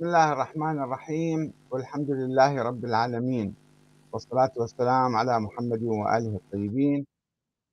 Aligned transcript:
بسم 0.00 0.08
الله 0.08 0.32
الرحمن 0.32 0.78
الرحيم 0.82 1.52
والحمد 1.70 2.10
لله 2.10 2.62
رب 2.62 2.84
العالمين 2.84 3.54
والصلاة 4.12 4.52
والسلام 4.56 5.16
على 5.16 5.40
محمد 5.40 5.82
وآله 5.82 6.36
الطيبين. 6.36 7.06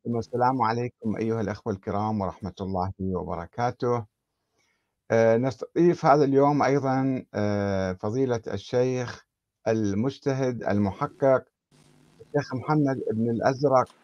ثم 0.05 0.17
السلام 0.17 0.61
عليكم 0.61 1.15
أيها 1.15 1.41
الأخوة 1.41 1.73
الكرام 1.73 2.21
ورحمة 2.21 2.53
الله 2.61 2.91
وبركاته. 2.99 4.05
آه، 5.11 5.37
نستضيف 5.37 6.05
هذا 6.05 6.23
اليوم 6.23 6.63
أيضا 6.63 7.25
آه، 7.33 7.93
فضيلة 7.93 8.41
الشيخ 8.47 9.25
المجتهد 9.67 10.63
المحقق 10.63 11.45
الشيخ 12.21 12.55
محمد 12.55 13.03
بن 13.11 13.29
الأزرق 13.29 13.95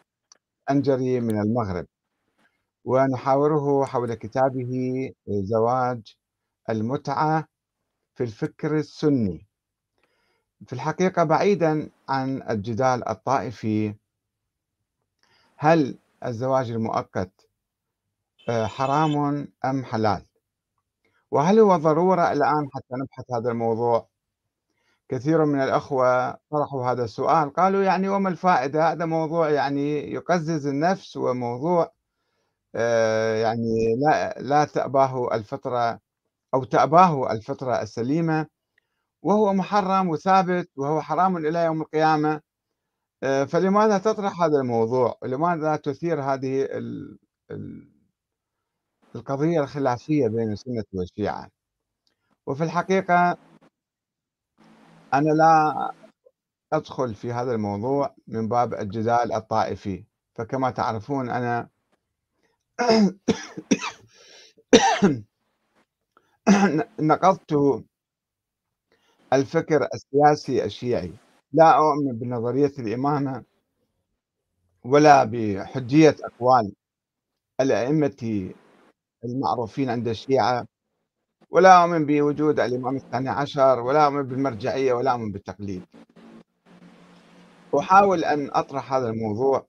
أنجري 0.70 1.20
من 1.20 1.40
المغرب. 1.40 1.86
ونحاوره 2.84 3.84
حول 3.84 4.14
كتابه 4.14 4.72
زواج 5.28 6.16
المتعة 6.70 7.53
في 8.14 8.22
الفكر 8.22 8.76
السني. 8.76 9.46
في 10.66 10.72
الحقيقة 10.72 11.24
بعيدا 11.24 11.90
عن 12.08 12.42
الجدال 12.50 13.08
الطائفي 13.08 13.94
هل 15.56 15.98
الزواج 16.24 16.70
المؤقت 16.70 17.48
آه، 18.48 18.66
حرام 18.66 19.48
أم 19.64 19.84
حلال؟ 19.84 20.26
وهل 21.30 21.58
هو 21.58 21.76
ضرورة 21.76 22.32
الآن 22.32 22.68
حتى 22.74 22.94
نبحث 23.02 23.24
هذا 23.32 23.50
الموضوع؟ 23.50 24.08
كثير 25.08 25.44
من 25.44 25.60
الأخوة 25.62 26.32
طرحوا 26.50 26.90
هذا 26.92 27.04
السؤال 27.04 27.52
قالوا 27.52 27.82
يعني 27.82 28.08
وما 28.08 28.28
الفائدة؟ 28.28 28.92
هذا 28.92 29.04
موضوع 29.04 29.50
يعني 29.50 30.12
يقزز 30.12 30.66
النفس 30.66 31.16
وموضوع 31.16 31.92
آه، 32.74 33.36
يعني 33.36 33.96
لا 33.96 34.34
لا 34.40 34.64
تأباه 34.64 35.34
الفطرة 35.34 36.03
أو 36.54 36.64
تأباه 36.64 37.32
الفطرة 37.32 37.82
السليمة 37.82 38.46
وهو 39.22 39.52
محرم 39.52 40.08
وثابت 40.08 40.70
وهو 40.76 41.00
حرام 41.00 41.36
إلى 41.36 41.64
يوم 41.64 41.82
القيامة. 41.82 42.40
آه، 43.22 43.44
فلماذا 43.44 43.98
تطرح 43.98 44.42
هذا 44.42 44.60
الموضوع؟ 44.60 45.18
لماذا 45.24 45.76
تثير 45.76 46.22
هذه 46.22 46.68
القضية 49.16 49.60
الخلافية 49.60 50.28
بين 50.28 50.52
السنة 50.52 50.84
والشيعة؟ 50.92 51.50
وفي 52.46 52.64
الحقيقة 52.64 53.38
أنا 55.14 55.30
لا 55.30 55.92
أدخل 56.72 57.14
في 57.14 57.32
هذا 57.32 57.52
الموضوع 57.54 58.14
من 58.26 58.48
باب 58.48 58.74
الجدال 58.74 59.32
الطائفي. 59.32 60.04
فكما 60.34 60.70
تعرفون 60.70 61.30
أنا 61.30 61.68
نقضت 67.00 67.84
الفكر 69.32 69.88
السياسي 69.94 70.64
الشيعي. 70.64 71.12
لا 71.52 71.76
أؤمن 71.78 72.18
بنظرية 72.18 72.72
الإمامة 72.78 73.44
ولا 74.84 75.24
بحجية 75.24 76.16
أقوال 76.24 76.72
الأئمة 77.60 78.52
المعروفين 79.24 79.90
عند 79.90 80.08
الشيعة 80.08 80.66
ولا 81.50 81.82
أؤمن 81.82 82.06
بوجود 82.06 82.60
الإمام 82.60 82.96
الثاني 82.96 83.28
عشر 83.28 83.80
ولا 83.80 84.06
أؤمن 84.06 84.22
بالمرجعية 84.22 84.92
ولا 84.92 85.12
أؤمن 85.12 85.32
بالتقليد. 85.32 85.82
أحاول 87.78 88.24
أن 88.24 88.50
أطرح 88.52 88.92
هذا 88.92 89.08
الموضوع 89.08 89.66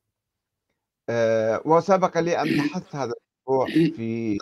آه، 1.10 1.62
وسبق 1.66 2.18
لي 2.18 2.42
أن 2.42 2.58
بحثت 2.58 2.96
هذا 2.96 3.14
الموضوع 3.48 3.68
في 3.68 4.38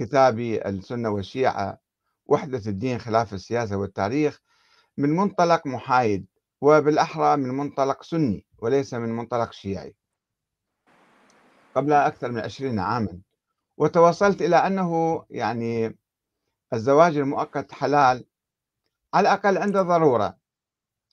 كتابي 0.00 0.68
السنة 0.68 1.10
والشيعة 1.10 1.78
وحدة 2.26 2.62
الدين 2.66 2.98
خلاف 2.98 3.34
السياسة 3.34 3.76
والتاريخ 3.76 4.40
من 4.96 5.10
منطلق 5.10 5.66
محايد 5.66 6.26
وبالأحرى 6.60 7.36
من 7.36 7.48
منطلق 7.48 8.02
سني 8.02 8.46
وليس 8.58 8.94
من 8.94 9.08
منطلق 9.08 9.52
شيعي. 9.52 9.96
قبل 11.74 11.92
أكثر 11.92 12.32
من 12.32 12.40
عشرين 12.40 12.78
عاما 12.78 13.20
وتوصلت 13.76 14.42
إلى 14.42 14.56
أنه 14.56 15.24
يعني 15.30 15.98
الزواج 16.72 17.16
المؤقت 17.16 17.72
حلال 17.72 18.24
على 19.14 19.28
الأقل 19.28 19.58
عند 19.58 19.76
ضرورة. 19.76 20.36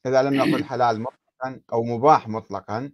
إذا 0.05 0.23
لم 0.23 0.33
نقل 0.33 0.63
حلال 0.71 1.01
مطلقا 1.01 1.61
أو 1.73 1.83
مباح 1.83 2.27
مطلقا 2.27 2.91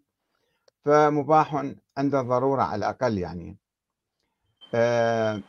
فمباح 0.86 1.56
عند 1.98 2.16
الضرورة 2.16 2.64
على 2.64 2.80
الأقل 2.80 3.18
يعني. 3.18 3.58
آه 4.76 5.44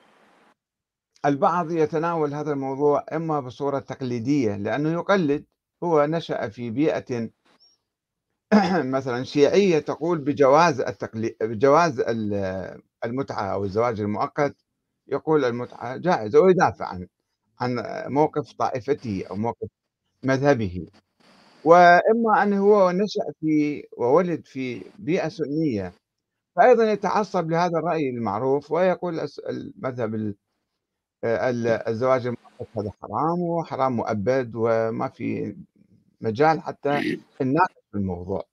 البعض 1.25 1.73
يتناول 1.73 2.35
هذا 2.35 2.53
الموضوع 2.53 3.05
إما 3.12 3.41
بصورة 3.41 3.79
تقليدية 3.79 4.57
لأنه 4.57 4.93
يقلد 4.93 5.45
هو 5.85 6.07
نشأ 6.07 6.49
في 6.49 6.71
بيئة 6.71 7.31
مثلا 8.97 9.25
شيعية 9.25 9.79
تقول 9.79 10.19
بجواز 10.19 10.81
التقليد 10.81 11.37
بجواز 11.43 12.01
المتعة 13.05 13.53
أو 13.55 13.65
الزواج 13.65 14.01
المؤقت 14.01 14.57
يقول 15.09 15.45
المتعة 15.45 15.97
جائزة 15.97 16.41
ويدافع 16.41 16.87
عن 16.87 17.09
عن 17.61 17.85
موقف 18.12 18.53
طائفته 18.53 19.25
أو 19.31 19.37
موقف 19.37 19.69
مذهبه. 20.25 20.87
وإما 21.65 22.43
أنه 22.43 22.59
هو 22.61 22.91
نشأ 22.91 23.23
في 23.41 23.85
وولد 23.99 24.47
في 24.47 24.85
بيئة 24.99 25.29
سنية 25.29 25.93
فأيضا 26.56 26.93
يتعصب 26.93 27.51
لهذا 27.51 27.79
الرأي 27.79 28.11
المعروف 28.11 28.73
ويقول 28.73 29.29
المذهب 29.51 30.15
الزواج 31.25 32.27
المؤقت 32.27 32.69
هذا 32.79 32.91
حرام 33.03 33.41
وحرام 33.41 33.93
مؤبد 33.93 34.53
وما 34.55 35.09
في 35.09 35.57
مجال 36.21 36.61
حتى 36.61 37.19
الناقش 37.43 37.75
في 37.93 37.99
الموضوع. 37.99 38.45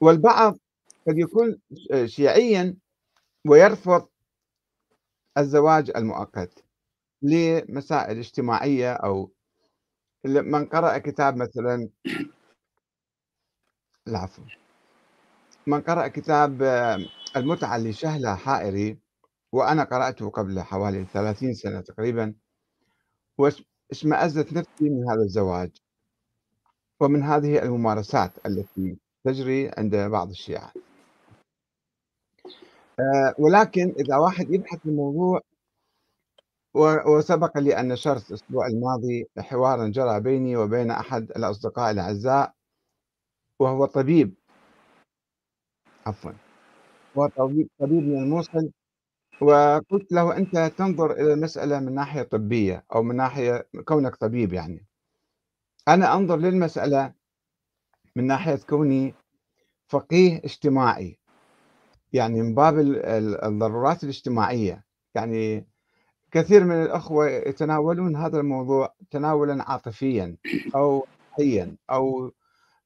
والبعض 0.00 0.58
قد 1.08 1.18
يكون 1.18 1.60
شيعيا 2.04 2.76
ويرفض 3.48 4.08
الزواج 5.38 5.90
المؤقت 5.96 6.64
لمسائل 7.22 8.18
اجتماعية 8.18 8.92
أو 8.92 9.30
من 10.24 10.66
قرأ 10.66 10.98
كتاب 10.98 11.36
مثلا 11.36 11.88
العفو 14.08 14.42
من 15.66 15.80
قرأ 15.80 16.08
كتاب 16.08 16.62
المتعة 17.36 17.78
لشهلة 17.78 18.34
حائري 18.34 19.03
وأنا 19.54 19.84
قرأته 19.84 20.30
قبل 20.30 20.60
حوالي 20.60 21.04
30 21.04 21.54
سنة 21.54 21.80
تقريبا 21.80 22.34
واشمأزت 23.38 24.52
نفسي 24.52 24.90
من 24.90 25.08
هذا 25.10 25.22
الزواج. 25.22 25.70
ومن 27.00 27.22
هذه 27.22 27.62
الممارسات 27.62 28.46
التي 28.46 28.98
تجري 29.24 29.70
عند 29.78 29.96
بعض 29.96 30.30
الشيعة. 30.30 30.72
آه، 33.00 33.34
ولكن 33.38 33.94
إذا 33.98 34.16
واحد 34.16 34.50
يبحث 34.50 34.78
في 34.78 34.88
الموضوع 34.88 35.40
وسبق 37.06 37.58
لي 37.58 37.80
أن 37.80 37.88
نشرت 37.88 38.28
الأسبوع 38.30 38.66
الماضي 38.66 39.28
حوارا 39.38 39.88
جرى 39.88 40.20
بيني 40.20 40.56
وبين 40.56 40.90
أحد 40.90 41.22
الأصدقاء 41.30 41.90
الأعزاء 41.90 42.54
وهو 43.60 43.86
طبيب. 43.86 44.34
عفوا. 46.06 46.32
هو 47.18 47.26
طبيب 47.26 47.68
طبيب 47.78 48.02
من 48.02 48.22
الموصل. 48.22 48.70
وقلت 49.44 50.12
له 50.12 50.36
أنت 50.36 50.72
تنظر 50.78 51.12
إلى 51.12 51.32
المسألة 51.32 51.80
من 51.80 51.94
ناحية 51.94 52.22
طبية 52.22 52.84
أو 52.94 53.02
من 53.02 53.16
ناحية 53.16 53.68
كونك 53.84 54.16
طبيب 54.16 54.52
يعني. 54.52 54.86
أنا 55.88 56.14
أنظر 56.14 56.36
للمسألة 56.36 57.12
من 58.16 58.26
ناحية 58.26 58.56
كوني 58.68 59.14
فقيه 59.88 60.38
اجتماعي 60.44 61.18
يعني 62.12 62.42
من 62.42 62.54
باب 62.54 62.78
الضرورات 63.44 64.04
الاجتماعية. 64.04 64.84
يعني 65.14 65.66
كثير 66.32 66.64
من 66.64 66.82
الأخوة 66.82 67.28
يتناولون 67.28 68.16
هذا 68.16 68.40
الموضوع 68.40 68.94
تناولا 69.10 69.70
عاطفيا 69.70 70.36
أو 70.74 71.06
حيا 71.30 71.76
أو 71.90 72.32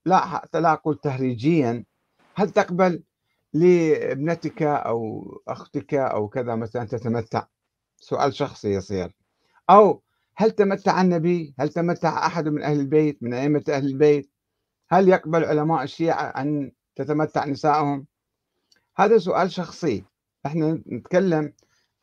لا 0.07 0.19
حتى 0.27 0.61
لا 0.61 0.73
أقول 0.73 0.99
تهريجيا 0.99 1.85
هل 2.37 2.51
تقبل؟ 2.51 3.03
لابنتك 3.53 4.63
أو 4.63 5.25
أختك 5.49 5.95
أو 5.95 6.29
كذا 6.29 6.55
مثلا 6.55 6.85
تتمتع. 6.85 7.47
سؤال 7.97 8.35
شخصي 8.35 8.75
يصير. 8.75 9.17
أو 9.71 10.03
هل 10.37 10.51
تمتع 10.51 11.01
النبي؟ 11.01 11.55
هل 11.59 11.69
تمتع 11.69 12.27
أحد 12.27 12.49
من 12.49 12.63
أهل 12.63 12.81
البيت 12.81 13.23
من 13.23 13.35
أئمة 13.35 13.65
أهل 13.69 13.87
البيت؟ 13.87 14.31
هل 14.91 15.09
يقبل 15.09 15.45
علماء 15.45 15.83
الشيعة 15.83 16.23
أن 16.23 16.73
تتمتع 16.97 17.45
نسائهم؟ 17.45 18.07
هذا 18.97 19.19
سؤال 19.19 19.51
شخصي. 19.53 20.05
إحنا 20.47 20.83
نتكلم 20.93 21.53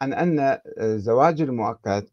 عن 0.02 0.14
أن 0.14 0.60
الزواج 0.80 1.42
المؤقت 1.42 2.08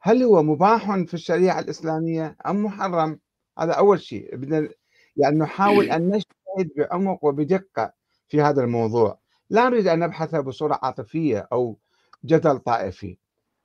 هل 0.00 0.22
هو 0.22 0.42
مباح 0.42 0.96
في 0.96 1.14
الشريعة 1.14 1.58
الإسلامية 1.58 2.36
أم 2.46 2.64
محرم؟ 2.64 3.18
هذا 3.58 3.72
أول 3.72 4.00
شيء. 4.00 4.36
بدنا 4.36 4.68
يعني 5.16 5.38
نحاول 5.38 5.90
أن 5.90 6.08
نجتهد 6.08 6.70
بعمق 6.76 7.24
وبدقة. 7.24 8.01
في 8.32 8.42
هذا 8.42 8.64
الموضوع. 8.64 9.18
لا 9.50 9.68
نريد 9.68 9.88
أن 9.88 9.98
نبحث 9.98 10.34
بصورة 10.34 10.78
عاطفية 10.82 11.48
أو 11.52 11.78
جدل 12.24 12.58
طائفي. 12.58 13.18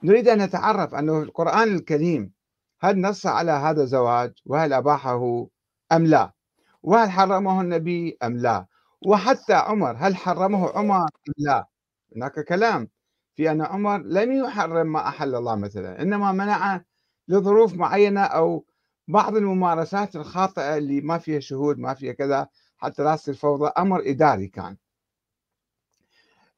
نريد 0.03 0.27
أن 0.27 0.41
نتعرف 0.41 0.95
أنه 0.95 1.21
القرآن 1.23 1.75
الكريم 1.75 2.31
هل 2.81 3.01
نص 3.01 3.25
على 3.25 3.51
هذا 3.51 3.83
الزواج؟ 3.83 4.33
وهل 4.45 4.73
أباحه 4.73 5.47
أم 5.91 6.05
لا؟ 6.05 6.33
وهل 6.83 7.11
حرمه 7.11 7.61
النبي 7.61 8.17
أم 8.23 8.37
لا؟ 8.37 8.65
وحتى 9.05 9.53
عمر 9.53 9.95
هل 9.99 10.15
حرمه 10.15 10.69
عمر 10.69 10.97
أم 10.97 11.33
لا؟ 11.37 11.67
هناك 12.15 12.39
كلام 12.39 12.89
في 13.35 13.51
أن 13.51 13.61
عمر 13.61 13.97
لم 13.97 14.31
يحرم 14.31 14.87
ما 14.87 15.07
أحل 15.07 15.35
الله 15.35 15.55
مثلا 15.55 16.01
إنما 16.01 16.31
منعه 16.31 16.85
لظروف 17.27 17.73
معينة 17.73 18.21
أو 18.21 18.65
بعض 19.07 19.35
الممارسات 19.35 20.15
الخاطئة 20.15 20.77
اللي 20.77 21.01
ما 21.01 21.17
فيها 21.17 21.39
شهود 21.39 21.79
ما 21.79 21.93
فيها 21.93 22.13
كذا. 22.13 22.47
حتى 22.77 23.03
لا 23.03 23.15
تصير 23.15 23.33
فوضى 23.33 23.71
أمر 23.77 24.01
إداري 24.09 24.47
كان. 24.47 24.77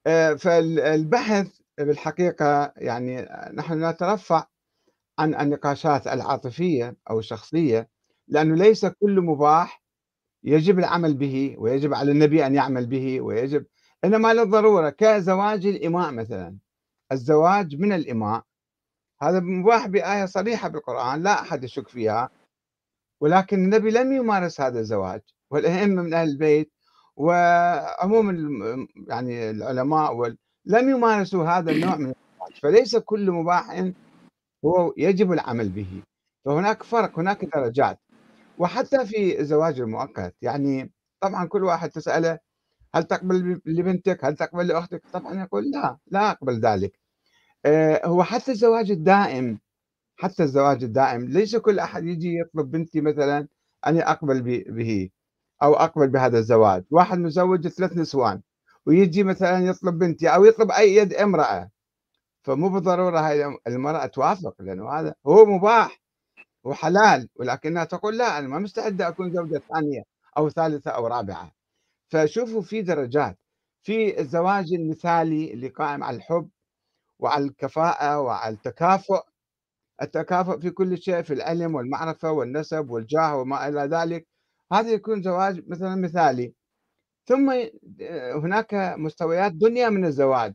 آه، 0.08 0.34
فالبحث 0.34 1.60
بالحقيقة 1.78 2.74
يعني 2.78 3.22
نحن 3.54 3.86
نترفع 3.90 4.46
عن 5.20 5.36
النقاشات 5.36 6.08
العاطفية 6.08 6.96
أو 7.10 7.20
الشخصية 7.20 7.90
لأنه 8.28 8.56
ليس 8.56 8.86
كل 8.86 9.22
مباح 9.22 9.84
يجب 10.44 10.80
العمل 10.80 11.14
به 11.14 11.56
ويجب 11.58 11.94
على 11.94 12.12
النبي 12.12 12.46
أن 12.46 12.56
يعمل 12.56 12.86
به 12.86 13.22
ويجب 13.22 13.66
إنما 14.06 14.34
للضرورة 14.34 14.90
كزواج 14.90 15.66
الإماء 15.66 16.12
مثلا. 16.12 16.58
الزواج 17.12 17.76
من 17.76 17.94
الإماء. 17.94 18.44
هذا 19.22 19.40
مباح 19.40 19.88
بآية 19.88 20.26
صريحة 20.26 20.68
بالقرآن 20.68 21.24
لا 21.24 21.42
أحد 21.42 21.64
يشك 21.64 21.88
فيها 21.88 22.30
ولكن 23.22 23.58
النبي 23.64 23.92
لم 23.92 24.14
يمارس 24.14 24.62
هذا 24.62 24.80
الزواج. 24.80 25.22
والأئمة 25.52 26.02
من 26.02 26.14
أهل 26.14 26.30
البيت 26.30 26.72
وعموم 27.16 28.30
يعني 29.08 29.50
العلماء. 29.50 30.36
لم 30.66 30.90
يمارسوا 30.90 31.46
هذا 31.46 31.72
النوع 31.72 31.96
من 31.96 32.14
فليس 32.62 32.96
كل 32.98 33.32
مباح 33.32 33.92
هو 34.66 34.94
يجب 34.98 35.32
العمل 35.34 35.70
به. 35.70 36.04
فهناك 36.46 36.84
فرق 36.84 37.20
هناك 37.20 37.46
درجات. 37.46 38.00
وحتى 38.58 39.06
في 39.06 39.40
الزواج 39.40 39.80
المؤقت 39.80 40.36
يعني 40.42 40.92
طبعا 41.22 41.46
كل 41.46 41.64
واحد 41.64 41.90
تسأله 41.90 42.40
هل 42.96 43.04
تقبل 43.04 43.62
لبنتك؟ 43.66 44.26
هل 44.26 44.36
تقبل 44.36 44.68
لأختك؟ 44.68 45.04
طبعا 45.14 45.44
يقول 45.44 45.72
لا 45.72 45.98
لا 46.08 46.32
أقبل 46.32 46.60
ذلك. 46.60 47.00
آه، 47.66 48.08
هو 48.08 48.24
حتى 48.24 48.52
الزواج 48.52 48.92
الدائم 48.92 49.60
حتى 50.18 50.44
الزواج 50.44 50.84
الدائم 50.84 51.26
ليس 51.26 51.56
كل 51.56 51.80
أحد 51.80 52.06
يجي 52.06 52.40
يطلب 52.40 52.72
بنتي 52.72 53.02
مثلا 53.02 53.48
أني 53.88 54.02
أقبل 54.04 54.42
به. 54.68 55.10
أو 55.64 55.74
أقبل 55.74 56.08
بهذا 56.08 56.38
الزواج. 56.40 56.84
واحد 56.92 57.18
مزوج 57.20 57.68
ثلاث 57.68 57.98
نسوان. 57.98 58.42
ويجي 58.86 59.24
مثلا 59.24 59.60
يطلب 59.66 60.00
بنتي 60.00 60.30
أو 60.30 60.46
يطلب 60.46 60.72
أي 60.72 60.96
يد 60.96 61.14
امرأة. 61.14 61.70
فمو 62.44 62.70
بالضرورة 62.70 63.20
هاي 63.20 63.58
المرأة 63.68 64.06
توافق 64.06 64.56
لأنه 64.60 64.90
هذا 64.92 65.16
هو 65.28 65.46
مباح 65.46 66.02
وحلال. 66.64 67.30
ولكنها 67.36 67.84
تقول 67.84 68.18
لا 68.18 68.40
أنا 68.40 68.48
ما 68.48 68.60
مستعدة 68.60 69.08
أكون 69.08 69.32
زوجة 69.34 69.62
ثانية 69.74 70.04
أو 70.38 70.50
ثالثة 70.50 70.92
أو 70.92 71.08
رابعة. 71.08 71.52
فشوفوا 72.10 72.62
في 72.62 72.82
درجات. 72.82 73.38
في 73.84 74.20
الزواج 74.22 74.74
المثالي 74.74 75.54
اللي 75.54 75.68
قائم 75.70 76.04
على 76.04 76.18
الحب 76.18 76.50
وعلى 77.20 77.46
الكفاءة 77.46 78.20
وعلى 78.22 78.54
التكافؤ. 78.56 79.22
التكافؤ 80.02 80.60
في 80.60 80.70
كل 80.72 80.98
شيء 80.98 81.22
في 81.22 81.34
العلم 81.34 81.76
والمعرفة 81.76 82.32
والنسب 82.32 82.90
والجاه 82.90 83.38
وما 83.38 83.68
إلى 83.68 83.82
ذلك. 83.82 84.28
هذا 84.72 84.92
يكون 84.92 85.22
زواج 85.22 85.64
مثلا 85.68 85.96
مثالي. 85.96 86.54
ثم 87.26 87.52
هناك 88.44 88.74
مستويات 88.98 89.52
دنيا 89.52 89.90
من 89.90 90.06
الزواج. 90.06 90.54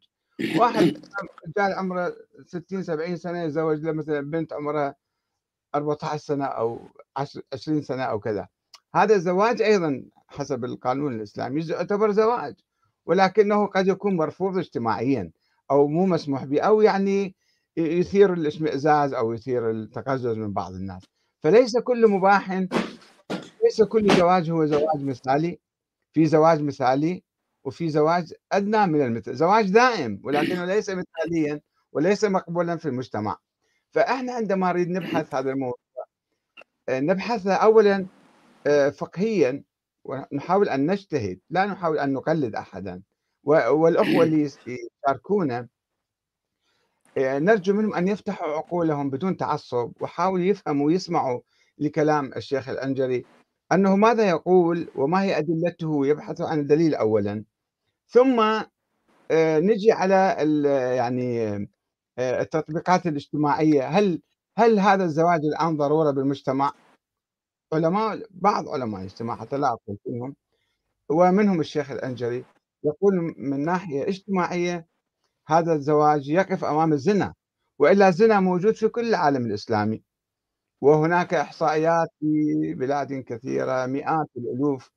واحد 0.59 0.99
رجال 1.49 1.73
عمره 1.75 2.17
60 2.47 2.83
70 2.83 3.17
سنة 3.17 3.43
يتزوج 3.43 3.79
له 3.81 3.93
مثلا 3.93 4.21
بنت 4.21 4.53
عمرها 4.53 4.95
14 5.75 6.17
سنة 6.17 6.45
أو 6.45 6.81
20 7.53 7.83
سنة 7.83 8.03
أو 8.03 8.21
كذا. 8.21 8.49
هذا 8.95 9.15
الزواج 9.15 9.63
أيضا 9.63 10.05
حسب 10.29 10.65
القانون 10.65 11.15
الإسلامي 11.15 11.67
يعتبر 11.69 12.13
زواج 12.13 12.55
ولكنه 13.07 13.67
قد 13.67 13.89
يكون 13.89 14.17
مرفوض 14.17 14.59
اجتماعيا 14.59 15.31
أو 15.71 15.87
مو 15.89 16.07
مسموح 16.07 16.45
به 16.45 16.61
أو 16.61 16.81
يعني 16.83 17.37
يثير 17.77 18.33
الاشمئزاز 18.33 19.15
أو 19.15 19.33
يثير 19.33 19.71
التقزز 19.71 20.37
من 20.39 20.53
بعض 20.53 20.73
الناس. 20.73 21.03
فليس 21.43 21.79
كل 21.79 22.09
مباح 22.11 22.67
ليس 23.75 23.83
كل 23.83 24.17
زواج 24.17 24.51
هو 24.51 24.67
زواج 24.67 25.05
مثالي 25.05 25.59
في 26.13 26.27
زواج 26.27 26.63
مثالي 26.63 27.25
وفي 27.65 27.91
زواج 27.91 28.33
أدنى 28.53 28.87
من 28.87 29.03
المثل 29.03 29.35
زواج 29.35 29.71
دائم 29.71 30.21
ولكنه 30.25 30.65
ليس 30.75 30.91
مثاليا 30.91 31.61
وليس 31.93 32.25
مقبولا 32.25 32.77
في 32.77 32.87
المجتمع. 32.87 33.39
فإحنا 33.91 34.33
عندما 34.33 34.73
نريد 34.73 34.89
نبحث 34.89 35.35
هذا 35.35 35.51
الموضوع 35.51 35.79
نبحث 36.91 37.47
اولا 37.47 38.07
آه، 38.67 38.91
فقهيا 38.91 39.63
ونحاول 40.05 40.69
أن 40.69 40.91
نجتهد 40.91 41.41
لا 41.51 41.67
نحاول 41.67 41.99
أن 41.99 42.13
نقلد 42.13 42.55
احدا. 42.55 43.03
والأخوة 43.45 44.23
اللي 44.25 44.51
يشاركونا 44.67 45.69
آه، 47.19 47.39
نرجو 47.39 47.73
منهم 47.75 47.95
أن 47.95 48.09
يفتحوا 48.09 48.49
عقولهم 48.49 49.11
بدون 49.11 49.37
تعصب 49.37 49.93
وحاولوا 50.01 50.45
يفهموا 50.45 50.87
ويسمعوا 50.87 51.41
لكلام 51.79 52.33
الشيخ 52.37 52.69
الانجري 52.69 53.25
أنه 53.75 53.97
ماذا 53.97 54.29
يقول 54.29 54.89
وما 54.97 55.23
هي 55.23 55.39
أدلته 55.39 56.07
يبحث 56.07 56.41
عن 56.41 56.61
الدليل 56.61 56.95
اولا؟ 56.95 57.45
ثم 58.09 58.41
آه، 59.31 59.59
نجي 59.61 59.93
على 59.93 60.37
يعني 60.97 61.55
آه، 62.19 62.41
التطبيقات 62.43 63.07
الاجتماعية. 63.07 63.89
هل 63.89 64.23
هل 64.59 64.79
هذا 64.79 65.05
الزواج 65.05 65.41
الآن 65.45 65.77
ضرورة 65.77 66.11
بالمجتمع؟ 66.11 66.73
علماء 67.73 68.27
بعض 68.31 68.69
علماء 68.69 69.01
الاجتماع 69.01 69.37
حتى 69.37 69.57
لا 69.57 69.69
أقول 69.69 69.99
فيهم. 70.05 70.35
ومنهم 71.09 71.61
الشيخ 71.61 71.91
الأنجري 71.91 72.45
يقول 72.85 73.35
من 73.39 73.65
ناحية 73.65 74.09
اجتماعية 74.09 74.87
هذا 75.47 75.73
الزواج 75.73 76.29
يقف 76.29 76.65
أمام 76.65 76.93
الزنا 76.93 77.35
وإلا 77.79 78.09
الزنا 78.09 78.41
موجود 78.41 78.75
في 78.75 78.89
كل 78.89 79.09
العالم 79.09 79.47
الإسلامي. 79.47 80.03
وهناك 80.85 81.35
إحصائيات 81.35 82.09
في 82.21 82.75
بلاد 82.75 83.13
كثيرة 83.15 83.87
مئات 83.87 84.27
الألوف 84.37 84.91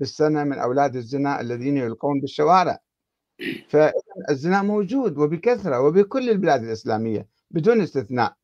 بالسنه 0.00 0.44
من 0.44 0.58
أولاد 0.58 0.96
الزنا 0.96 1.40
الذين 1.40 1.76
يلقون 1.76 2.20
بالشوارع. 2.20 2.78
فالزنا 3.70 4.62
موجود 4.62 5.18
وبكثرة 5.18 5.80
وبكل 5.80 6.30
البلاد 6.30 6.62
الإسلامية 6.64 7.28
بدون 7.50 7.80
استثناء. 7.80 8.34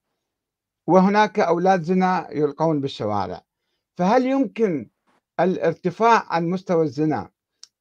وهناك 0.87 1.41
أولاد 1.41 1.83
زنا 1.83 2.29
يلقون 2.33 2.81
بالشوارع. 2.81 3.43
فهل 3.99 4.27
يمكن 4.27 4.91
الارتفاع 5.41 6.27
عن 6.35 6.49
مستوى 6.51 6.85
الزنا 6.85 7.31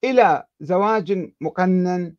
إلى 0.04 0.46
زواج 0.60 1.34
مقنن 1.42 2.16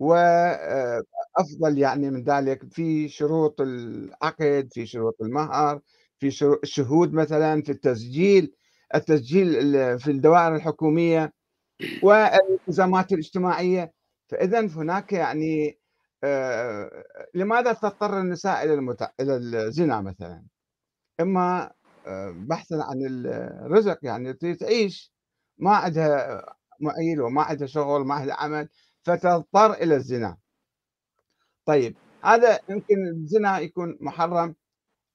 وافضل 0.00 1.78
يعني 1.78 2.10
من 2.10 2.24
ذلك 2.24 2.72
في 2.72 3.08
شروط 3.08 3.60
العقد 3.60 4.68
في 4.72 4.86
شروط 4.86 5.16
المهر 5.22 5.80
في 6.20 6.30
شهود 6.62 7.12
مثلا 7.12 7.62
في 7.62 7.72
التسجيل 7.72 8.54
التسجيل 8.94 9.52
في 9.98 10.10
الدوائر 10.10 10.56
الحكومية 10.56 11.32
والالتزامات 12.04 13.12
الاجتماعية. 13.12 13.92
فاذا 14.28 14.60
هناك 14.60 15.12
يعني 15.12 15.78
آه، 16.24 17.04
لماذا 17.34 17.72
تضطر 17.72 18.20
النساء 18.20 18.64
إلى 18.64 18.74
المت... 18.74 19.10
إلى 19.20 19.36
الزنا 19.36 20.00
مثلا؟ 20.00 20.44
إما 21.20 21.72
آه، 22.06 22.30
بحثا 22.36 22.74
عن 22.74 23.02
الرزق 23.06 23.98
يعني 24.02 24.32
تعيش. 24.34 25.12
ما 25.58 25.76
عندها 25.76 26.44
معيل 26.80 27.20
وما 27.20 27.42
عندها 27.42 27.66
شغل 27.66 28.06
ما 28.06 28.14
عندها 28.14 28.34
عمل 28.34 28.68
فتضطر 29.02 29.72
إلى 29.72 29.96
الزنا. 29.96 30.36
طيب 31.64 31.96
هذا 32.24 32.58
يمكن 32.68 33.06
الزنا 33.08 33.58
يكون 33.58 33.98
محرم. 34.00 34.54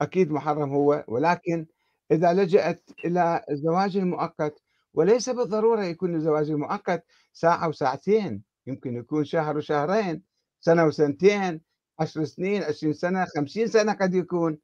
أكيد 0.01 0.31
محرم 0.31 0.73
هو 0.73 1.03
ولكن 1.07 1.65
إذا 2.11 2.33
لجأت 2.33 2.89
إلى 3.05 3.45
الزواج 3.51 3.97
المؤقت 3.97 4.61
وليس 4.93 5.29
بالضرورة 5.29 5.83
يكون 5.83 6.15
الزواج 6.15 6.49
المؤقت 6.49 7.05
ساعة 7.33 7.67
وساعتين 7.69 8.43
يمكن 8.67 8.95
يكون 8.95 9.25
شهر 9.25 9.57
وشهرين 9.57 10.23
سنة 10.59 10.85
وسنتين 10.85 11.61
عشر 11.99 12.23
سنين 12.23 12.63
عشرين 12.63 12.93
سنة 12.93 13.25
خمسين 13.25 13.67
سنة 13.67 13.93
قد 13.93 14.13
يكون. 14.13 14.57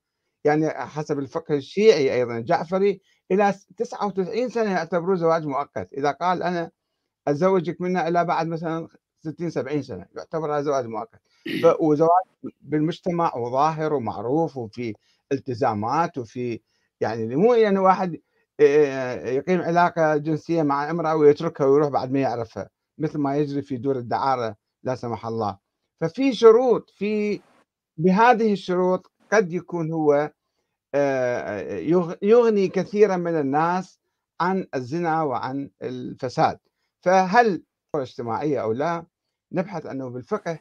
يعني 0.43 0.69
حسب 0.69 1.19
الفقه 1.19 1.55
الشيعي 1.55 2.13
أيضا 2.13 2.37
الجعفري 2.37 3.01
إلى 3.31 3.53
99 3.77 4.49
سنة 4.49 4.71
يعتبروه 4.71 5.15
زواج 5.15 5.45
مؤقت. 5.45 5.93
إذا 5.93 6.11
قال 6.11 6.43
أنا 6.43 6.71
أتزوجك 7.27 7.81
منها 7.81 8.07
إلى 8.07 8.25
بعد 8.25 8.47
مثلا 8.47 8.87
60 9.19 9.49
70 9.49 9.81
سنة 9.81 10.05
يعتبر 10.15 10.53
هذا 10.53 10.61
زواج 10.61 10.85
مؤقت. 10.85 11.21
وزواج 11.79 12.25
بالمجتمع 12.61 13.35
وظاهر 13.35 13.93
ومعروف 13.93 14.57
وفي 14.57 14.93
التزامات 15.31 16.17
وفي 16.17 16.61
يعني 17.01 17.35
مو 17.35 17.53
يعني 17.53 17.79
واحد 17.79 18.21
يقيم 18.59 19.61
علاقة 19.61 20.17
جنسية 20.17 20.63
مع 20.63 20.89
امرأة 20.89 21.15
ويتركها 21.15 21.65
ويروح 21.65 21.89
بعد 21.89 22.11
ما 22.11 22.19
يعرفها 22.19 22.69
مثل 22.97 23.19
ما 23.19 23.37
يجري 23.37 23.61
في 23.61 23.77
دور 23.77 23.95
الدعارة 23.95 24.55
لا 24.83 24.95
سمح 24.95 25.25
الله. 25.25 25.57
ففي 26.01 26.33
شروط 26.33 26.89
في 26.89 27.41
بهذه 27.97 28.53
الشروط 28.53 29.11
قد 29.31 29.53
يكون 29.53 29.91
هو 29.91 30.31
يغني 32.21 32.67
كثيرا 32.67 33.17
من 33.17 33.39
الناس 33.39 33.99
عن 34.41 34.67
الزنا 34.75 35.23
وعن 35.23 35.69
الفساد. 35.81 36.59
فهل 37.01 37.63
اجتماعية 37.95 38.61
أو 38.61 38.71
لا 38.71 39.05
نبحث 39.51 39.85
أنه 39.85 40.09
بالفقه 40.09 40.59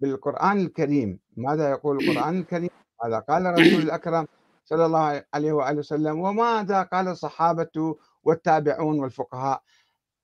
بالقرآن 0.00 0.60
الكريم. 0.60 1.20
ماذا 1.36 1.70
يقول 1.70 1.96
القرآن 2.02 2.38
الكريم؟ 2.38 2.70
ماذا 3.04 3.18
قال 3.18 3.46
الرسول 3.46 3.82
الأكرم 3.82 4.26
صلى 4.64 4.86
الله 4.86 5.24
عليه 5.34 5.52
وآله 5.52 5.78
وسلم 5.78 6.20
وماذا 6.20 6.82
قال 6.82 7.08
الصحابة 7.08 7.96
والتابعون 8.22 9.00
والفقهاء؟ 9.00 9.62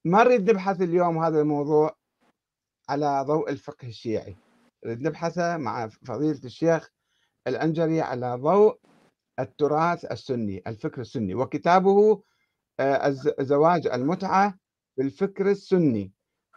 ما 0.05 0.25
نريد 0.25 0.51
نبحث 0.51 0.83
اليوم 0.83 1.19
هذا 1.25 1.41
الموضوع 1.41 1.97
على 2.89 3.25
ضوء 3.27 3.51
الفقه 3.51 3.89
الشيعي. 3.89 4.37
نريد 4.87 5.03
نبحثه 5.03 5.57
مع 5.57 5.89
فضيلة 5.89 6.41
الشيخ 6.45 6.91
الأنجري 7.47 8.01
على 8.01 8.35
ضوء 8.35 8.79
التراث 9.39 10.05
السني 10.05 10.63
الفكر 10.67 11.01
السني 11.01 11.35
وكتابه 11.35 12.23
آه، 12.81 13.11
زواج 13.41 13.87
المتعة 13.87 14.55
بالفكر 14.97 15.51
السني. 15.51 16.13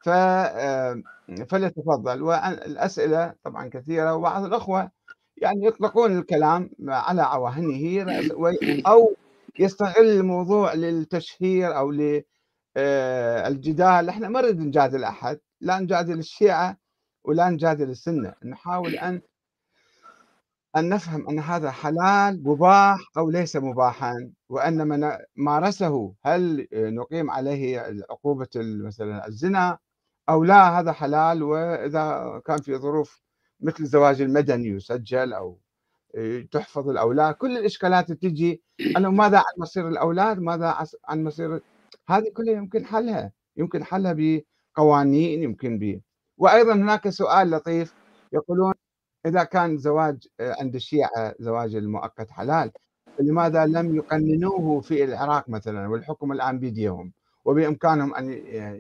آه، 0.08 1.02
فليتفضل. 1.50 2.22
والأسئلة 2.22 3.34
طبعا 3.44 3.68
كثيرة 3.68 4.16
وبعض 4.16 4.44
الأخوة 4.44 4.92
يعني 5.38 5.66
يطلقون 5.66 6.18
الكلام 6.18 6.70
على 6.88 7.22
عواهنه 7.22 8.06
أو 8.88 9.16
يستغل 9.60 10.06
الموضوع 10.10 10.74
للتشهير 10.74 11.78
أو 11.78 11.92
للجدال 11.92 14.08
آه، 14.08 14.10
إحنا 14.10 14.30
ما 14.30 14.42
نريد 14.42 14.60
نجادل 14.60 15.04
أحد 15.04 15.40
لا 15.62 15.80
نجادل 15.80 16.20
الشيعة 16.20 16.78
ولا 17.24 17.50
نجادل 17.50 17.90
السنة. 17.90 18.34
نحاول 18.46 18.96
أن 18.96 19.22
أن 20.76 20.90
نفهم 20.90 21.30
أن 21.30 21.40
هذا 21.40 21.72
حلال 21.72 22.44
مباح 22.44 23.00
أو 23.18 23.30
ليس 23.30 23.56
مباحا. 23.56 24.32
وأن 24.50 24.88
من 24.88 25.12
مارسه 25.36 26.14
هل 26.26 26.68
نقيم 26.74 27.32
عليه 27.32 27.80
عقوبة 28.10 28.48
مثلا 28.56 29.28
الزنا 29.28 29.78
أو 30.30 30.44
لا 30.44 30.80
هذا 30.80 30.92
حلال. 30.92 31.44
وإذا 31.44 32.42
كان 32.46 32.58
في 32.62 32.78
ظروف 32.78 33.25
مثل 33.62 33.84
الزواج 33.84 34.22
المدني 34.22 34.68
يسجل 34.70 35.34
أو 35.34 35.60
تحفظ 36.52 36.90
الأولاد. 36.90 37.36
كل 37.36 37.58
الإشكالات 37.58 38.12
تجي 38.12 38.62
أنه 38.98 39.12
ماذا 39.12 39.38
عن 39.38 39.44
مصير 39.58 39.88
الأولاد؟ 39.90 40.40
ماذا 40.40 40.78
عن 41.06 41.24
مصير 41.24 41.62
هذه 42.10 42.32
كلها 42.34 42.54
يمكن 42.54 42.86
حلها. 42.86 43.32
يمكن 43.58 43.84
حلها 43.84 44.16
بقوانين 44.18 45.44
يمكن 45.44 45.80
ب 45.80 46.02
وأيضا 46.38 46.74
هناك 46.74 47.10
سؤال 47.10 47.50
لطيف. 47.52 47.96
يقولون 48.34 48.74
إذا 49.26 49.44
كان 49.44 49.78
زواج 49.78 50.28
عند 50.42 50.76
الشيعة 50.76 51.36
زواج 51.40 51.76
المؤقت 51.76 52.32
حلال 52.32 52.72
لماذا 53.20 53.66
لم 53.66 53.96
يقننوه 53.96 54.82
في 54.82 55.04
العراق 55.04 55.50
مثلا؟ 55.50 55.88
والحكم 55.88 56.32
الآن 56.32 56.60
بيديهم 56.60 57.14
وبإمكانهم 57.46 58.16
أن 58.16 58.30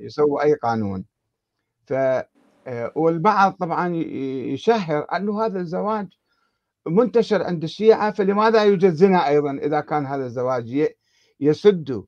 يسووا 0.05 0.44
أي 0.44 0.53
قانون. 0.53 1.05
ف 1.88 1.94
والبعض 2.95 3.51
طبعا 3.51 3.95
يشهر 4.53 5.07
أنه 5.15 5.45
هذا 5.45 5.60
الزواج 5.60 6.07
منتشر 6.88 7.43
عند 7.43 7.63
الشيعة 7.63 8.12
فلماذا 8.12 8.63
يوجد 8.63 8.93
زنا 8.93 9.27
أيضا 9.27 9.51
إذا 9.51 9.79
كان 9.81 10.05
هذا 10.05 10.25
الزواج 10.25 10.88
يسد 11.39 12.05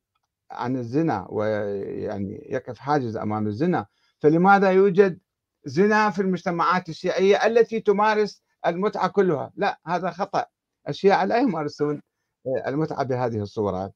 عن 0.51 0.75
الزنا 0.75 1.27
ويعني 1.29 2.47
يقف 2.49 2.79
حاجز 2.79 3.17
أمام 3.17 3.47
الزنا؟ 3.47 3.85
فلماذا 4.19 4.71
يوجد 4.71 5.19
زنا 5.65 6.09
في 6.09 6.21
المجتمعات 6.21 6.89
الشيعية 6.89 7.45
التي 7.45 7.79
تمارس 7.79 8.43
المتعة 8.65 9.07
كلها؟ 9.07 9.51
لا 9.55 9.79
هذا 9.87 10.09
خطأ. 10.09 10.45
الشيعة 10.89 11.25
لا 11.25 11.37
يمارسون 11.37 12.01
آه، 12.47 12.69
المتعة 12.69 13.03
بهذه 13.03 13.41
الصورة 13.41 13.91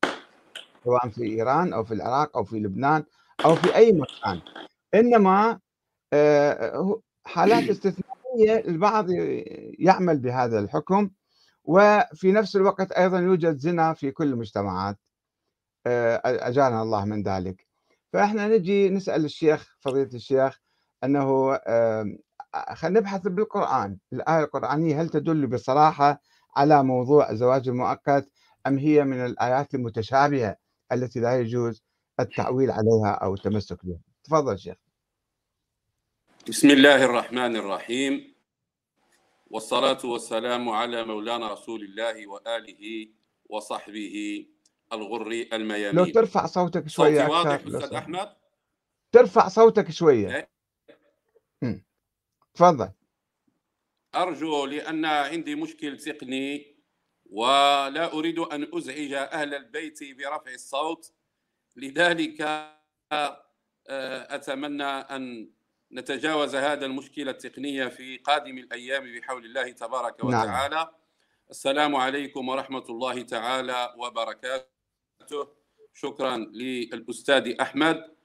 سواء 0.84 1.10
في 1.10 1.24
إيران 1.24 1.74
أو 1.74 1.84
في 1.84 1.94
العراق 1.94 2.38
أو 2.38 2.44
في 2.44 2.60
لبنان 2.60 3.04
أو 3.46 3.56
في 3.56 3.76
أي 3.76 3.92
مكان. 3.92 4.42
إنما 4.94 5.50
آه، 5.52 5.60
حالات 7.26 7.64
استثنائية 7.70 8.66
البعض 8.68 9.06
يعمل 9.80 10.20
بهذا 10.20 10.60
الحكم 10.60 11.10
وفي 11.64 12.32
نفس 12.32 12.56
الوقت 12.56 12.92
أيضا 12.92 13.20
يوجد 13.20 13.58
زنا 13.58 13.94
في 13.94 14.12
كل 14.12 14.28
المجتمعات. 14.28 14.98
آه، 15.88 16.22
أجارنا 16.26 16.82
الله 16.82 17.06
من 17.06 17.24
ذلك. 17.24 17.68
فإحنا 18.14 18.48
نجي 18.48 18.90
نسأل 18.90 19.26
الشيخ 19.26 19.78
فضيلة 19.82 20.10
الشيخ 20.14 20.60
أنه 21.04 21.58
خلينا 22.74 23.00
نبحث 23.00 23.22
بالقرآن. 23.28 23.98
الآية 24.14 24.44
القرآنية 24.44 25.02
هل 25.02 25.10
تدل 25.10 25.48
بصراحة 25.48 26.22
على 26.56 26.84
موضوع 26.84 27.30
الزواج 27.30 27.70
المؤقت 27.70 28.30
أم 28.68 28.78
هي 28.78 29.04
من 29.04 29.26
الآيات 29.26 29.76
المتشابهة 29.76 30.56
التي 30.92 31.20
لا 31.20 31.40
يجوز 31.40 31.84
التعويل 32.20 32.72
عليها 32.72 33.12
أو 33.12 33.34
التمسك 33.34 33.86
بها؟ 33.86 34.00
تفضل 34.24 34.60
شيخ. 34.60 34.91
بسم 36.50 36.70
الله 36.70 37.06
الرحمن 37.06 37.56
الرحيم. 37.56 38.36
والصلاة 39.50 40.06
والسلام 40.06 40.70
على 40.70 41.04
مولانا 41.06 41.54
رسول 41.54 41.84
الله 41.84 42.28
وآله 42.28 43.10
وصحبه 43.50 44.46
الغر 44.94 45.48
الميامين. 45.54 45.96
لو 45.96 46.06
ترفع 46.06 46.46
صوتك 46.46 46.88
شوية 46.88 47.20
صوتي 47.20 47.32
واضح 47.32 47.66
أستاذ 47.68 47.94
أحمد؟ 47.94 48.36
ترفع 49.12 49.48
صوتك 49.48 49.92
شوية. 49.92 50.36
إيه؟ 51.64 51.86
تفضل. 52.54 52.92
أرجو 54.16 54.66
لأن 54.66 55.06
عندي 55.06 55.56
مشكل 55.56 55.98
تقني 55.98 56.76
ولا 57.26 58.14
أريد 58.14 58.40
أن 58.40 58.68
أزعج 58.74 59.14
أهل 59.14 59.54
البيت 59.54 60.00
برفع 60.18 60.54
الصوت. 60.54 61.14
لذلك 61.76 62.42
آه، 63.12 63.46
أتمنى 64.36 64.84
أن 64.84 65.50
نتجاوز 65.94 66.56
هذا 66.56 66.86
المشكلة 66.86 67.32
التقنية 67.32 67.88
في 67.88 68.18
قادم 68.18 68.58
الأيام 68.58 69.20
بحول 69.20 69.46
الله 69.46 69.72
تبارك 69.72 70.26
نعم. 70.26 70.44
وتعالى 70.44 70.76
نعم. 70.76 70.88
السلام 71.50 71.96
عليكم 71.96 72.50
ورحمة 72.50 72.86
الله 72.90 73.22
تعالى 73.22 73.94
وبركاته 73.98 75.48
شكرا 75.94 76.38
للأستاذ 76.38 77.56
أحمد 77.62 78.16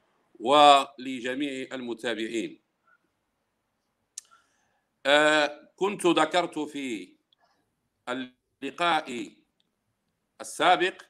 ولجميع 0.41 1.69
المتابعين 1.73 2.63
آه، 5.07 5.71
كنت 5.77 6.07
ذكرت 6.07 6.59
في 6.59 7.17
اللقاء 8.09 9.37
السابق 10.41 11.03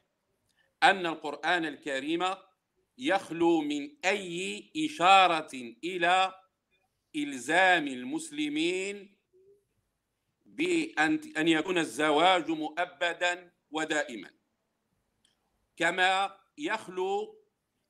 أن 0.82 1.06
القرآن 1.06 1.64
الكريم 1.64 2.24
يخلو 2.98 3.60
من 3.60 3.96
أي 4.04 4.72
إشارة 4.76 5.50
إلى 5.84 6.45
إلزام 7.16 7.88
المسلمين 7.88 9.16
بأن 10.44 11.20
أن 11.36 11.48
يكون 11.48 11.78
الزواج 11.78 12.50
مؤبدا 12.50 13.52
ودائما. 13.70 14.30
كما 15.76 16.36
يخلو 16.58 17.42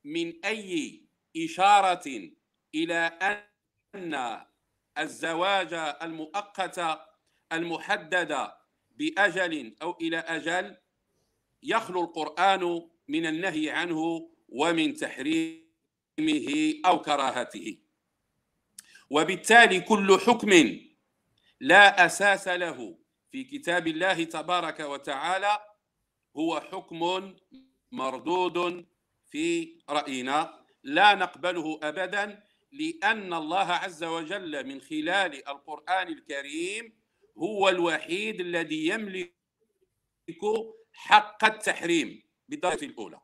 من 0.05 0.45
أي 0.45 1.03
إشارة 1.37 2.31
إلى 2.75 2.99
أن 3.95 4.41
الزواج 4.99 5.75
المؤقت 6.03 7.01
المحدد 7.53 8.51
بأجل 8.91 9.77
أو 9.83 9.99
إلى 10.01 10.19
أجل 10.19 10.77
يخلو 11.63 12.05
القرآن 12.05 12.89
من 13.09 13.27
النهي 13.27 13.71
عنه 13.71 14.31
ومن 14.49 14.95
تحريمه 14.95 16.75
أو 16.87 17.03
كراهته. 17.03 17.86
وبالتالي 19.11 19.81
كل 19.81 20.19
حكم 20.27 20.81
لا 21.61 22.07
أساس 22.07 22.49
له 22.49 22.99
في 23.31 23.45
كتاب 23.45 23.87
الله 23.87 24.25
تبارك 24.25 24.81
وتعالى 24.81 25.59
هو 26.37 26.61
حكم 26.61 27.35
مردود 27.93 28.87
في 29.31 29.79
رأينا. 29.91 30.67
لا 30.83 31.15
نقبله 31.15 31.81
أبدا 31.83 32.43
لأن 32.73 33.33
الله 33.35 33.73
عز 33.73 34.05
وجل 34.05 34.67
من 34.67 34.81
خلال 34.81 35.49
القرآن 35.49 36.09
الكريم 36.09 36.99
هو 37.39 37.69
الوحيد 37.69 38.41
الذي 38.41 38.87
يملك 38.87 39.35
حق 40.93 41.45
التحريم 41.45 42.23
بالدرجة 42.49 42.85
الأولى. 42.85 43.21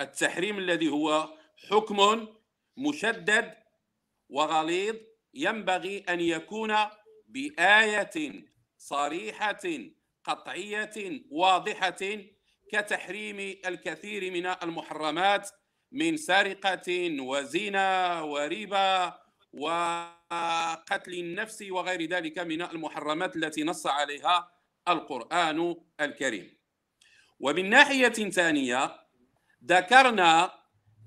التحريم 0.00 0.58
الذي 0.58 0.88
هو 0.88 1.34
حكم 1.70 2.28
مشدد 2.76 3.54
وغليظ 4.28 4.96
ينبغي 5.34 5.98
أن 5.98 6.20
يكون 6.20 6.76
بآية 7.28 8.44
صريحة 8.78 9.60
قطعية 10.24 11.22
واضحة 11.30 11.98
كتحريم 12.72 13.38
الكثير 13.66 14.32
من 14.32 14.46
المحرمات 14.46 15.50
من 15.92 16.16
سرقة 16.16 17.16
وزنا 17.20 18.20
وربا 18.20 19.18
وقتل 19.52 21.14
النفس 21.14 21.62
وغير 21.70 22.02
ذلك 22.08 22.38
من 22.38 22.62
المحرمات 22.62 23.36
التي 23.36 23.64
نص 23.64 23.86
عليها 23.86 24.52
القرآن 24.88 25.76
الكريم. 26.00 26.58
ومن 27.40 27.70
ناحية 27.70 28.08
ثانية 28.08 29.00
ذكرنا 29.64 30.52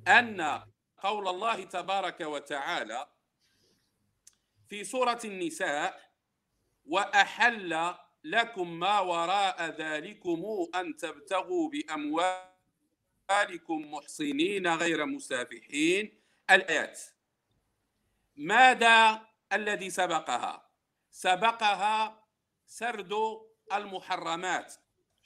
أن 0.08 0.62
قول 1.04 1.28
الله 1.28 1.64
تبارك 1.64 2.22
وتعالى 2.22 3.08
في 4.74 4.84
سورة 4.84 5.20
النساء 5.26 6.02
وأحل 6.86 7.94
لكم 8.24 8.80
ما 8.80 9.00
وراء 9.00 9.66
ذلكم 9.66 10.68
أن 10.76 10.98
تبتغوا 10.98 11.70
بأموالكم 11.70 12.42
محصنين 13.94 14.68
غير 14.68 15.06
مسافحين. 15.06 16.22
الآيات. 16.52 17.02
ماذا 18.36 19.22
الذي 19.54 19.90
سبقها؟ 19.90 20.70
سبقها 21.12 22.26
سرد 22.66 23.14
المحرمات. 23.74 24.74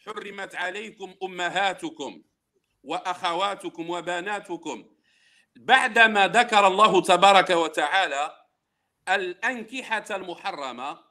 حرمت 0.06 0.56
عليكم 0.56 1.16
أمهاتكم 1.24 2.24
وأخواتكم 2.84 3.90
وبناتكم. 3.90 4.96
بعدما 5.56 6.28
ذكر 6.28 6.68
الله 6.68 7.02
تبارك 7.02 7.50
وتعالى 7.50 8.47
الأنكحة 9.10 10.16
المحرمة. 10.16 11.08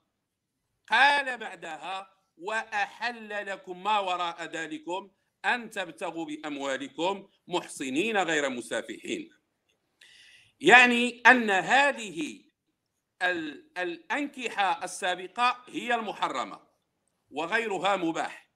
قال 0.89 1.39
بعدها 1.39 2.11
وأحل 2.37 3.47
لكم 3.47 3.83
ما 3.83 3.99
وراء 3.99 4.45
ذلكم 4.45 5.11
أن 5.45 5.71
تبتغوا 5.71 6.25
بأموالكم 6.25 7.29
محصنين 7.49 8.17
غير 8.17 8.49
مسافحين. 8.49 9.31
يعني 10.61 11.23
أن 11.27 11.51
هذه 11.51 12.43
الأنكحة 13.79 14.85
السابقة 14.85 15.65
هي 15.69 15.95
المحرمة 15.95 16.67
وغيرها 17.31 17.97
مباح. 17.97 18.47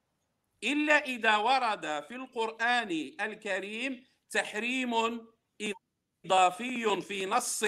إلا 0.64 1.04
إذا 1.04 1.37
ورد 1.37 2.04
في 2.09 2.14
القرآن 2.14 2.90
الكريم 3.20 4.06
تحريم 4.30 4.92
إضافي 6.25 7.00
في 7.00 7.26
نص 7.26 7.64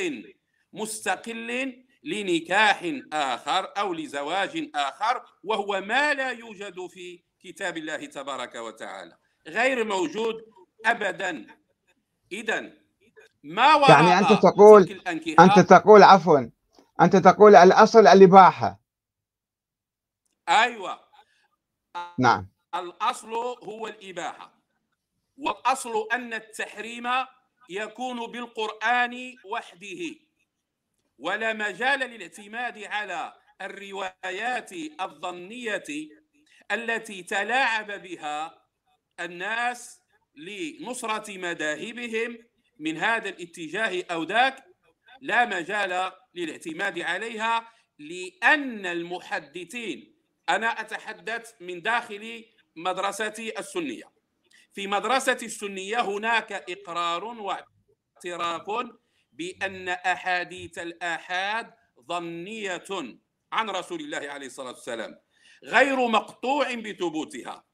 مستقل 0.72 1.82
لنكاح 2.04 2.92
آخر 3.12 3.72
أو 3.78 3.94
لزواج 3.94 4.70
آخر 4.74 5.22
وهو 5.44 5.80
ما 5.80 6.14
لا 6.14 6.30
يوجد 6.30 6.86
في 6.86 7.22
كتاب 7.40 7.76
الله 7.76 8.06
تبارك 8.06 8.54
وتعالى. 8.54 9.16
غير 9.46 9.84
موجود 9.84 10.34
ابدا. 10.86 11.46
اذا 12.32 12.72
ما 13.42 13.74
وراء 13.74 13.90
يعني 13.90 14.18
أنت 14.18 14.42
تقول 14.42 15.00
أنت 15.40 15.58
تقول 15.58 16.02
عفوا 16.02 16.50
أنت 17.00 17.16
تقول 17.16 17.56
الأصل 17.56 18.06
الإباحة. 18.06 18.80
أيوه. 20.48 21.00
نعم. 22.18 22.48
الأصل 22.74 23.34
هو 23.64 23.86
الإباحة. 23.86 24.52
والأصل 25.36 26.08
أن 26.12 26.34
التحريم 26.34 27.08
يكون 27.68 28.32
بالقرآن 28.32 29.34
وحده. 29.44 30.00
ولا 31.22 31.52
مجال 31.52 32.00
للاعتماد 32.00 32.84
على 32.84 33.32
الروايات 33.60 34.72
الظنية 35.00 35.84
التي 36.72 37.22
تلاعب 37.22 38.02
بها 38.02 38.64
الناس 39.20 40.00
لنصرة 40.36 41.38
مذاهبهم 41.38 42.38
من 42.78 42.96
هذا 42.96 43.28
الاتجاه 43.28 44.04
أو 44.10 44.22
ذاك 44.22 44.64
لا 45.20 45.44
مجال 45.44 46.12
للاعتماد 46.34 46.98
عليها 46.98 47.68
لأن 47.98 48.86
المحدثين 48.86 50.14
أنا 50.48 50.80
أتحدث 50.80 51.52
من 51.60 51.82
داخل 51.82 52.44
مدرستي 52.76 53.58
السنية. 53.58 54.12
في 54.72 54.86
مدرسة 54.86 55.38
السنية 55.42 56.00
هناك 56.00 56.52
إقرار 56.52 57.24
واعتراف 57.24 58.92
بأن 59.42 59.88
أحاديث 59.88 60.78
الآحاد 60.78 61.74
ظنية 62.08 62.84
عن 63.52 63.70
رسول 63.70 64.00
الله 64.00 64.30
عليه 64.30 64.46
الصلاة 64.46 64.72
والسلام 64.72 65.18
غير 65.64 66.08
مقطوع 66.08 66.74
بثبوتها. 66.74 67.64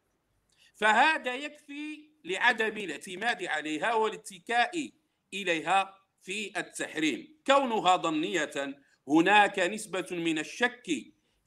فهذا 0.77 1.35
يكفي 1.35 2.11
لعدم 2.25 2.77
الاعتماد 2.79 3.45
عليها 3.45 3.95
والاتكاء 3.95 4.91
إليها 5.35 5.95
في 6.23 6.59
التحريم. 6.61 7.39
كونها 7.47 7.97
ظنية 7.97 8.81
هناك 9.09 9.59
نسبة 9.59 10.07
من 10.11 10.39
الشك 10.39 10.87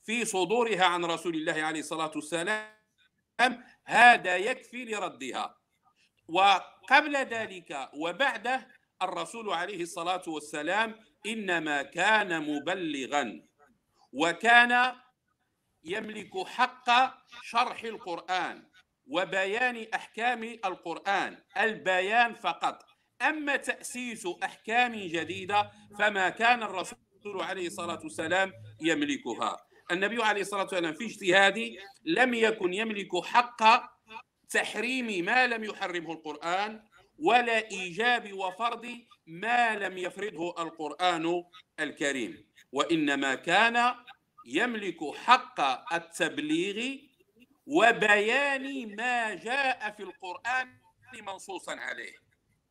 في 0.04 0.26
صدورها 0.26 0.86
عن 0.86 1.06
رسول 1.06 1.36
الله 1.36 1.64
عليه 1.64 1.80
الصلاة 1.80 2.12
والسلام. 2.16 3.64
هذا 3.86 4.38
يكفي 4.38 4.86
لردها. 4.86 5.58
وقبل 6.28 7.16
ذلك 7.16 7.90
وبعده 7.94 8.81
الرسول 9.02 9.50
عليه 9.50 9.82
الصلاة 9.82 10.22
والسلام 10.28 10.96
إنما 11.26 11.84
كان 11.84 12.56
مبلغا 12.56 13.42
وكان 14.14 14.96
يملك 15.84 16.48
حق 16.48 16.90
شرح 17.44 17.84
القرآن 17.84 18.68
وبيان 19.08 19.88
أحكام 19.96 20.44
القرآن 20.44 21.38
البيان 21.58 22.36
فقط. 22.36 22.80
أما 23.22 23.56
تأسيس 23.56 24.28
أحكام 24.44 24.96
جديدة 24.96 25.72
فما 26.00 26.30
كان 26.30 26.64
الرسول 26.64 26.98
عليه 27.42 27.68
الصلاة 27.68 28.00
والسلام 28.04 28.54
يملكها. 28.82 29.58
النبي 29.92 30.24
عليه 30.24 30.42
الصلاة 30.42 30.62
والسلام 30.62 30.94
في 30.94 31.06
اجتهاده 31.06 31.70
لم 32.06 32.34
يكن 32.34 32.74
يملك 32.74 33.26
حق 33.26 33.64
تحريم 34.50 35.26
ما 35.26 35.48
لم 35.48 35.64
يحرمه 35.64 36.12
القرآن 36.12 36.84
ولا 37.22 37.72
إيجاب 37.72 38.34
وفرض 38.34 38.98
ما 39.28 39.76
لم 39.76 39.98
يفرضه 39.98 40.62
القرآن 40.64 41.44
الكريم. 41.80 42.52
وإنما 42.72 43.36
كان 43.36 43.96
يملك 44.46 45.16
حق 45.16 45.60
التبليغ 45.94 46.98
وبيان 47.66 48.96
ما 48.96 49.36
جاء 49.36 49.92
في 49.98 50.04
القرآن 50.04 50.78
منصوصا 51.28 51.76
عليه. 51.76 52.14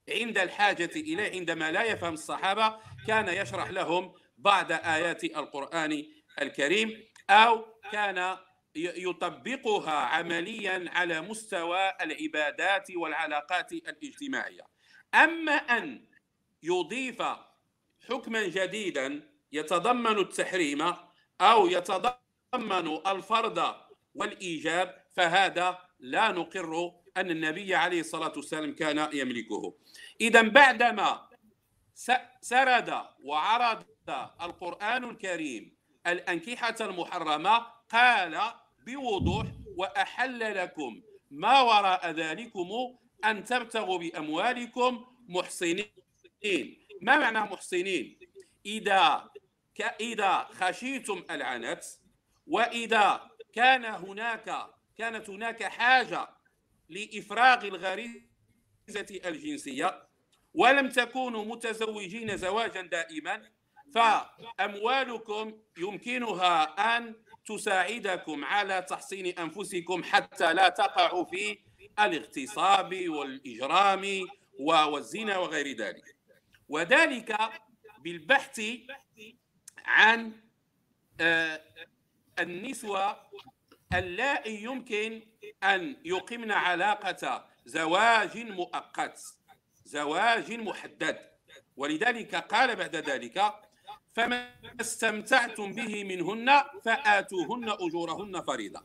عند 0.09 0.39
الحاجة 0.39 0.91
إليه 0.97 1.31
عندما 1.39 1.73
لا 1.73 1.83
يفهم 1.83 2.15
الصحابة 2.15 2.79
كان 3.07 3.29
يشرح 3.29 3.71
لهم 3.71 4.15
بعض 4.39 4.73
آيات 4.73 5.25
القرآن 5.25 6.05
الكريم 6.43 7.05
أو 7.31 7.65
كان 7.93 8.37
يطبقها 8.75 9.93
عمليا 9.93 10.85
على 10.89 11.21
مستوى 11.21 11.93
العبادات 12.01 12.91
والعلاقات 12.97 13.73
الاجتماعية. 13.73 14.63
أما 15.15 15.53
أن 15.53 16.05
يضيف 16.63 17.23
حكما 18.09 18.47
جديدا 18.47 19.31
يتضمن 19.53 20.19
التحريم 20.19 20.95
أو 21.41 21.67
يتضمن 21.67 23.01
الفرض 23.07 23.75
والإيجاب 24.15 25.05
فهذا 25.17 25.79
لا 26.01 26.33
نقر 26.33 26.93
أن 27.17 27.31
النبي 27.31 27.75
عليه 27.75 28.01
الصلاة 28.01 28.33
والسلام 28.37 28.75
كان 28.75 29.09
يملكه. 29.13 29.75
اذا 30.21 30.43
بعدما 30.43 31.31
سرد 32.41 33.03
وعرض 33.23 33.85
القرآن 34.43 35.11
الكريم 35.11 35.77
الأنكحة 36.07 36.75
المحرمة 36.81 37.67
قال 37.93 38.41
بوضوح 38.87 39.47
وأحل 39.77 40.55
لكم 40.57 41.03
ما 41.31 41.61
وراء 41.61 42.11
ذلكم 42.11 42.69
أن 43.25 43.45
تبتغوا 43.45 43.99
بأموالكم 43.99 45.07
محصنين. 45.29 45.87
ما 47.03 47.17
معنى 47.17 47.41
محصنين؟ 47.41 48.19
إذا 48.67 49.31
إذا 50.01 50.49
خشيتم 50.53 51.25
العنت 51.31 51.85
وإذا 52.47 53.31
كان 53.53 53.85
هناك 53.85 54.67
كانت 54.99 55.31
هناك 55.31 55.63
حاجة 55.63 56.29
لإفراغ 56.89 57.67
الغريزة 57.67 59.21
الجنسية 59.25 60.07
ولم 60.55 60.89
تكونوا 60.89 61.45
متزوجين 61.45 62.37
زواجا 62.37 62.83
دائما 62.83 63.43
فأموالكم 63.95 65.63
يمكنها 65.79 66.65
أن 66.97 67.15
تساعدكم 67.57 68.45
على 68.45 68.83
تحصين 68.83 69.27
أنفسكم 69.39 70.03
حتى 70.05 70.53
لا 70.53 70.69
تقعوا 70.69 71.25
في 71.25 71.59
الاغتصاب 71.99 73.09
والإجرام 73.09 74.29
والزنا 74.61 75.39
وغير 75.39 75.77
ذلك. 75.77 76.17
وذلك 76.69 77.39
بالبحث 77.99 78.63
عن 79.85 80.33
آه، 81.21 81.61
النسوة 82.39 83.17
اللائي 83.95 84.63
يمكن 84.63 85.23
أن 85.63 85.97
يقمن 86.05 86.53
علاقة 86.53 87.49
زواج 87.65 88.39
مؤقت 88.39 89.21
زواج 89.85 90.53
محدد. 90.53 91.31
ولذلك 91.77 92.35
قال 92.35 92.77
بعد 92.77 92.97
ذلك 92.97 93.55
فما 94.13 94.55
استمتعتم 94.81 95.73
به 95.73 96.05
منهن 96.05 96.65
فآتوهن 96.85 97.69
أجورهن 97.69 98.41
فريضة. 98.41 98.83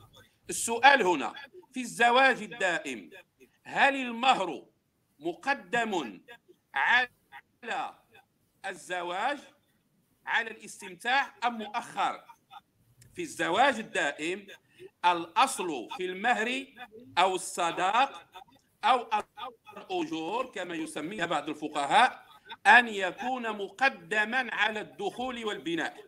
السؤال 0.49 1.01
هنا 1.03 1.33
في 1.73 1.81
الزواج 1.81 2.41
الدائم 2.41 3.09
هل 3.63 3.95
المهر 3.95 4.65
مقدم 5.19 6.21
على 6.73 7.09
الزواج 8.65 9.39
على 10.25 10.51
الاستمتاع 10.51 11.35
أم 11.43 11.57
مؤخر؟ 11.57 12.25
في 13.15 13.21
الزواج 13.21 13.79
الدائم 13.79 14.47
الأصل 15.05 15.87
في 15.97 16.05
المهر 16.05 16.65
أو 17.17 17.35
الصداق 17.35 18.29
أو 18.83 19.09
الأجور 19.77 20.45
كما 20.51 20.75
يسميها 20.75 21.25
بعض 21.25 21.49
الفقهاء 21.49 22.25
أن 22.67 22.87
يكون 22.87 23.51
مقدما 23.51 24.49
على 24.53 24.81
الدخول 24.81 25.45
والبناء 25.45 26.05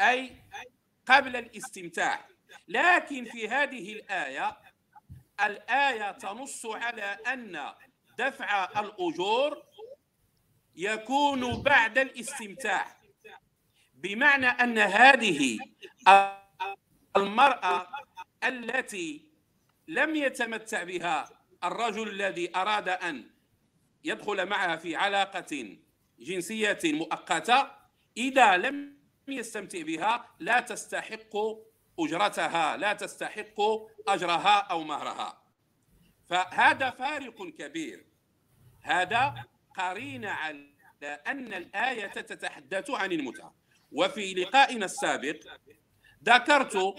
أي 0.00 0.36
قبل 1.06 1.36
الاستمتاع. 1.36 2.28
لكن 2.68 3.24
في 3.24 3.48
هذه 3.48 3.92
الآية 3.92 4.56
الآية 5.40 6.12
تنص 6.12 6.66
على 6.66 7.02
أن 7.02 7.72
دفع 8.18 8.80
الأجور 8.80 9.62
يكون 10.76 11.62
بعد 11.62 11.98
الاستمتاع. 11.98 12.96
بمعنى 13.94 14.46
أن 14.46 14.78
هذه 14.78 15.58
المرأة 17.16 17.86
التي 18.44 19.28
لم 19.88 20.16
يتمتع 20.16 20.82
بها 20.82 21.30
الرجل 21.64 22.08
الذي 22.08 22.56
أراد 22.56 22.88
أن 22.88 23.30
يدخل 24.08 24.46
معها 24.46 24.76
في 24.76 24.96
علاقة 24.96 25.76
جنسية 26.18 26.78
مؤقتة. 26.84 27.70
إذا 28.16 28.56
لم 28.56 28.98
يستمتع 29.28 29.82
بها 29.82 30.34
لا 30.38 30.60
تستحق 30.60 31.36
أجرتها 31.98 32.76
لا 32.76 32.92
تستحق 32.92 33.60
أجرها 34.08 34.58
أو 34.58 34.82
مهرها. 34.84 35.42
فهذا 36.28 36.90
فارق 36.90 37.46
كبير. 37.46 38.06
هذا 38.82 39.44
قرين 39.76 40.24
على 40.24 40.68
أن 41.02 41.54
الآية 41.54 42.06
تتحدث 42.06 42.90
عن 42.90 43.12
المتعة. 43.12 43.54
وفي 43.92 44.34
لقائنا 44.34 44.84
السابق 44.84 45.36
ذكرت 46.24 46.94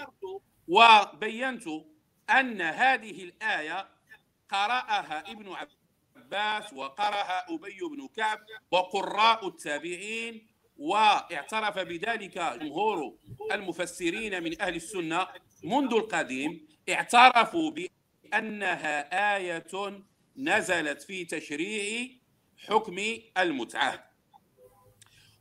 وبينت 0.68 1.68
أن 2.30 2.62
هذه 2.62 3.24
الآية 3.24 3.90
قرأها 4.50 5.32
ابن 5.32 5.52
عباس 6.34 6.74
وقرأها 6.74 7.46
أبي 7.50 7.80
بن 7.92 8.08
كعب 8.16 8.40
وقراء 8.72 9.48
التابعين 9.48 10.48
واعترف 10.78 11.80
بذلك 11.80 12.38
جمهور 12.38 13.18
المفسرين 13.52 14.44
من 14.44 14.62
أهل 14.62 14.76
السنة 14.76 15.28
منذ 15.64 15.94
القديم 15.94 16.68
اعترفوا 16.90 17.72
بأنها 17.72 19.36
آية 19.38 20.04
نزلت 20.38 21.02
في 21.02 21.26
تشريع 21.26 22.10
حكم 22.68 22.98
المتعة. 23.38 24.10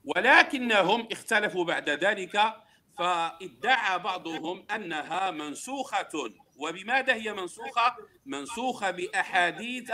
ولكنهم 0.05 1.09
اختلفوا 1.13 1.65
بعد 1.65 1.91
ذلك 1.91 2.55
فادعى 2.99 3.99
بعضهم 3.99 4.67
أنها 4.75 5.31
منسوخة. 5.31 6.33
وبماذا 6.59 7.15
هي 7.15 7.33
منسوخة؟ 7.33 7.97
منسوخة 8.27 8.91
بأحاديث 8.91 9.93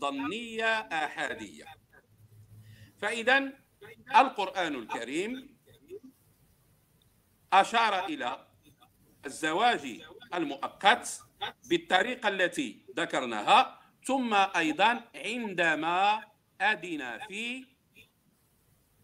ظنية 0.00 0.78
آحادية 0.78 1.64
فإذا 3.02 3.52
القرآن 4.16 4.74
الكريم 4.74 5.56
أشار 7.52 8.04
إلى 8.04 8.46
الزواج 9.26 10.00
المؤقت 10.34 11.20
بالطريقة 11.68 12.28
التي 12.28 12.86
ذكرناها 12.96 13.80
ثم 14.04 14.34
أيضا 14.34 15.04
عندما 15.14 16.24
أذن 16.60 17.18
في 17.28 17.66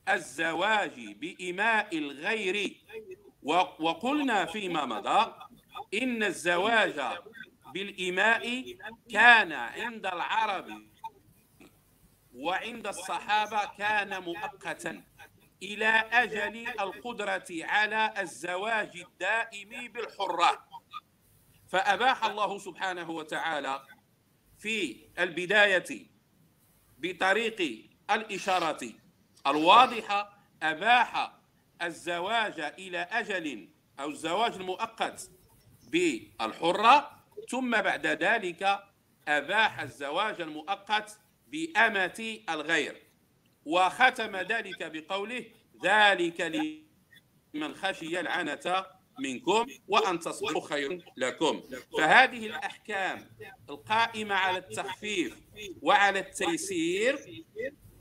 الزواج 0.09 1.13
بإماء 1.13 1.99
الغير 1.99 2.77
وقلنا 3.79 4.45
فيما 4.45 4.85
مضى 4.85 5.48
إن 5.95 6.23
الزواج 6.23 7.01
بالإماء 7.75 8.77
كان 9.13 9.53
عند 9.53 10.07
العرب 10.07 10.83
وعند 12.35 12.87
الصحابة 12.87 13.65
كان 13.79 14.23
مؤقتا 14.23 15.03
إلى 15.63 15.89
أجل 16.13 16.69
القدرة 16.81 17.47
على 17.51 18.15
الزواج 18.21 18.97
الدائم 18.97 19.93
بالحرة. 19.93 20.69
فأباح 21.69 22.25
الله 22.25 22.59
سبحانه 22.59 23.11
وتعالى 23.11 23.83
في 24.59 24.97
البداية 25.19 26.07
بطريق 26.99 27.89
الإشارة 28.11 28.93
الواضحة 29.47 30.39
أباح 30.63 31.33
الزواج 31.83 32.61
إلى 32.61 32.99
أجل 32.99 33.69
أو 34.01 34.09
الزواج 34.09 34.53
المؤقت 34.55 35.31
بالحرة 35.91 37.11
ثم 37.49 37.71
بعد 37.71 38.07
ذلك 38.07 38.79
أباح 39.29 39.81
الزواج 39.81 40.41
المؤقت 40.41 41.19
بأمة 41.47 42.39
الغير. 42.51 43.03
وختم 43.65 44.37
ذلك 44.37 44.91
بقوله 44.93 45.45
ذلك 45.85 46.41
لمن 47.55 47.75
خشي 47.75 48.21
العنة 48.21 48.87
منكم 49.21 49.67
وأن 49.89 50.19
تصبروا 50.19 50.69
خير 50.69 51.05
لكم. 51.17 51.63
فهذه 51.99 52.47
الأحكام 52.47 53.31
القائمة 53.71 54.35
على 54.35 54.59
التخفيف 54.59 55.37
وعلى 55.83 56.19
التيسير 56.19 57.45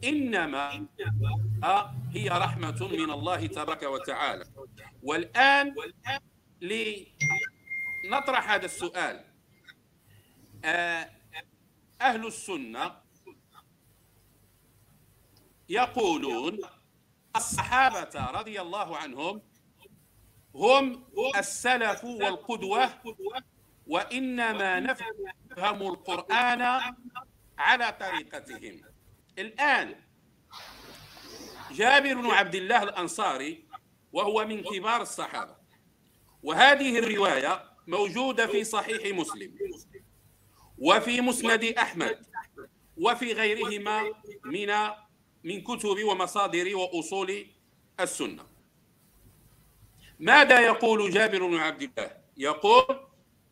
إنما 0.04 0.88
هي 2.14 2.30
رحمة 2.30 2.88
من 2.88 3.12
الله 3.12 3.48
تبارك 3.48 3.84
وتعالى. 3.84 4.46
والآن 5.04 5.76
لنطرح 8.08 8.52
هذا 8.52 8.66
السؤال. 8.66 9.24
آه، 10.66 11.10
أهل 12.02 12.28
السنة 12.28 12.96
يقولون 15.70 16.60
الصحابة 17.36 18.32
رضي 18.32 18.62
الله 18.62 18.98
عنهم 18.98 19.42
هم 20.56 21.06
السلف 21.38 22.04
والقدوة 22.04 22.90
وإنما 23.88 24.80
نفهم 24.80 25.82
القرآن 25.82 26.62
على 27.58 27.98
طريقتهم. 28.00 28.82
الآن 29.40 29.96
جابر 31.72 32.14
بن 32.14 32.26
عبد 32.26 32.56
الله 32.56 32.84
الأنصاري 32.84 33.68
وهو 34.14 34.46
من 34.46 34.64
كبار 34.64 35.02
الصحابة 35.02 35.56
وهذه 36.44 37.00
الرواية 37.00 37.77
موجودة 37.88 38.48
في 38.48 38.64
صحيح 38.64 39.16
مسلم 39.16 39.56
وفي 40.78 41.22
مسند 41.22 41.64
أحمد 41.64 42.26
وفي 42.98 43.34
غيرهما 43.34 44.14
من 44.46 44.70
من 45.44 45.62
كتب 45.62 46.04
ومصادر 46.04 46.76
وأصول 46.76 47.48
السنة. 48.00 48.46
ماذا 50.20 50.60
يقول 50.60 51.12
جابر 51.12 51.48
بن 51.48 51.56
عبد 51.56 51.82
الله؟ 51.82 52.12
يقول 52.38 53.00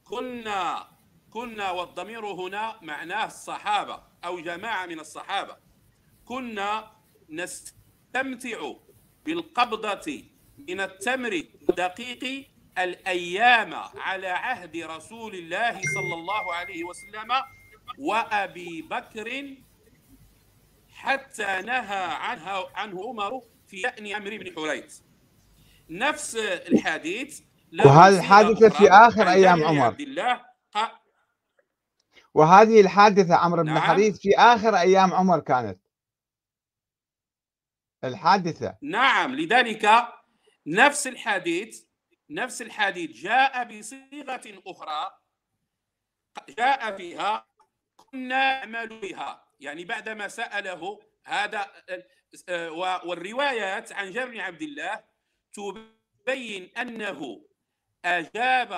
كنا 0.03 0.87
كنا 1.29 1.71
والضمير 1.71 2.25
هنا 2.25 2.79
معناه 2.81 3.25
الصحابة 3.25 4.03
أو 4.25 4.39
جماعة 4.39 4.85
من 4.85 4.99
الصحابة. 4.99 5.57
كنا 6.25 6.91
نستمتع 7.29 8.73
بالقبضة 9.25 10.23
من 10.57 10.79
التمر 10.81 11.43
الدقيق 11.69 12.47
الأيام 12.77 13.73
على 13.95 14.27
عهد 14.27 14.77
رسول 14.77 15.35
الله 15.35 15.81
صلى 15.95 16.13
الله 16.13 16.53
عليه 16.53 16.83
وسلم 16.83 17.31
وأبي 17.97 18.81
بكر 18.81 19.55
حتى 20.89 21.61
نهى 21.61 22.03
عنها 22.03 22.69
عنه 22.75 23.07
عمر 23.07 23.41
في 23.67 23.77
شأن 23.77 24.07
عمرو 24.07 24.37
بن 24.37 24.55
حريث. 24.55 24.99
نفس 25.89 26.35
الحديث 26.35 27.41
وهذه 27.85 28.19
الحادثة 28.19 28.69
في 28.69 28.89
آخر 28.89 29.29
أيام 29.29 29.63
عمر. 29.63 29.85
عبد 29.85 30.01
الله 30.01 30.45
وهذه 32.33 32.81
الحادثة 32.81 33.35
عمرو 33.35 33.63
بن 33.63 33.73
نعم. 33.73 33.79
حريث 33.79 34.19
في 34.19 34.37
آخر 34.37 34.77
أيام 34.77 35.13
عمر 35.13 35.39
كانت. 35.39 35.79
الحادثة. 38.03 38.77
نعم 38.81 39.35
لذلك 39.35 40.07
نفس 40.67 41.07
الحديث 41.07 41.85
نفس 42.29 42.61
الحديث 42.61 43.11
جاء 43.11 43.63
بصيغة 43.63 44.61
أخرى 44.67 45.19
جاء 46.49 46.97
فيها 46.97 47.47
كنا 47.97 48.65
نعمل 48.65 48.99
بها 48.99 49.45
يعني 49.59 49.85
بعدما 49.85 50.27
سأله 50.27 50.99
هذا 51.23 51.71
والروايات 53.03 53.91
عن 53.91 54.11
جابر 54.11 54.31
بن 54.31 54.39
عبد 54.39 54.61
الله 54.61 55.03
تبين 55.53 56.71
أنه 56.77 57.45
أجاب 58.05 58.73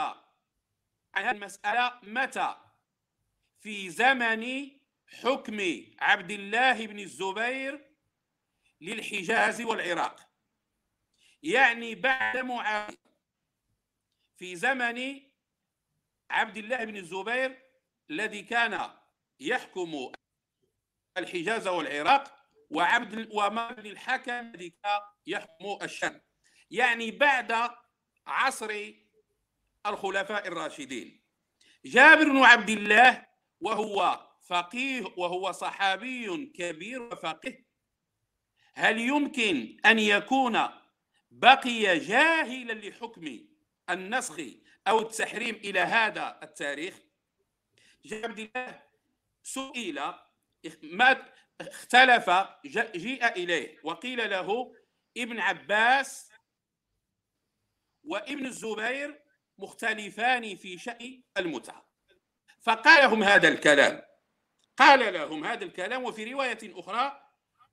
عن 1.15 1.23
هذه 1.23 1.31
المسألة 1.31 1.99
متى؟ 2.03 2.55
في 3.59 3.89
زمن 3.89 4.71
حكم 5.07 5.85
عبد 5.99 6.31
الله 6.31 6.87
بن 6.87 6.99
الزبير 6.99 7.91
للحجاز 8.81 9.61
والعراق 9.61 10.29
يعني 11.43 11.95
بعد 11.95 12.37
معاوية. 12.37 13.06
في 14.37 14.55
زمن 14.55 15.21
عبد 16.29 16.57
الله 16.57 16.83
بن 16.83 16.97
الزبير 16.97 17.63
الذي 18.09 18.41
كان 18.41 18.91
يحكم 19.39 20.11
الحجاز 21.17 21.67
والعراق 21.67 22.35
وعبد 22.69 23.29
وما 23.33 23.79
الحكم 23.79 24.31
الذي 24.31 24.69
كان 24.69 25.01
يحكم 25.27 25.77
الشام. 25.81 26.21
يعني 26.71 27.11
بعد 27.11 27.71
عصر 28.27 28.93
الخلفاء 29.85 30.47
الراشدين. 30.47 31.23
جابر 31.85 32.23
بن 32.23 32.37
عبد 32.37 32.69
الله 32.69 33.27
وهو 33.59 34.27
فقيه 34.47 35.13
وهو 35.17 35.51
صحابي 35.51 36.45
كبير 36.45 37.01
وفقيه 37.01 37.67
هل 38.75 38.99
يمكن 38.99 39.77
أن 39.85 39.99
يكون 39.99 40.59
بقي 41.31 41.99
جاهلا 41.99 42.73
لحكم 42.73 43.39
النسخ 43.89 44.41
أو 44.87 44.99
التحريم 44.99 45.55
إلى 45.55 45.79
هذا 45.79 46.39
التاريخ 46.43 46.95
جابر 48.05 48.27
عبد 48.29 48.39
الله 48.39 48.83
سئل 49.43 50.13
ما 50.83 51.25
اختلف 51.61 52.29
جيء 52.65 53.27
إليه 53.27 53.79
وقيل 53.83 54.29
له 54.29 54.75
ابن 55.17 55.39
عباس 55.39 56.31
وابن 58.03 58.45
الزبير 58.45 59.23
مختلفان 59.57 60.55
في 60.55 60.77
شأن 60.77 61.23
المتعة. 61.37 61.87
فقال 62.61 63.03
لهم 63.03 63.23
هذا 63.23 63.47
الكلام 63.47 64.01
قال 64.77 65.13
لهم 65.13 65.45
هذا 65.45 65.63
الكلام 65.63 66.03
وفي 66.03 66.33
رواية 66.33 66.57
أخرى 66.63 67.21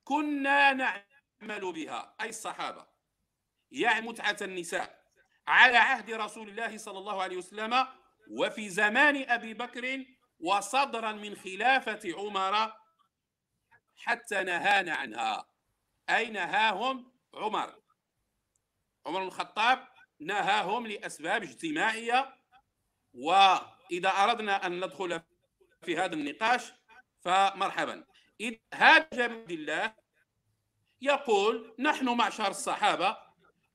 كنا 0.03 0.73
نعمل 0.73 1.73
بها 1.73 2.15
أي 2.21 2.29
الصحابة 2.29 2.87
يعني 3.71 4.07
متعة 4.07 4.37
النساء 4.41 4.94
على 5.47 5.77
عهد 5.77 6.11
رسول 6.11 6.49
الله 6.49 6.77
صلى 6.77 6.99
الله 6.99 7.21
عليه 7.21 7.37
وسلم 7.37 7.87
وفي 8.31 8.69
زمان 8.69 9.29
أبي 9.29 9.53
بكر 9.53 10.05
وصدرا 10.39 11.11
من 11.11 11.35
خلافة 11.35 12.01
عمر 12.17 12.73
حتى 13.97 14.43
نهانا 14.43 14.95
عنها. 14.95 15.49
أي 16.09 16.29
نهاهم 16.29 17.11
عمر. 17.33 17.75
عمر 19.05 19.19
بن 19.19 19.27
الخطاب 19.27 19.87
نهاهم 20.19 20.87
لأسباب 20.87 21.43
اجتماعية 21.43 22.35
وإذا 23.13 24.09
أردنا 24.09 24.65
أن 24.65 24.85
ندخل 24.85 25.21
في 25.85 25.97
هذا 25.97 26.13
النقاش 26.13 26.73
فمرحبا. 27.21 28.05
هذا 28.73 29.09
جابر 29.13 29.45
الله 29.49 29.93
يقول 31.01 31.75
نحن 31.79 32.09
معشر 32.09 32.47
الصحابة 32.47 33.24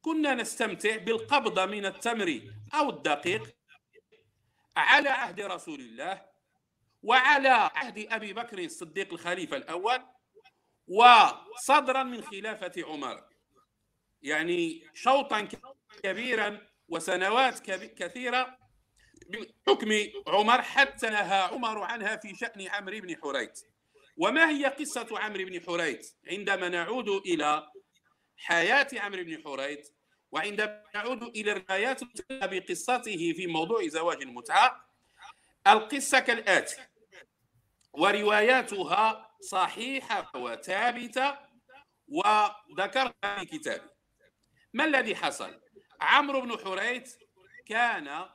كنا 0.03 0.35
نستمتع 0.35 0.97
بالقبضة 0.97 1.67
من 1.67 1.87
التمر 1.87 2.41
أو 2.75 2.91
الدقيق 2.91 3.57
على 4.77 5.09
عهد 5.09 5.41
رسول 5.41 5.81
الله 5.81 6.27
وعلى 7.03 7.49
عهد 7.49 7.99
أبي 7.99 8.33
بكر 8.33 8.59
الصديق 8.59 9.13
الخليفة 9.13 9.57
الأول 9.57 10.03
وصدرا 10.87 12.03
من 12.03 12.23
خلافة 12.23 12.73
عمر. 12.79 13.25
يعني 14.23 14.91
شوطا 14.95 15.49
كبيرا 16.03 16.67
وسنوات 16.89 17.71
كثيرة 17.71 18.59
من 19.29 19.47
حكم 19.69 19.89
عمر 20.27 20.63
حتى 20.63 21.11
نهى 21.11 21.43
عمر 21.43 21.83
عنها 21.83 22.17
في 22.17 22.35
شأن 22.35 22.69
عمرو 22.69 23.01
بن 23.01 23.17
حريث. 23.17 23.63
وما 24.17 24.51
هي 24.51 24.65
قصة 24.67 25.19
عمرو 25.19 25.45
بن 25.45 25.61
حريث 25.67 26.13
عندما 26.31 26.69
نعود 26.69 27.09
إلى 27.09 27.71
حياة 28.41 28.89
عمرو 28.93 29.25
بن 29.25 29.43
حريث 29.45 29.89
وعندما 30.33 30.85
نعود 30.95 31.23
إلى 31.23 31.53
الروايات 31.53 32.01
بقصته 32.31 33.33
في 33.37 33.47
موضوع 33.47 33.89
زواج 33.89 34.23
المتعة 34.23 34.87
القصة 35.67 36.21
كالآتي 36.21 36.77
ورواياتها 37.93 39.31
صحيحة 39.41 40.37
وثابتة 40.37 41.39
وذكرتها 42.09 43.39
في 43.39 43.47
كتابي 43.47 43.89
ما 44.73 44.85
الذي 44.85 45.17
حصل؟ 45.17 45.61
عمرو 46.01 46.41
بن 46.41 46.59
حريث 46.59 47.17
كان 47.67 48.29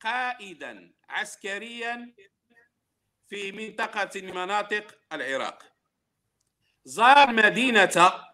قائدا 0.00 0.94
عسكريا 1.08 2.14
في 3.28 3.52
منطقة 3.52 4.20
من 4.20 4.34
مناطق 4.34 4.98
العراق 5.12 5.62
زار 6.84 7.32
مدينة 7.32 8.26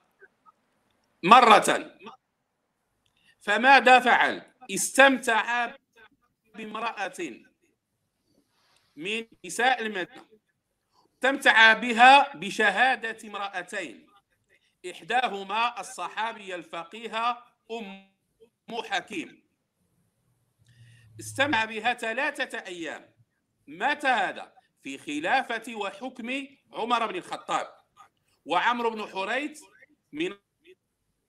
مرة. 1.22 1.98
فماذا 3.40 4.00
فعل؟ 4.00 4.52
استمتع 4.70 5.76
بامرأة 6.54 7.40
من 8.96 9.26
نساء 9.44 9.82
المدينة. 9.82 10.26
استمتع 11.14 11.72
بها 11.72 12.36
بشهادة 12.36 13.28
امرأتين. 13.28 14.06
إحداهما 14.90 15.80
الصحابية 15.80 16.54
الفقيهة 16.54 17.44
أم 17.70 18.12
حكيم. 18.90 19.42
استمع 21.20 21.64
بها 21.64 21.94
ثلاثة 21.94 22.58
أيام. 22.58 23.14
متى 23.66 24.08
هذا؟ 24.08 24.52
في 24.82 24.98
خلافة 24.98 25.74
وحكم 25.74 26.46
عمر 26.72 27.06
بن 27.06 27.16
الخطاب. 27.16 27.74
وعمرو 28.44 28.90
بن 28.90 29.06
حريث 29.06 29.62
من 30.12 30.38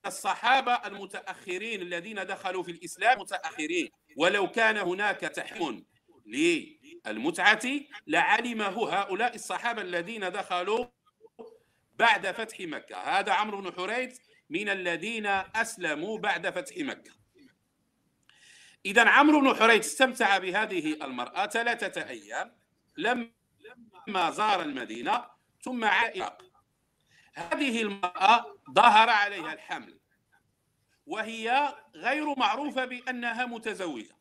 الصحابة 0.06 0.74
المتأخرين 0.74 1.82
الذين 1.82 2.26
دخلوا 2.26 2.64
في 2.64 2.72
الإسلام 2.72 3.20
متأخرين. 3.20 3.90
ولو 4.18 4.52
كان 4.52 4.78
هناك 4.78 5.20
تحم 5.20 5.82
للمتعة 6.26 7.62
لعلمه 8.08 8.90
هؤلاء 8.90 9.36
الصحابة 9.36 9.82
الذين 9.82 10.32
دخلوا 10.32 10.86
بعد 11.96 12.32
فتح 12.32 12.60
مكة. 12.60 12.98
هذا 12.98 13.32
عمرو 13.32 13.62
بن 13.62 13.72
حريث 13.72 14.20
من 14.50 14.70
الذين 14.70 15.26
أسلموا 15.56 16.18
بعد 16.18 16.50
فتح 16.50 16.78
مكة. 16.78 17.12
إذا 18.86 19.10
عمرو 19.10 19.42
بن 19.42 19.56
حريث 19.56 19.86
استمتع 19.86 20.38
بهذه 20.38 20.94
المرأة 21.06 21.48
ثلاثة 21.48 22.10
أيام. 22.10 22.58
لما 22.98 24.32
زار 24.32 24.62
المدينة 24.62 25.26
ثم 25.62 25.86
عاد 25.86 26.53
هذه 27.34 27.82
المرأة 27.82 28.58
ظهر 28.72 29.10
عليها 29.10 29.54
الحمل 29.54 30.00
وهي 31.06 31.76
غير 31.96 32.40
معروفة 32.40 32.86
بأنها 32.86 33.46
متزوجة. 33.46 34.16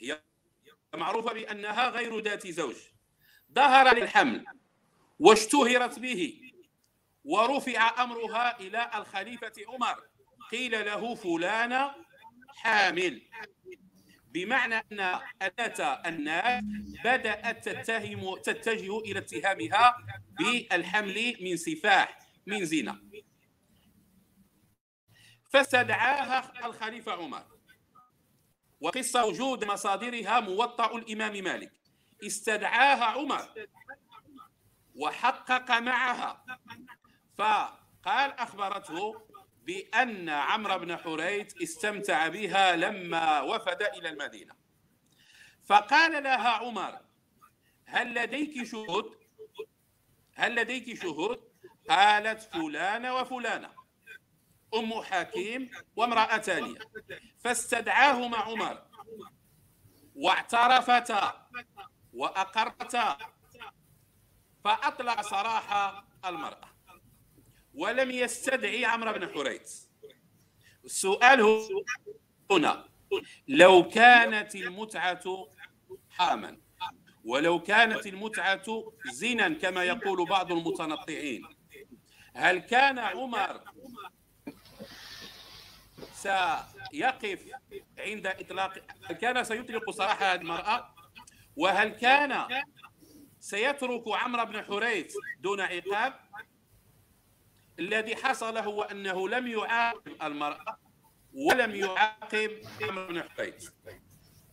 هي 0.00 0.22
معروفة 0.94 1.32
بأنها 1.32 1.88
غير 1.88 2.20
ذات 2.20 2.46
زوج. 2.46 2.76
ظهر 3.54 3.96
للحمل 3.96 4.44
واشتهرت 5.18 5.98
به 5.98 6.40
ورفع 7.24 8.02
أمرها 8.02 8.60
إلى 8.60 8.90
الخليفة 8.94 9.52
عمر. 9.68 10.04
قيل 10.50 10.86
له 10.86 11.14
فلانة 11.14 11.94
حامل. 12.56 13.22
بمعنى 14.26 14.74
أن 14.74 15.20
أتت 15.42 15.80
الناس 16.06 16.64
بدأت 17.04 17.68
تتهم 17.68 18.36
تتجه 18.36 18.98
إلى 18.98 19.18
اتهامها 19.18 19.96
بالحمل 20.38 21.36
من 21.40 21.56
سفاح. 21.56 22.27
من 22.48 22.64
زنا 22.64 23.02
فاستدعاها 25.50 26.66
الخليفة 26.66 27.12
عمر. 27.12 27.44
وقصة 28.80 29.24
وجود 29.24 29.64
مصادرها 29.64 30.40
موطأ 30.40 30.96
الإمام 30.96 31.44
مالك. 31.44 31.72
استدعاها 32.26 33.04
عمر. 33.04 33.48
وحقق 34.94 35.78
معها. 35.78 36.44
فقال 37.38 38.30
أخبرته 38.30 39.28
بأن 39.62 40.28
عمرو 40.28 40.78
بن 40.78 40.96
حريث 40.96 41.62
استمتع 41.62 42.28
بها 42.28 42.76
لما 42.76 43.40
وفد 43.40 43.82
إلى 43.82 44.08
المدينة. 44.08 44.54
فقال 45.64 46.22
لها 46.22 46.48
عمر 46.48 46.98
هل 47.84 48.14
لديك 48.14 48.64
شهود؟ 48.64 49.16
هل 50.34 50.54
لديك 50.54 51.02
شهود؟ 51.02 51.47
قالت 51.90 52.42
فلانة 52.42 53.14
وفلانة 53.16 53.70
أم 54.74 55.02
حكيم 55.02 55.70
وامرأة 55.96 56.38
ثانية 56.38 56.78
فاستدعاهما 57.38 58.36
عمر 58.36 58.82
واعترفتا 60.14 61.48
وأقرتا 62.12 63.18
فأطلق 64.64 65.20
سراح 65.20 66.02
المرأة 66.24 66.68
ولم 67.74 68.10
يستدعي 68.10 68.84
عمرو 68.84 69.12
بن 69.12 69.28
حريث. 69.34 69.84
السؤال 70.84 71.68
هنا 72.50 72.88
لو 73.48 73.88
كانت 73.88 74.54
المتعة 74.56 75.46
حراما 76.10 76.58
ولو 77.24 77.62
كانت 77.62 78.06
المتعة 78.06 78.92
زنا 79.12 79.48
كما 79.48 79.84
يقول 79.84 80.28
بعض 80.28 80.52
المتنطعين 80.52 81.46
هل 82.36 82.58
كان 82.58 82.98
عمر 82.98 83.60
سيقف 86.12 87.46
عند 87.98 88.26
إطلاق 88.26 88.78
هل 89.10 89.16
كان 89.16 89.44
سيطلق 89.44 89.90
سراح 89.90 90.22
هذه 90.22 90.40
المرأة؟ 90.40 90.94
وهل 91.56 91.88
كان 91.88 92.62
سيترك 93.40 94.02
عمرو 94.08 94.44
بن 94.44 94.64
حريث 94.64 95.14
دون 95.40 95.60
عقاب؟ 95.60 96.20
الذي 97.78 98.16
حصل 98.16 98.58
هو 98.58 98.82
أنه 98.82 99.28
لم 99.28 99.46
يعاقب 99.46 100.22
المرأة 100.22 100.78
ولم 101.34 101.74
يعاقب 101.74 102.62
عمرو 102.82 103.06
بن 103.06 103.22
حريث. 103.22 103.70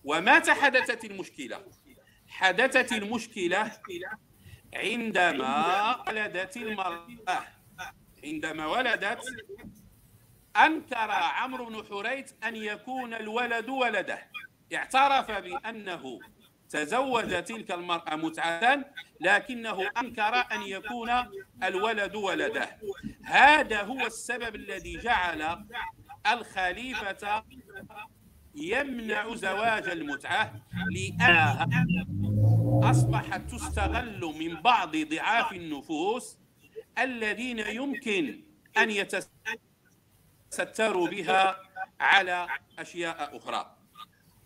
ومتى 0.04 0.54
حدثت 0.54 1.06
المشكلة. 1.06 1.66
حدثت 2.28 2.92
المشكلة 2.92 3.72
عندما 4.74 6.04
ولدت 6.08 6.58
المرأة. 6.58 7.55
عندما 8.26 8.66
ولدت 8.68 9.22
أنكر 10.58 11.12
عمرو 11.12 11.66
بن 11.66 11.84
حريث 11.90 12.32
أن 12.44 12.56
يكون 12.56 13.14
الولد 13.14 13.70
ولده. 13.70 14.20
اعترف 14.74 15.32
بأنه 15.32 16.20
تزوج 16.70 17.44
تلك 17.44 17.72
المرأة 17.72 18.16
متعة 18.16 18.86
لكنه 19.22 19.90
أنكر 19.98 20.36
أن 20.52 20.62
يكون 20.62 21.12
الولد 21.64 22.16
ولده. 22.16 22.78
هذا 23.24 23.82
هو 23.82 24.06
السبب 24.06 24.56
الذي 24.56 24.98
جعل 24.98 25.66
الخليفة 26.32 27.44
يمنع 28.56 29.36
زواج 29.36 29.90
المتعة 29.90 30.54
لأنها 30.92 31.68
أصبحت 32.84 33.52
تستغل 33.52 34.34
من 34.40 34.62
بعض 34.62 34.98
ضعاف 34.98 35.52
النفوس 35.54 36.38
الذين 37.00 37.60
يمكن 37.60 38.44
أن 38.78 38.92
يتستروا 40.52 41.08
بها 41.08 41.62
على 42.00 42.48
أشياء 42.80 43.38
أخرى. 43.38 43.78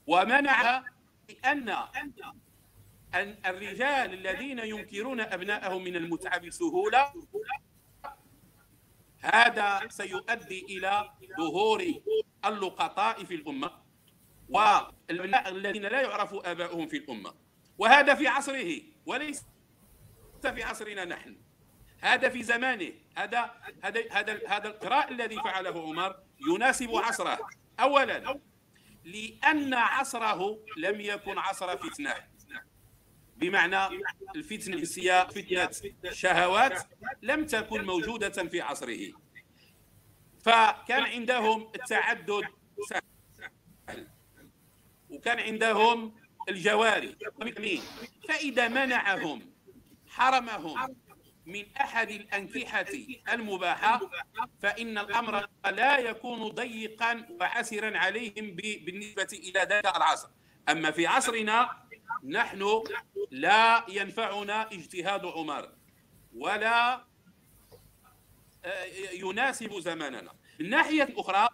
ومنع 0.07 0.83
لأن 1.29 1.69
أن 3.13 3.37
الرجال 3.45 4.13
الذين 4.13 4.59
ينكرون 4.59 5.21
أبنائهم 5.21 5.83
من 5.83 5.95
المتعة 5.95 6.37
بسهولة 6.37 7.13
هذا 9.21 9.87
سيؤدي 9.89 10.65
إلى 10.65 11.11
ظهور 11.37 11.85
اللقطاء 12.45 13.23
في 13.23 13.35
الأمة 13.35 13.71
والأبناء 14.49 15.49
الذين 15.49 15.81
لا 15.81 16.01
يعرف 16.01 16.33
آباؤهم 16.33 16.87
في 16.87 16.97
الأمة. 16.97 17.33
وهذا 17.77 18.15
في 18.15 18.27
عصره 18.27 18.81
وليس 19.05 19.45
في 20.41 20.63
عصرنا 20.63 21.05
نحن. 21.05 21.37
هذا 22.01 22.29
في 22.29 22.43
زمانه. 22.43 22.91
هذا 23.17 23.51
هذا 23.83 24.01
هذا 24.11 24.39
هذا 24.47 24.67
القراء 24.67 25.11
الذي 25.11 25.35
فعله 25.35 25.81
عمر 25.89 26.15
يناسب 26.49 26.95
عصره. 26.95 27.39
اولا 27.79 28.39
لأن 29.03 29.73
عصره 29.73 30.59
لم 30.77 31.01
يكن 31.01 31.37
عصر 31.37 31.77
فتنة. 31.77 32.15
بمعنى 33.37 33.87
الفتنه 34.35 34.75
الجنسيه 34.75 35.27
فتنة 35.27 35.69
شهوات 36.11 36.87
لم 37.21 37.45
تكن 37.45 37.85
موجودة 37.85 38.29
في 38.29 38.61
عصره. 38.61 39.11
فكان 40.43 41.03
عندهم 41.03 41.71
التعدد 41.75 42.43
سهل. 42.89 44.07
وكان 45.09 45.39
عندهم 45.39 46.15
الجواري. 46.49 47.17
فإذا 48.27 48.67
منعهم 48.67 49.53
حرمهم 50.07 50.95
من 51.49 51.65
أحد 51.81 52.11
الأنكحة 52.11 52.85
المباحة 53.33 54.09
فإن 54.61 54.97
الأمر 54.97 55.47
لا 55.65 55.97
يكون 55.97 56.47
ضيقا 56.47 57.27
وعسرا 57.39 57.97
عليهم 57.97 58.55
بالنسبة 58.55 59.27
إلى 59.33 59.59
ذلك 59.59 59.95
العصر. 59.97 60.29
أما 60.69 60.91
في 60.91 61.07
عصرنا 61.07 61.69
نحن 62.23 62.83
لا 63.31 63.85
ينفعنا 63.89 64.71
اجتهاد 64.71 65.25
عمر 65.25 65.69
ولا 66.35 67.05
آه، 68.65 68.83
يناسب 69.13 69.79
زماننا. 69.79 70.31
من 70.59 70.65
الناحية 70.65 71.03
الأخرى 71.03 71.49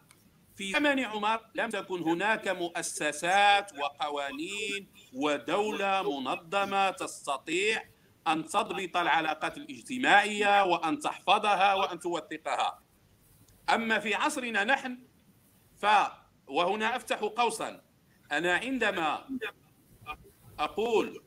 في 0.56 0.72
زمن 0.72 1.00
عمر 1.00 1.40
لم 1.56 1.70
تكن 1.70 2.02
هناك 2.02 2.48
مؤسسات 2.48 3.72
وقوانين 3.80 4.88
ودولة 5.14 6.20
منظمة 6.20 6.92
تستطيع 6.92 7.84
أن 8.28 8.46
تضبط 8.46 8.98
العلاقات 8.98 9.58
الاجتماعية 9.58 10.64
وأن 10.64 11.00
تحفظها 11.00 11.74
وأن 11.74 12.00
توثقها. 12.00 12.80
أما 13.70 14.00
في 14.00 14.16
عصرنا 14.16 14.64
نحن 14.64 14.98
ف 15.82 15.86
وهنا 16.48 16.96
أفتح 16.96 17.20
قوسا. 17.20 17.82
أنا 18.32 18.56
عندما 18.56 19.26
أقول 20.60 21.24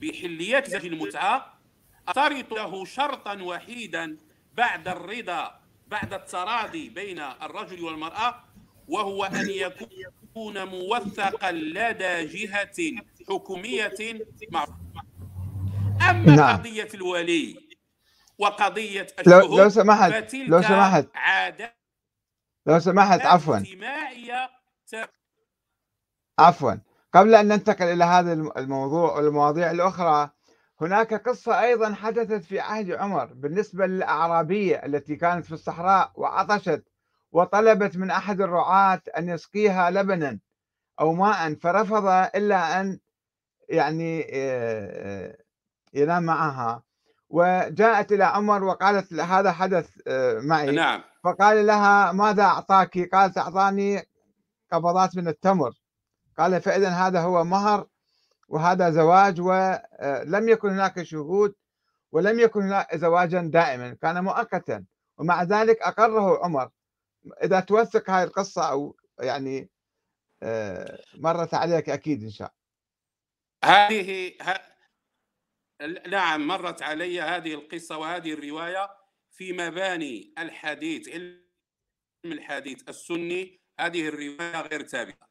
بحلية 0.00 0.64
زوج 0.66 0.86
المتعة 0.86 1.60
أشترط 2.08 2.52
له 2.52 2.84
شرطا 2.84 3.42
وحيدا 3.42 4.16
بعد 4.54 4.88
الرضا 4.88 5.60
بعد 5.86 6.14
التراضي 6.14 6.88
بين 6.88 7.18
الرجل 7.18 7.84
والمرأة 7.84 8.44
وهو 8.88 9.24
أن 9.24 9.50
يكون 9.50 10.64
موثقا 10.64 11.52
لدى 11.52 12.24
جهة 12.24 13.02
حكومية 13.28 14.26
معروفة 14.52 14.89
أما 16.02 16.36
نعم. 16.36 16.56
قضية 16.56 16.88
الولي 16.94 17.70
وقضية 18.38 19.06
الشهود 19.18 19.44
لو, 19.44 19.58
لو 19.58 19.68
سمحت 19.68 20.34
لو 20.34 20.62
سمحت. 20.62 21.06
عادة 21.14 21.74
لو 22.66 22.78
سمحت 22.78 23.20
عفوا. 23.20 23.58
عفوا. 26.38 26.74
قبل 27.12 27.34
أن 27.34 27.48
ننتقل 27.48 27.84
إلى 27.84 28.04
هذا 28.04 28.32
الموضوع 28.32 29.16
والمواضيع 29.16 29.70
الأخرى 29.70 30.30
هناك 30.80 31.28
قصة 31.28 31.60
أيضا 31.60 31.94
حدثت 31.94 32.44
في 32.44 32.60
عهد 32.60 32.90
عمر 32.90 33.24
بالنسبة 33.24 33.86
للأعرابية 33.86 34.76
التي 34.76 35.16
كانت 35.16 35.46
في 35.46 35.52
الصحراء 35.52 36.12
وعطشت 36.14 36.84
وطلبت 37.32 37.96
من 37.96 38.10
أحد 38.10 38.40
الرعاة 38.40 39.02
أن 39.18 39.28
يسقيها 39.28 39.90
لبنا 39.90 40.38
أو 41.00 41.12
ماء 41.12 41.54
فرفض 41.54 42.06
إلا 42.06 42.80
أن 42.80 42.98
يعني 43.68 44.26
آه، 45.94 45.98
آه، 45.98 46.02
ينام 46.02 46.22
معها. 46.22 46.82
وجاءت 47.28 48.12
إلى 48.12 48.24
عمر 48.24 48.64
وقالت 48.64 49.12
هذا 49.12 49.52
حدث 49.52 49.90
آه، 50.06 50.40
معي. 50.40 50.70
نعم. 50.70 51.02
فقال 51.24 51.66
لها 51.66 52.12
ماذا 52.12 52.42
أعطاك؟ 52.42 53.14
قالت 53.14 53.38
أعطاني 53.38 54.02
قبضات 54.72 55.16
من 55.16 55.28
التمر. 55.28 55.72
قال 56.38 56.60
فإذا 56.60 56.88
هذا 56.88 57.20
هو 57.20 57.44
مهر 57.44 57.86
وهذا 58.48 58.90
زواج 58.90 59.40
ولم 59.40 60.48
يكن 60.48 60.68
هناك 60.68 61.02
شهود 61.02 61.54
ولم 62.12 62.40
يكن 62.40 62.62
هناك 62.62 62.96
زواجا 62.96 63.40
دائما 63.40 63.96
كان 64.02 64.24
مؤقتا. 64.24 64.84
ومع 65.18 65.42
ذلك 65.42 65.82
أقره 65.82 66.44
عمر. 66.44 66.70
إذا 67.42 67.60
توثق 67.60 68.10
هاي 68.10 68.24
القصة 68.24 68.62
أو 68.62 68.96
يعني 69.20 69.70
آه، 70.42 70.98
مرت 71.14 71.54
عليك 71.54 71.90
أكيد 71.90 72.22
إن 72.22 72.30
شاء 72.30 72.52
هذه 73.64 74.32
نعم 76.06 76.46
مرت 76.46 76.82
علي 76.82 77.20
هذه 77.20 77.54
القصة 77.54 77.98
وهذه 77.98 78.32
الرواية 78.32 78.90
في 79.30 79.52
مباني 79.52 80.34
الحديث 80.38 81.08
علم 81.08 81.40
الحديث 82.24 82.88
السني. 82.88 83.60
هذه 83.80 84.08
الرواية 84.08 84.60
غير 84.60 84.82
ثابتة 84.82 85.26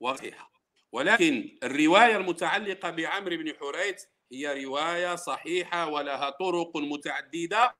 وصحيحة. 0.00 0.52
ولكن 0.92 1.58
الرواية 1.62 2.16
المتعلقة 2.16 2.90
بعمرو 2.90 3.36
بن 3.36 3.54
حريث 3.60 4.04
هي 4.32 4.64
رواية 4.64 5.14
صحيحة 5.14 5.88
ولها 5.88 6.30
طرق 6.30 6.76
متعددة. 6.76 7.76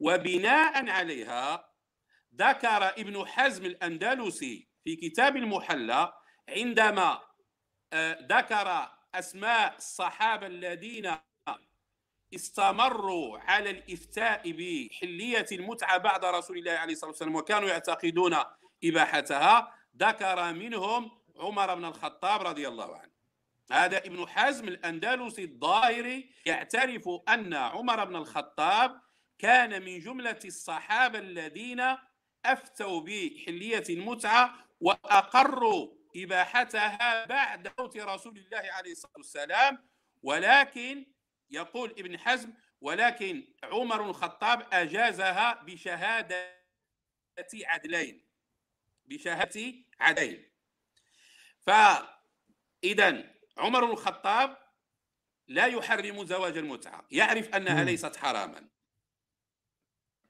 وبناء 0.00 0.90
عليها 0.90 1.70
ذكر 2.34 2.88
ابن 2.88 3.26
حزم 3.26 3.66
الأندلسي 3.66 4.68
في 4.84 4.96
كتاب 4.96 5.36
المحلى 5.36 6.12
عندما 6.48 7.20
آه، 7.92 8.18
ذكر 8.22 8.99
أسماء 9.14 9.76
الصحابة 9.76 10.46
الذين 10.46 11.12
استمروا 12.34 13.38
على 13.38 13.70
الإفتاء 13.70 14.52
بحلية 14.52 15.46
المتعة 15.52 15.98
بعد 15.98 16.24
رسول 16.24 16.58
الله 16.58 16.72
عليه 16.72 16.92
الصلاة 16.92 17.10
والسلام 17.10 17.36
وكانوا 17.36 17.68
يعتقدون 17.68 18.36
إباحتها 18.84 19.74
ذكر 19.96 20.52
منهم 20.52 21.10
عمر 21.36 21.74
بن 21.74 21.84
الخطاب 21.84 22.42
رضي 22.42 22.68
الله 22.68 22.96
عنه. 22.96 23.10
هذا 23.72 23.98
ابن 23.98 24.28
حزم 24.28 24.68
الأندلسي 24.68 25.44
الظاهري 25.44 26.30
يعترف 26.46 27.08
أن 27.28 27.54
عمر 27.54 28.04
بن 28.04 28.16
الخطاب 28.16 29.00
كان 29.38 29.82
من 29.82 29.98
جملة 29.98 30.38
الصحابة 30.44 31.18
الذين 31.18 31.82
أفتوا 32.44 33.00
بحلية 33.00 33.84
المتعة 33.90 34.54
وأقروا 34.80 35.99
إباحتها 36.16 37.24
بعد 37.26 37.72
موت 37.78 37.96
رسول 37.96 38.38
الله 38.38 38.72
عليه 38.72 38.92
الصلاة 38.92 39.12
والسلام 39.16 39.88
ولكن 40.22 41.06
يقول 41.50 41.90
ابن 41.90 42.18
حزم 42.18 42.52
ولكن 42.80 43.54
عمر 43.62 44.04
الخطاب 44.04 44.66
أجازها 44.72 45.62
بشهادة 45.62 46.60
عدلين 47.54 48.26
بشهادة 49.04 49.74
عدلين. 50.00 50.50
فإذا 51.60 53.34
عمر 53.58 53.92
الخطاب 53.92 54.56
لا 55.48 55.66
يحرم 55.66 56.26
زواج 56.26 56.56
المتعة 56.56 57.06
يعرف 57.10 57.54
أنها 57.54 57.84
ليست 57.84 58.16
حراما. 58.16 58.68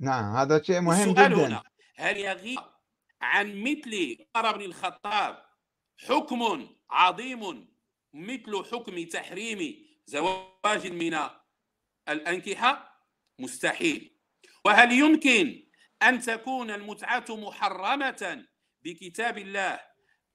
نعم 0.00 0.36
هذا 0.36 0.62
شيء 0.62 0.80
مهم 0.80 1.12
جدا. 1.12 1.62
هل 1.96 2.16
يغيب 2.16 2.58
عن 3.20 3.62
مثل 3.62 4.26
عمر 4.36 4.56
بن 4.56 4.64
الخطاب 4.64 5.49
حكم 6.08 6.68
عظيم 6.90 7.68
مثل 8.14 8.64
حكم 8.72 9.04
تحريم 9.04 9.86
زواج 10.06 10.86
من 10.92 11.18
الأنكحة؟ 12.08 12.90
مستحيل. 13.38 14.16
وهل 14.64 14.92
يمكن 14.92 15.66
أن 16.02 16.20
تكون 16.20 16.70
المتعة 16.70 17.24
محرمة 17.30 18.46
بكتاب 18.82 19.38
الله 19.38 19.80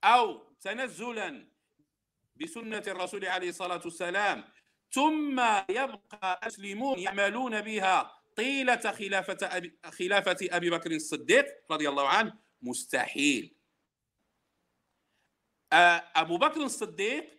أو 0.03 0.53
تنزلا 0.61 1.47
بسنة 2.35 2.83
الرسول 2.87 3.25
عليه 3.25 3.49
الصلاة 3.49 3.81
والسلام 3.85 4.43
ثم 4.91 5.39
يبقى 5.69 6.39
المسلمون 6.43 6.99
يعملون 6.99 7.61
بها 7.61 8.11
طيلة 8.35 8.91
خلافة 8.91 9.37
أبي, 9.43 9.79
خلافة 9.85 10.37
أبي 10.41 10.69
بكر 10.69 10.91
الصديق 10.91 11.45
رضي 11.71 11.89
الله 11.89 12.07
عنه؟ 12.07 12.33
مستحيل. 12.61 13.55
أبو 15.73 16.37
بكر 16.37 16.63
الصديق 16.63 17.35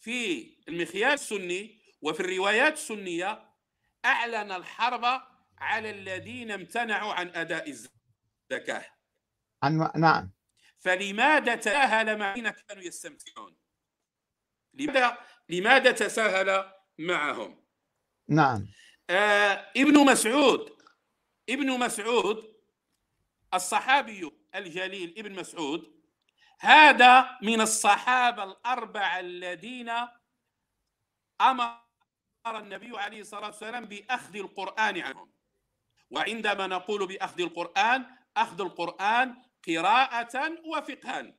في 0.00 0.50
المخيال 0.68 1.12
السني 1.12 1.82
وفي 2.02 2.20
الروايات 2.20 2.72
السنية 2.72 3.48
أعلن 4.04 4.52
الحرب 4.52 5.22
على 5.58 5.90
الذين 5.90 6.50
امتنعوا 6.50 7.12
عن 7.12 7.28
أداء 7.28 7.70
الزكاة. 7.70 8.84
عن 9.62 9.90
نعم. 9.96 10.32
فلماذا 10.78 11.54
تساهل 11.54 12.18
مع 12.18 12.34
الذين 12.34 12.50
كانوا 12.50 12.82
يستمتعون؟ 12.82 13.56
لماذا 14.74 15.18
لماذا 15.48 15.92
تساهل 15.92 16.72
معهم؟ 16.98 17.64
نعم. 18.28 18.68
آه 19.10 19.72
ابن 19.76 20.06
مسعود 20.06 20.82
ابن 21.48 21.78
مسعود 21.78 22.56
الصحابي 23.54 24.30
الجليل 24.54 25.14
ابن 25.18 25.32
مسعود 25.32 26.01
هذا 26.62 27.38
من 27.42 27.60
الصحابة 27.60 28.44
الأربعة 28.44 29.20
الذين 29.20 29.90
أمر 31.40 31.82
النبي 32.46 32.98
عليه 32.98 33.20
الصلاة 33.20 33.46
والسلام 33.46 33.84
بأخذ 33.84 34.36
القرآن 34.36 34.98
عنهم. 35.00 35.32
وعندما 36.10 36.66
نقول 36.66 37.06
بأخذ 37.06 37.40
القرآن 37.40 38.06
أخذ 38.36 38.60
القرآن 38.60 39.42
قراءة 39.66 40.58
وفقها. 40.64 41.34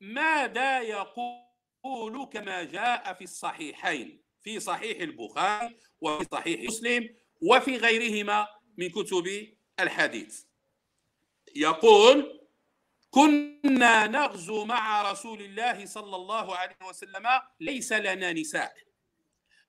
ماذا 0.00 0.80
يقول 0.80 2.26
كما 2.32 2.64
جاء 2.64 3.14
في 3.14 3.24
الصحيحين؟ 3.24 4.22
في 4.42 4.60
صحيح 4.60 5.00
البخاري 5.00 5.76
وفي 6.00 6.26
صحيح 6.32 6.60
مسلم 6.60 7.16
وفي 7.42 7.76
غيرهما 7.76 8.48
من 8.78 8.90
كتب 8.90 9.56
الحديث. 9.80 10.44
يقول 11.56 12.43
كنا 13.14 14.06
نغزو 14.06 14.64
مع 14.64 15.12
رسول 15.12 15.42
الله 15.42 15.86
صلى 15.86 16.16
الله 16.16 16.56
عليه 16.56 16.76
وسلم 16.82 17.26
ليس 17.60 17.92
لنا 17.92 18.32
نساء. 18.32 18.74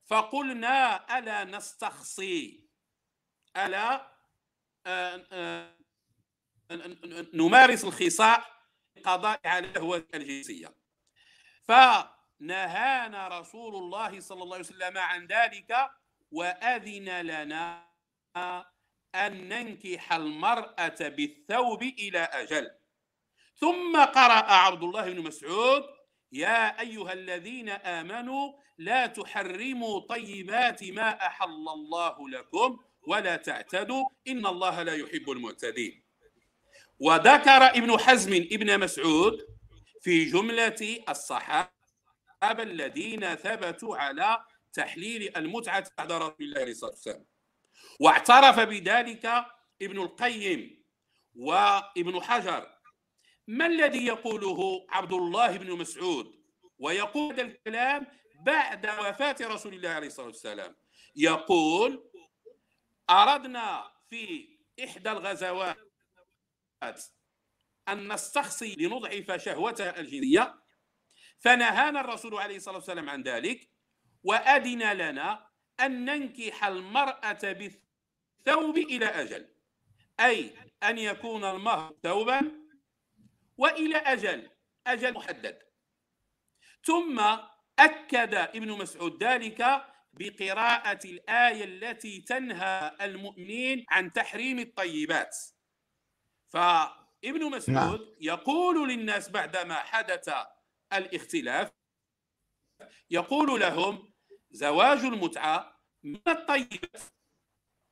فقلنا 0.06 1.06
ألا 1.18 1.44
نستخصي؟ 1.44 2.66
ألا 3.58 4.16
آه، 4.86 5.28
آه، 5.32 5.76
نمارس 7.34 7.84
الخصاء 7.84 8.46
قضاء 9.04 9.40
على 9.46 9.68
الهوة 9.68 10.08
الجنسية. 10.14 10.76
فنهانا 11.64 13.28
رسول 13.28 13.76
الله 13.76 14.20
صلى 14.20 14.44
الله 14.44 14.56
عليه 14.56 14.66
وسلم 14.66 14.98
عن 14.98 15.28
ذلك 15.28 15.90
وأذن 16.32 17.22
لنا 17.22 17.90
أن 19.16 19.50
ننكح 19.50 20.14
المرأة 20.14 21.00
بالثوب 21.00 21.84
إلى 21.84 22.20
أجل. 22.20 22.85
ثم 23.56 23.98
قرأ 23.98 24.54
عبد 24.54 24.84
الله 24.84 25.12
بن 25.12 25.22
مسعود 25.22 25.84
يا 26.32 26.80
أيها 26.82 27.14
الذين 27.14 27.70
آمنوا 27.70 28.54
لا 28.78 29.08
تحرموا 29.08 30.00
طيبات 30.00 30.84
ما 30.84 31.26
أحل 31.26 31.68
الله 31.74 32.30
لكم 32.30 32.80
ولا 33.08 33.36
تعتدوا 33.36 34.06
إن 34.28 34.46
الله 34.46 34.84
لا 34.84 34.96
يحب 34.96 35.30
المعتدين. 35.30 36.04
وذكر 37.00 37.68
ابن 37.68 38.00
حزم 38.00 38.34
ابن 38.34 38.80
مسعود 38.80 39.48
في 40.02 40.26
جملة 40.26 41.04
الصحابة 41.10 41.70
الذين 42.44 43.36
ثبتوا 43.36 43.98
على 43.98 44.44
تحليل 44.74 45.38
المتعة 45.38 45.90
بعد 45.98 46.12
رسول 46.12 46.36
الله 46.40 46.60
عليه 46.60 46.72
الصلاة 46.72 46.92
والسلام. 46.92 47.26
واعترف 48.00 48.60
بذلك 48.60 49.46
ابن 49.82 50.02
القيم 50.02 50.84
وابن 51.36 52.22
حجر 52.24 52.75
ما 53.48 53.66
الذي 53.66 54.06
يقوله 54.06 54.86
عبد 54.90 55.14
الله 55.14 55.58
بن 55.58 55.72
مسعود؟ 55.72 56.36
ويقول 56.80 57.34
هذا 57.34 57.42
الكلام 57.42 58.08
بعد 58.46 58.86
وفاة 58.86 59.36
رسول 59.42 59.74
الله 59.74 59.90
عليه 59.90 60.08
الصلاة 60.08 60.28
والسلام. 60.28 60.76
يقول 61.16 62.12
أردنا 63.10 63.92
في 64.10 64.50
إحدى 64.84 65.12
الغزوات 65.12 65.78
أن 67.88 68.14
نستخصي 68.14 68.76
لنضعف 68.76 69.32
شهوتها 69.32 70.00
الجنسية. 70.00 70.62
فنهانا 71.40 72.02
الرسول 72.02 72.36
عليه 72.36 72.56
الصلاة 72.56 72.76
والسلام 72.76 73.10
عن 73.10 73.24
ذلك 73.24 73.72
وأذن 74.24 74.94
لنا 74.94 75.48
أن 75.80 76.06
ننكح 76.06 76.66
المرأة 76.66 77.40
بالثوب 77.44 78.78
إلى 78.78 79.06
أجل 79.06 79.56
أي 80.20 80.54
أن 80.84 80.98
يكون 80.98 81.46
المهر 81.46 81.96
ثوبا 82.04 82.65
وإلى 83.58 83.98
أجل 83.98 84.50
أجل 84.88 85.14
محدد 85.14 85.60
ثم 86.84 87.20
أكد 87.80 88.34
ابن 88.34 88.72
مسعود 88.72 89.24
ذلك 89.24 89.86
بقراءة 90.14 91.00
الآية 91.06 91.64
التي 91.64 92.22
تنهى 92.22 92.96
المؤمنين 93.02 93.86
عن 93.90 94.14
تحريم 94.14 94.60
الطيبات 94.60 95.38
فابن 96.48 97.52
مسعود 97.52 98.00
نعم. 98.00 98.16
يقول 98.22 98.90
للناس 98.90 99.30
بعدما 99.30 99.76
حدث 99.76 100.30
الاختلاف 100.94 101.72
يقول 103.10 103.60
لهم 103.60 104.14
زواج 104.52 105.00
المتعة 105.00 105.82
من 106.04 106.20
الطيبات 106.28 107.02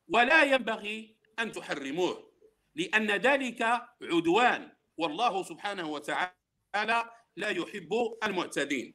ولا 0.08 0.42
ينبغي 0.42 1.16
أن 1.38 1.52
تحرموه 1.52 2.34
لأن 2.74 3.10
ذلك 3.10 3.62
عدوان 4.02 4.72
والله 4.96 5.42
سبحانه 5.42 5.88
وتعالى 5.88 7.10
لا 7.36 7.48
يحب 7.48 8.16
المعتدين. 8.24 8.94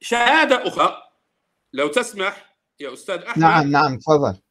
شهادة 0.00 0.68
أخرى 0.68 1.02
لو 1.72 1.88
تسمح 1.88 2.56
يا 2.80 2.92
أستاذ 2.92 3.18
أحمد. 3.18 3.42
نعم 3.42 3.70
نعم 3.70 3.98
تفضل. 3.98 4.42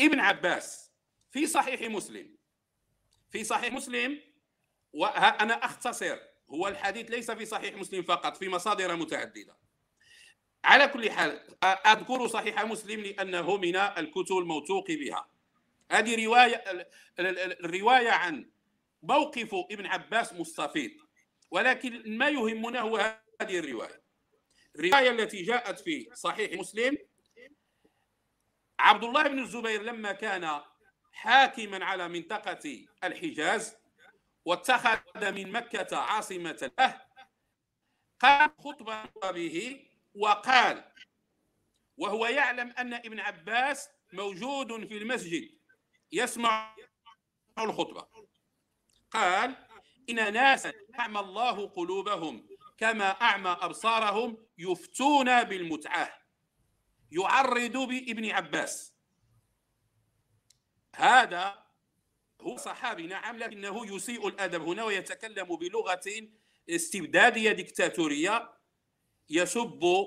ابن 0.00 0.20
عباس 0.20 0.92
في 1.30 1.46
صحيح 1.46 1.90
مسلم 1.90 2.38
في 3.30 3.44
صحيح 3.44 3.72
مسلم 3.72 4.20
وأنا 4.92 5.54
أختصر 5.64 6.18
هو 6.50 6.68
الحديث 6.68 7.10
ليس 7.10 7.30
في 7.30 7.46
صحيح 7.46 7.74
مسلم 7.74 8.02
فقط 8.02 8.36
في 8.36 8.48
مصادر 8.48 8.96
متعددة. 8.96 9.59
على 10.64 10.88
كل 10.88 11.10
حال 11.10 11.40
أذكر 11.64 12.26
صحيح 12.26 12.64
مسلم 12.64 13.00
لأنه 13.00 13.56
من 13.56 13.76
الكتب 13.76 14.38
الموثوق 14.38 14.90
بها. 14.90 15.28
هذه 15.90 16.26
رواية 16.26 16.86
الرواية 17.18 18.10
عن 18.10 18.50
موقف 19.02 19.54
ابن 19.54 19.86
عباس 19.86 20.32
مستفيض 20.32 20.90
ولكن 21.50 22.18
ما 22.18 22.28
يهمنا 22.28 22.80
هو 22.80 23.16
هذه 23.40 23.58
الرواية. 23.58 24.02
الرواية 24.76 25.10
التي 25.10 25.42
جاءت 25.42 25.80
في 25.80 26.10
صحيح 26.14 26.60
مسلم 26.60 26.98
عبد 28.80 29.04
الله 29.04 29.22
بن 29.22 29.38
الزبير 29.38 29.82
لما 29.82 30.12
كان 30.12 30.60
حاكما 31.12 31.84
على 31.84 32.08
منطقة 32.08 32.86
الحجاز 33.04 33.76
واتخذ 34.44 35.30
من 35.32 35.52
مكة 35.52 35.96
عاصمة 35.96 36.70
له 36.78 37.00
قال 38.20 38.50
خطبة 38.58 39.30
به 39.30 39.86
وقال 40.14 40.84
وهو 41.96 42.26
يعلم 42.26 42.70
أن 42.70 42.94
ابن 42.94 43.20
عباس 43.20 43.88
موجود 44.12 44.86
في 44.88 44.98
المسجد 44.98 45.58
يسمع 46.12 46.76
الخطبة. 47.58 48.08
قال 49.10 49.56
إن 50.10 50.32
ناسا 50.32 50.72
أعمى 50.98 51.20
الله 51.20 51.66
قلوبهم 51.66 52.48
كما 52.78 53.10
أعمى 53.10 53.50
أبصارهم 53.50 54.46
يفتون 54.58 55.44
بالمتعة 55.44 56.20
يعرض 57.12 57.76
بابن 57.76 58.30
عباس. 58.30 58.94
هذا 60.96 61.64
هو 62.40 62.56
صحابي 62.56 63.06
نعم 63.06 63.36
لكنه 63.36 63.96
يسيء 63.96 64.28
الأدب 64.28 64.62
هنا 64.62 64.84
ويتكلم 64.84 65.56
بلغة 65.56 66.28
استبدادية 66.70 67.52
ديكتاتورية. 67.52 68.59
يسب 69.30 70.06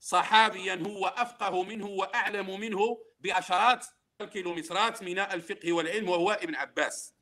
صحابيا 0.00 0.74
هو 0.86 1.06
أفقه 1.06 1.62
منه 1.62 1.86
وأعلم 1.86 2.60
منه 2.60 2.98
بعشرات 3.20 3.86
الكيلومترات 4.20 5.02
من 5.02 5.18
الفقه 5.18 5.72
والعلم 5.72 6.08
وهو 6.08 6.30
ابن 6.30 6.54
عباس. 6.54 7.14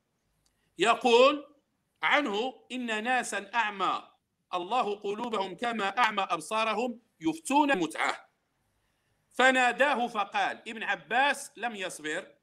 يقول 0.78 1.56
عنه 2.02 2.66
إن 2.72 3.04
ناسا 3.04 3.50
أعمى 3.54 4.08
الله 4.54 4.94
قلوبهم 4.94 5.54
كما 5.54 5.98
أعمى 5.98 6.22
أبصارهم 6.22 7.00
يفتون 7.20 7.70
المتعة 7.70 8.30
فناداه 9.32 10.06
فقال 10.06 10.62
ابن 10.68 10.82
عباس 10.82 11.52
لم 11.56 11.76
يصبر 11.76 12.34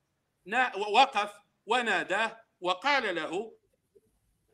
وقف 0.76 1.32
وناداه 1.66 2.42
وقال 2.62 3.16
له 3.16 3.58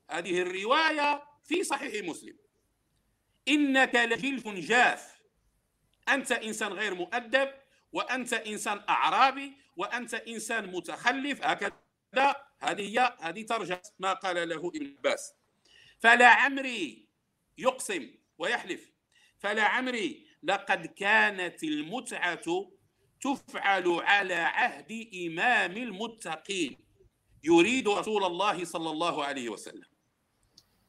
هذه 0.10 0.42
الرواية 0.42 1.24
في 1.44 1.64
صحيح 1.64 2.06
مسلم. 2.06 2.38
إنك 3.50 3.96
لجلف 3.96 4.48
جاف. 4.48 5.20
أنت 6.10 6.32
إنسان 6.32 6.74
غير 6.74 6.96
مؤدب 6.96 7.50
وأنت 7.92 8.34
إنسان 8.34 8.82
أعرابي 8.90 9.54
وأنت 9.78 10.14
إنسان 10.14 10.72
متخلف. 10.72 11.44
هكذا. 11.44 11.74
هذه 12.60 13.00
هي 13.00 13.18
هذه 13.20 13.42
ترجمة 13.42 13.82
ما 14.00 14.14
قال 14.14 14.50
له 14.50 14.68
ابن 14.68 14.96
عباس. 14.98 15.34
فلا 16.00 16.28
عمري 16.28 17.08
يقسم 17.58 18.16
ويحلف. 18.38 18.92
فلا 19.40 19.64
عمري 19.64 20.28
لقد 20.44 20.86
كانت 20.86 21.64
المتعة 21.64 22.72
تفعل 23.22 23.88
على 23.90 24.34
عهد 24.34 25.10
إمام 25.28 25.78
المتقين. 25.78 26.78
يريد 27.44 27.88
رسول 27.88 28.24
الله 28.24 28.66
صلى 28.66 28.90
الله 28.90 29.26
عليه 29.26 29.50
وسلم. 29.50 29.86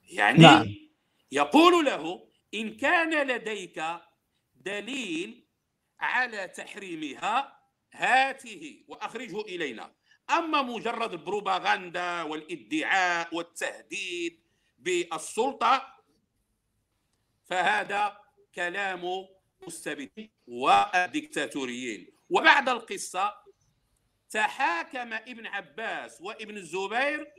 يعني 0.03 0.39
نعم. 0.39 0.75
يقول 1.33 1.85
له 1.85 2.30
إن 2.55 2.77
كان 2.77 3.27
لديك 3.27 3.85
دليل 4.55 5.47
على 6.01 6.49
تحريمها 6.49 7.61
هاته 7.93 8.85
وأخرجه 8.89 9.41
إلينا. 9.41 9.95
أما 10.31 10.63
مجرد 10.63 11.13
البروباغندا 11.13 12.23
والإدعاء 12.23 13.35
والتهديد 13.35 14.41
بالسلطة 14.79 15.97
فهذا 17.45 18.21
كلام 18.55 19.27
مستبد 19.67 20.31
والدكتاتوريين 20.47 22.13
وبعد 22.31 22.69
القصة 22.69 23.35
تحاكم 24.31 25.13
ابن 25.13 25.47
عباس 25.47 26.21
وابن 26.21 26.57
الزبير 26.57 27.33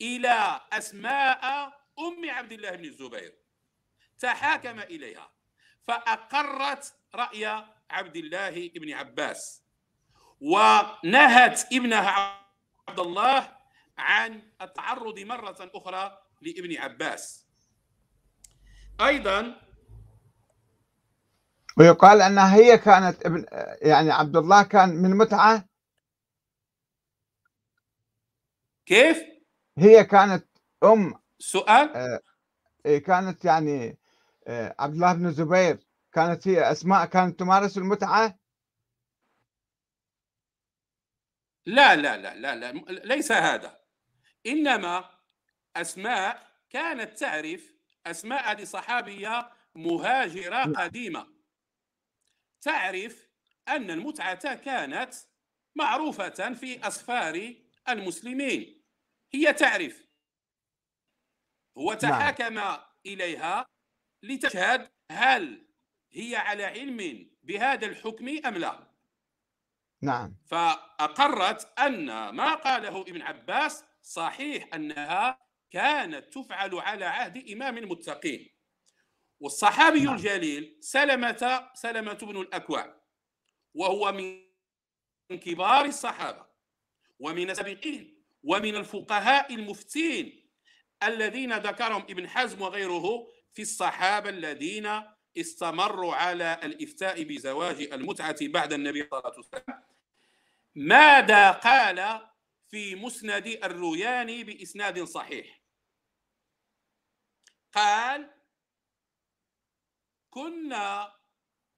إلى 0.00 0.60
أسماء 0.72 1.66
أم 1.98 2.30
عبد 2.30 2.52
الله 2.52 2.70
بن 2.70 2.84
الزبير. 2.84 3.45
تحاكم 4.18 4.80
إليها. 4.80 5.30
فأقرت 5.82 6.94
رأي 7.14 7.64
عبد 7.90 8.16
الله 8.16 8.68
بن 8.68 8.92
عباس 8.92 9.62
ونهت 10.40 11.72
ابنها 11.72 12.40
عبد 12.88 13.00
الله 13.00 13.56
عن 13.98 14.42
التعرض 14.60 15.18
مرة 15.18 15.70
أخرى 15.74 16.18
لابن 16.40 16.76
عباس. 16.76 17.46
أيضا 19.00 19.60
ويقال 21.78 22.22
أنها 22.22 22.56
هي 22.56 22.78
كانت 22.78 23.26
ابن 23.26 23.46
يعني 23.82 24.10
عبد 24.10 24.36
الله 24.36 24.62
كان 24.62 24.88
من 24.88 25.10
متعة؟ 25.16 25.64
كيف؟ 28.86 29.22
هي 29.78 30.04
كانت 30.04 30.46
أم 30.84 31.14
سؤال؟ 31.38 31.96
آه 31.96 32.20
إيه، 32.86 33.02
كانت 33.02 33.44
يعني 33.44 33.98
عبد 34.48 34.94
الله 34.94 35.12
بن 35.12 35.26
الزبير 35.26 35.86
كانت 36.12 36.48
هي 36.48 36.72
أسماء 36.72 37.06
كانت 37.06 37.38
تمارس 37.38 37.78
المتعة؟ 37.78 38.38
لا 41.66 41.96
لا 41.96 42.16
لا 42.16 42.34
لا, 42.34 42.56
لا 42.56 42.72
ليس 42.90 43.32
هذا. 43.32 43.80
إنما 44.46 45.10
أسماء 45.76 46.46
كانت 46.70 47.18
تعرف 47.18 47.72
أسماء 48.06 48.52
هذه 48.52 48.64
صحابية 48.64 49.50
مهاجرة 49.74 50.72
قديمة. 50.72 51.26
تعرف 52.60 53.28
أن 53.68 53.90
المتعة 53.90 54.54
كانت 54.54 55.14
معروفة 55.74 56.54
في 56.54 56.88
أسفار 56.88 57.54
المسلمين. 57.88 58.82
هي 59.34 59.52
تعرف. 59.52 60.06
هو 61.78 61.90
نعم. 61.90 61.98
تحاكم. 61.98 62.58
إليها 63.06 63.66
لتشهد 64.22 64.90
هل 65.10 65.66
هي 66.12 66.36
على 66.36 66.64
علم 66.64 67.30
بهذا 67.42 67.86
الحكم 67.86 68.28
أم 68.46 68.54
لا. 68.54 68.92
نعم. 70.02 70.36
فأقرت 70.46 71.78
أن 71.78 72.28
ما 72.28 72.54
قاله 72.54 73.00
ابن 73.00 73.22
عباس 73.22 73.84
صحيح 74.02 74.74
أنها 74.74 75.46
كانت 75.70 76.34
تفعل 76.34 76.74
على 76.74 77.04
عهد 77.04 77.50
إمام 77.50 77.78
المتقين. 77.78 78.56
والصحابي 79.40 80.00
نعم. 80.00 80.14
الجليل 80.14 80.78
سلمة 80.80 81.70
سلمة 81.74 82.18
بن 82.22 82.40
الأكوع 82.40 83.02
وهو 83.74 84.12
من 84.12 84.46
كبار 85.38 85.84
الصحابة 85.84 86.46
ومن 87.18 87.50
السابقين 87.50 88.24
ومن 88.42 88.76
الفقهاء 88.76 89.54
المفتين 89.54 90.50
الذين 91.02 91.52
ذكرهم 91.58 92.02
ابن 92.02 92.28
حزم 92.28 92.62
وغيره 92.62 93.28
في 93.56 93.62
الصحابة 93.62 94.30
الذين 94.30 95.02
استمروا 95.36 96.14
على 96.14 96.60
الإفتاء 96.62 97.22
بزواج 97.22 97.82
المتعة 97.82 98.36
بعد 98.40 98.72
النبي 98.72 99.02
صلى 99.02 99.18
الله 99.18 99.30
عليه 99.30 99.38
وسلم. 99.38 99.82
ماذا 100.74 101.50
قال 101.50 102.28
في 102.68 102.94
مسند 102.94 103.46
الروياني 103.46 104.44
بإسناد 104.44 105.04
صحيح؟ 105.04 105.60
قال 107.72 108.30
كنا 110.30 111.14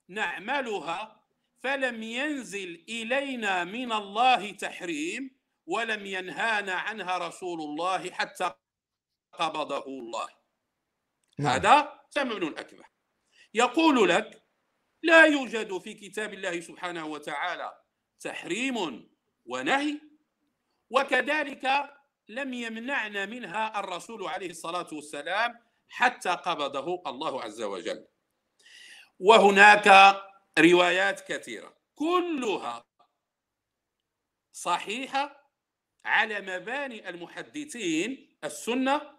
نعملها 0.09 1.25
فلم 1.63 2.03
ينزل 2.03 2.85
إلينا 2.89 3.65
من 3.65 3.93
الله 3.93 4.51
تحريم 4.51 5.39
ولم 5.67 6.07
ينهانا 6.07 6.75
عنها 6.75 7.19
رسول 7.19 7.61
الله 7.61 8.11
حتى 8.11 8.55
قبضه 9.33 9.87
الله. 9.87 10.38
نعم. 11.39 11.53
هذا 11.53 12.01
بن 12.17 12.49
الأكبر 12.49 12.87
يقول 13.55 14.09
لك 14.09 14.43
لا 15.03 15.25
يوجد 15.25 15.79
في 15.79 15.95
كتاب 15.95 16.35
الله 16.35 16.61
سبحانه 16.61 17.07
وتعالى 17.07 17.81
تحريم 18.21 19.09
ونهي 19.47 20.01
وكذلك 20.91 21.95
لم 22.29 22.55
يمنعنا 22.55 23.27
منها 23.27 23.81
الرسول 23.81 24.27
عليه 24.27 24.51
الصلاة 24.51 24.89
والسلام 24.93 25.59
حتى 25.89 26.31
قبضه 26.31 27.03
الله 27.07 27.43
عز 27.43 27.63
وجل. 27.63 28.07
وهناك 29.19 30.17
روايات 30.59 31.33
كثيرة 31.33 31.77
كلها 31.95 32.85
صحيحة 34.53 35.53
على 36.05 36.41
مباني 36.41 37.09
المحدثين 37.09 38.39
السنة 38.45 39.19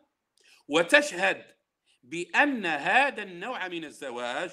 وتشهد 0.68 1.59
بأن 2.04 2.66
هذا 2.66 3.24
النوع 3.24 3.68
من 3.68 3.86
الزواج 3.86 4.52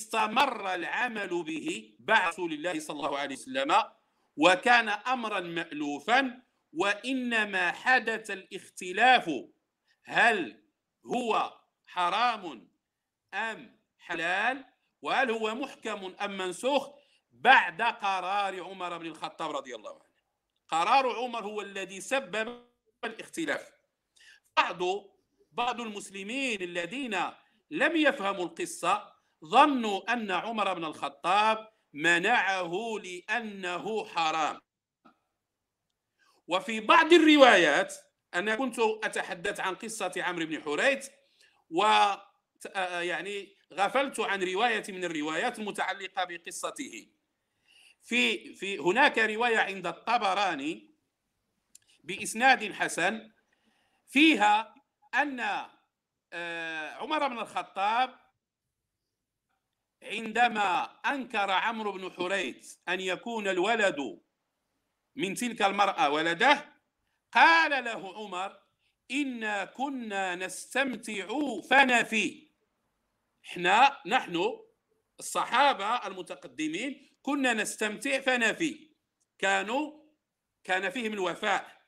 استمر 0.00 0.74
العمل 0.74 1.42
به 1.44 1.96
بعد 1.98 2.28
رسول 2.28 2.52
الله 2.52 2.80
صلى 2.80 2.96
الله 2.96 3.18
عليه 3.18 3.36
وسلم 3.36 3.82
وكان 4.36 4.88
أمرا 4.88 5.40
مألوفا 5.40 6.42
وإنما 6.72 7.72
حدث 7.72 8.30
الاختلاف 8.30 9.30
هل 10.04 10.64
هو 11.06 11.58
حرام 11.86 12.72
أم 13.34 13.80
حلال 13.98 14.64
وهل 15.02 15.30
هو 15.30 15.54
محكم 15.54 16.14
أم 16.20 16.36
منسوخ 16.36 16.90
بعد 17.32 17.82
قرار 17.82 18.62
عمر 18.62 18.98
بن 18.98 19.06
الخطاب 19.06 19.50
رضي 19.50 19.74
الله 19.74 19.90
عنه. 19.90 20.12
قرار 20.68 21.16
عمر 21.16 21.44
هو 21.44 21.60
الذي 21.60 22.00
سبب 22.00 22.66
الاختلاف. 23.04 23.70
بعض 24.56 24.82
بعض 25.52 25.80
المسلمين 25.80 26.62
الذين 26.62 27.20
لم 27.70 27.96
يفهموا 27.96 28.44
القصة 28.44 29.12
ظنوا 29.44 30.12
أن 30.12 30.30
عمر 30.30 30.74
بن 30.74 30.84
الخطاب 30.84 31.72
منعه 31.92 32.72
لأنه 33.04 34.04
حرام. 34.04 34.60
وفي 36.46 36.80
بعض 36.80 37.12
الروايات 37.12 37.94
أنا 38.34 38.56
كنت 38.56 38.78
أتحدث 38.78 39.60
عن 39.60 39.74
قصة 39.74 40.12
عمرو 40.16 40.46
بن 40.46 40.62
حريث 40.62 41.08
و 41.70 41.84
يعني 43.00 43.56
غفلت 43.72 44.20
عن 44.20 44.42
رواية 44.42 44.84
من 44.88 45.04
الروايات 45.04 45.58
المتعلقة 45.58 46.24
بقصته. 46.24 47.08
في 48.02 48.54
في 48.54 48.78
هناك 48.78 49.18
رواية 49.18 49.58
عند 49.58 49.86
الطبراني 49.86 50.94
بإسناد 52.04 52.72
حسن 52.72 53.32
فيها 54.08 54.74
أن 55.14 55.40
عمر 57.00 57.28
بن 57.28 57.38
الخطاب 57.38 58.18
عندما 60.02 60.84
أنكر 60.84 61.50
عمرو 61.50 61.92
بن 61.92 62.10
حريث 62.12 62.76
أن 62.88 63.00
يكون 63.00 63.48
الولد 63.48 64.20
من 65.16 65.34
تلك 65.34 65.62
المرأة 65.62 66.10
ولده 66.10 66.72
قال 67.32 67.84
له 67.84 68.16
عمر 68.16 68.62
إنا 69.10 69.64
كنا 69.64 70.34
نستمتع 70.34 71.26
فنفي 71.70 72.48
إحنا 73.44 74.00
نحن 74.06 74.60
الصحابة 75.18 76.06
المتقدمين 76.06 77.18
كنا 77.22 77.52
نستمتع 77.54 78.20
فنفي 78.20 78.90
كانوا 79.38 80.02
كان 80.64 80.90
فيهم 80.90 81.12
الوفاء. 81.12 81.81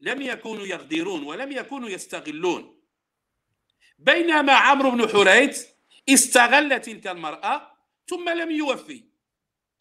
لم 0.00 0.22
يكونوا 0.22 0.66
يغدرون 0.66 1.22
ولم 1.24 1.52
يكونوا 1.52 1.88
يستغلون. 1.88 2.82
بينما 3.98 4.52
عمرو 4.52 4.90
بن 4.90 5.08
حريث 5.08 5.66
استغل 6.08 6.80
تلك 6.80 7.06
المرأة 7.06 7.78
ثم 8.08 8.28
لم 8.28 8.50
يوفي. 8.50 9.04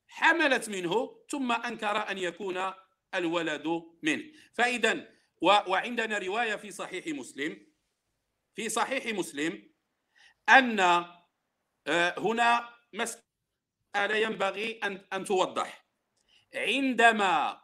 حملت 0.08 0.70
منه 0.70 1.24
ثم 1.30 1.52
أنكر 1.52 2.12
أن 2.12 2.18
يكون 2.18 2.74
الولد 3.16 3.84
منه. 4.04 4.24
فإذا 4.54 5.10
وعندنا 5.42 6.18
رواية 6.18 6.56
في 6.56 6.72
صحيح 6.72 7.08
مسلم 7.08 7.68
في 8.56 8.70
صحيح 8.70 9.06
مسلم 9.06 9.72
أن 10.50 10.80
آه، 11.88 12.16
هنا 12.18 12.70
مسألة 12.94 14.16
ينبغي 14.16 14.80
أن 14.84 15.06
أن 15.14 15.26
توضح. 15.26 15.88
عندما 16.56 17.62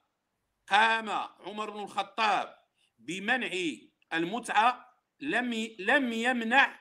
قام 0.69 1.09
عمر 1.39 1.69
بن 1.69 1.79
الخطاب 1.79 2.55
بمنع 2.97 3.51
المتعة 4.13 4.93
لم 5.19 5.53
لم 5.79 6.13
يمنع 6.13 6.79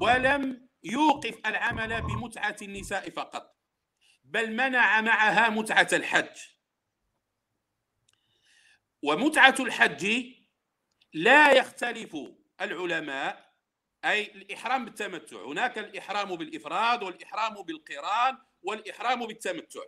ولم 0.00 0.68
يوقف 0.84 1.46
العمل 1.46 2.02
بمتعة 2.02 2.56
النساء 2.62 3.10
فقط 3.10 3.56
بل 4.24 4.52
منع 4.52 5.00
معها 5.00 5.48
متعة 5.48 5.88
الحج. 5.92 6.36
ومتعة 9.02 9.54
الحج 9.60 10.24
لا 11.12 11.52
يختلف 11.52 12.16
العلماء 12.60 13.52
أي 14.04 14.26
الإحرام 14.26 14.84
بالتمتع. 14.84 15.44
هناك 15.44 15.78
الإحرام 15.78 16.36
بالإفراد 16.36 17.02
والإحرام 17.02 17.62
بالقران 17.62 18.38
والإحرام 18.62 19.26
بالتمتع 19.26 19.80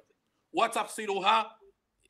وتفصيلها 0.53 1.58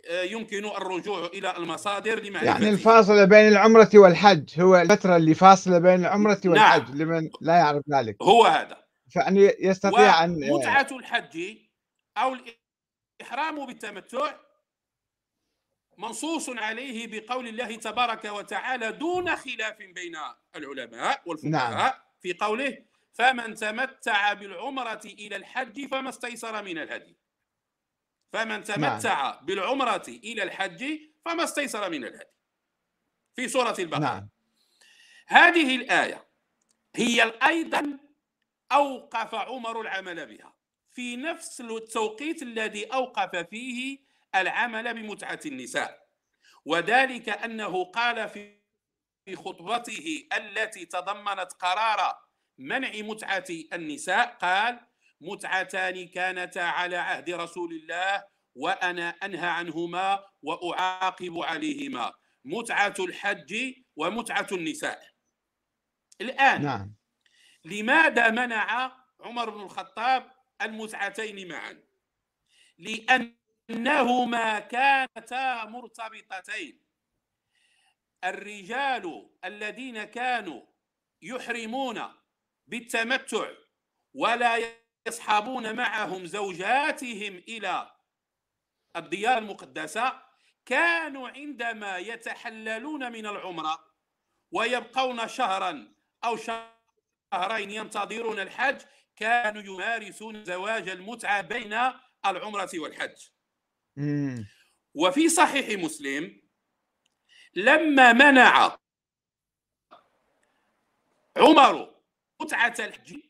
يمكن 0.09 0.65
الرجوع 0.65 1.27
إلى 1.27 1.57
المصادر 1.57 2.23
لمعرفة 2.23 2.47
يعني 2.47 2.69
الفاصلة 2.69 3.25
بين 3.25 3.49
العمرة 3.49 3.91
والحج 3.95 4.61
هو 4.61 4.77
الفترة 4.77 5.17
اللي 5.17 5.35
فاصلة 5.35 5.79
بين 5.79 6.01
العمرة 6.01 6.41
نعم. 6.45 6.53
والحج 6.53 6.89
نعم. 6.89 6.99
لمن 6.99 7.31
لا 7.41 7.57
يعرف 7.57 7.83
ذلك 7.91 8.17
هو 8.23 8.45
هذا 8.45 8.85
فأن 9.15 9.37
يستطيع 9.61 10.25
أن 10.25 10.51
متعة 10.51 10.89
الحج 10.93 11.57
أو 12.17 12.37
الإحرام 13.21 13.67
بالتمتع 13.67 14.35
منصوص 15.99 16.49
عليه 16.49 17.21
بقول 17.21 17.49
الله 17.49 17.77
تبارك 17.77 18.25
وتعالى 18.25 18.93
دون 18.93 19.37
خلاف 19.37 19.79
بين 19.79 20.17
العلماء 20.57 21.23
والفقهاء 21.27 21.71
نعم. 21.73 21.93
في 22.21 22.33
قوله 22.33 22.79
فمن 23.13 23.55
تمتع 23.55 24.33
بالعمرة 24.33 25.01
إلى 25.05 25.37
الحج 25.37 25.87
فما 25.87 26.09
استيسر 26.09 26.63
من 26.63 26.79
الهدي 26.79 27.18
فمن 28.33 28.64
تمتع 28.64 29.22
نعم. 29.22 29.47
بالعمرة 29.47 30.05
إلى 30.09 30.43
الحج 30.43 30.99
فما 31.24 31.45
استيسر 31.45 31.91
من 31.91 32.05
الهدي 32.05 32.31
في 33.37 33.49
سورة 33.49 33.74
البقرة 33.79 34.01
نعم. 34.01 34.29
هذه 35.26 35.76
الآية 35.76 36.29
هي 36.95 37.33
أيضا 37.43 37.99
أوقف 38.72 39.35
عمر 39.35 39.81
العمل 39.81 40.26
بها 40.26 40.57
في 40.93 41.16
نفس 41.16 41.61
التوقيت 41.61 42.43
الذي 42.43 42.85
أوقف 42.85 43.37
فيه 43.37 43.99
العمل 44.35 44.95
بمتعة 44.95 45.41
النساء 45.47 46.09
وذلك 46.64 47.29
أنه 47.29 47.85
قال 47.85 48.29
في 48.29 48.59
خطبته 49.37 50.29
التي 50.33 50.87
تضمنت 50.87 51.53
قرار 51.53 52.18
منع 52.59 52.91
متعة 52.95 53.45
النساء 53.72 54.37
قال 54.41 54.81
متعتان 55.21 56.09
كانتا 56.09 56.59
على 56.59 56.97
عهد 56.97 57.31
رسول 57.31 57.73
الله 57.73 58.25
وأنا 58.55 59.09
أنهى 59.09 59.47
عنهما 59.49 60.25
وأعاقب 60.43 61.39
عليهما. 61.39 62.12
متعة 62.45 62.95
الحج 62.99 63.75
ومتعة 63.97 64.47
النساء. 64.53 65.03
الآن 66.21 66.62
نعم. 66.62 66.95
لماذا 67.64 68.31
منع 68.31 68.93
عمر 69.21 69.51
بن 69.51 69.61
الخطاب 69.61 70.33
المتعتين 70.62 71.49
معا؟ 71.49 71.83
لأنهما 72.79 74.59
كانتا 74.59 75.64
مرتبطتين. 75.64 76.81
الرجال 78.25 79.31
الذين 79.45 80.05
كانوا 80.05 80.62
يحرمون 81.23 82.03
بالتمتع 82.66 83.51
ولا 84.14 84.79
يصحبون 85.07 85.76
معهم 85.76 86.26
زوجاتهم 86.26 87.36
إلى 87.49 87.90
الديار 88.96 89.38
المقدسة 89.38 90.22
كانوا 90.66 91.28
عندما 91.28 91.99
يتحللون 91.99 93.12
من 93.12 93.26
العمرة 93.26 93.94
ويبقون 94.53 95.28
شهرا 95.28 95.94
أو 96.24 96.36
شهرين 96.36 97.70
ينتظرون 97.70 98.40
الحج 98.40 98.82
كانوا 99.16 99.62
يمارسون 99.62 100.44
زواج 100.44 100.88
المتعة 100.88 101.40
بين 101.40 101.78
العمرة 102.26 102.70
والحج. 102.74 103.28
وفي 104.94 105.28
صحيح 105.28 105.78
مسلم 105.84 106.42
لما 107.55 108.12
منع 108.12 108.76
عمر 111.36 111.94
متعة 112.40 112.74
الحج 112.78 113.20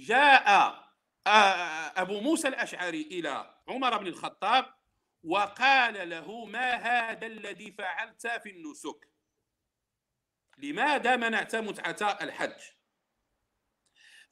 جاء 0.00 0.80
أبو 1.96 2.20
موسى 2.20 2.48
الأشعري 2.48 3.02
إلى 3.02 3.60
عمر 3.68 3.98
بن 3.98 4.06
الخطاب 4.06 4.74
وقال 5.22 6.10
له 6.10 6.44
ما 6.44 6.74
هذا 6.74 7.26
الذي 7.26 7.72
فعلت 7.72 8.26
في 8.26 8.50
النسك؟ 8.50 9.12
لماذا 10.58 11.16
منعت 11.16 11.56
متعة 11.56 12.18
الحج؟ 12.22 12.60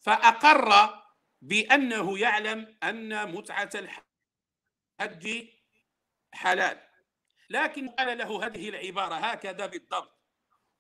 فأقر 0.01 0.99
بأنه 1.43 2.19
يعلم 2.19 2.79
أن 2.83 3.33
متعة 3.33 3.71
الحج 3.75 5.49
حلال 6.33 6.89
لكن 7.51 7.89
قال 7.89 8.19
له 8.19 8.47
هذه 8.47 8.69
العبارة 8.69 9.15
هكذا 9.15 9.67
بالضبط. 9.67 10.18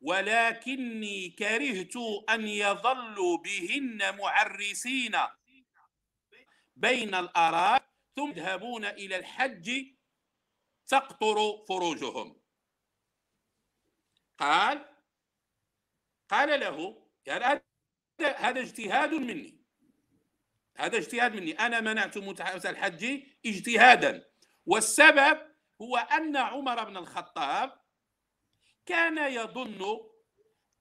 ولكني 0.00 1.28
كرهت 1.28 1.96
أن 2.30 2.48
يظلوا 2.48 3.38
بهن 3.38 4.16
معرسين 4.16 5.16
بين 6.76 7.14
الأراضي 7.14 7.84
ثم 8.16 8.30
يذهبون 8.30 8.84
إلى 8.84 9.16
الحج 9.16 9.86
تقطر 10.86 11.64
فروجهم. 11.68 12.40
قال 14.38 14.84
قال 16.28 16.60
له 16.60 17.06
يعني 17.26 17.62
هذا 18.20 18.60
اجتهاد 18.60 19.14
مني. 19.14 19.58
هذا 20.76 20.98
اجتهاد 20.98 21.34
مني. 21.34 21.52
أنا 21.52 21.80
منعت 21.80 22.18
متعة 22.18 22.62
الحج 22.64 23.22
اجتهادا. 23.46 24.28
والسبب 24.66 25.38
هو 25.82 25.96
أن 25.96 26.36
عمر 26.36 26.84
بن 26.84 26.96
الخطاب 26.96 27.77
كان 28.88 29.32
يظن 29.32 30.00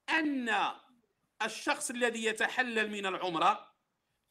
أن 0.10 0.56
الشخص 1.42 1.90
الذي 1.90 2.26
يتحلل 2.26 2.92
من 2.92 3.06
العمرة 3.06 3.76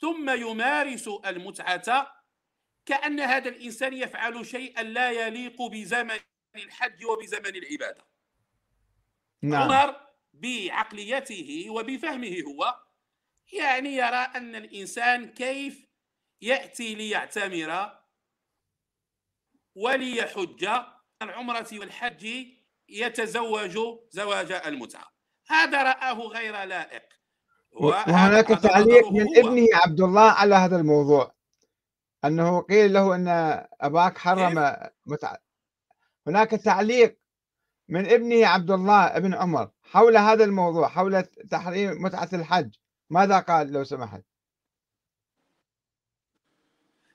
ثم 0.00 0.30
يمارس 0.30 1.08
المتعة 1.08 2.16
كأن 2.86 3.20
هذا 3.20 3.48
الإنسان 3.48 3.94
يفعل 3.94 4.46
شيئا 4.46 4.82
لا 4.82 5.10
يليق 5.10 5.62
بزمن 5.62 6.18
الحج 6.54 7.04
وبزمن 7.04 7.56
العبادة 7.56 8.06
نعم. 9.42 9.72
عمر 9.72 10.06
بعقليته 10.32 11.66
وبفهمه 11.68 12.42
هو 12.42 12.80
يعني 13.52 13.96
يرى 13.96 14.16
أن 14.36 14.56
الإنسان 14.56 15.32
كيف 15.32 15.86
يأتي 16.40 16.94
ليعتمر 16.94 18.00
وليحج 19.74 20.68
العمرة 21.22 21.68
والحج 21.72 22.46
يتزوج 22.88 23.78
زواج 24.10 24.52
المتعة. 24.52 25.12
هذا 25.48 25.82
رآه 25.82 26.14
غير 26.14 26.64
لائق. 26.64 27.02
وهناك 27.72 28.46
تعليق 28.46 29.12
من 29.12 29.38
ابنه 29.38 29.66
عبد 29.74 30.00
الله 30.00 30.30
على 30.30 30.54
هذا 30.54 30.76
الموضوع. 30.76 31.36
أنه 32.24 32.60
قيل 32.60 32.92
له 32.92 33.14
أن 33.14 33.28
أباك 33.80 34.18
حرم 34.18 34.76
متعة 35.06 35.38
هناك 36.26 36.50
تعليق 36.50 37.18
من 37.88 38.10
ابنه 38.10 38.46
عبد 38.46 38.70
الله 38.70 39.16
ابن 39.16 39.34
عمر 39.34 39.70
حول 39.82 40.16
هذا 40.16 40.44
الموضوع 40.44 40.88
حول 40.88 41.22
تحريم 41.22 42.02
متعة 42.02 42.28
الحج. 42.32 42.74
ماذا 43.10 43.38
قال؟ 43.38 43.72
لو 43.72 43.84
سمحت. 43.84 44.22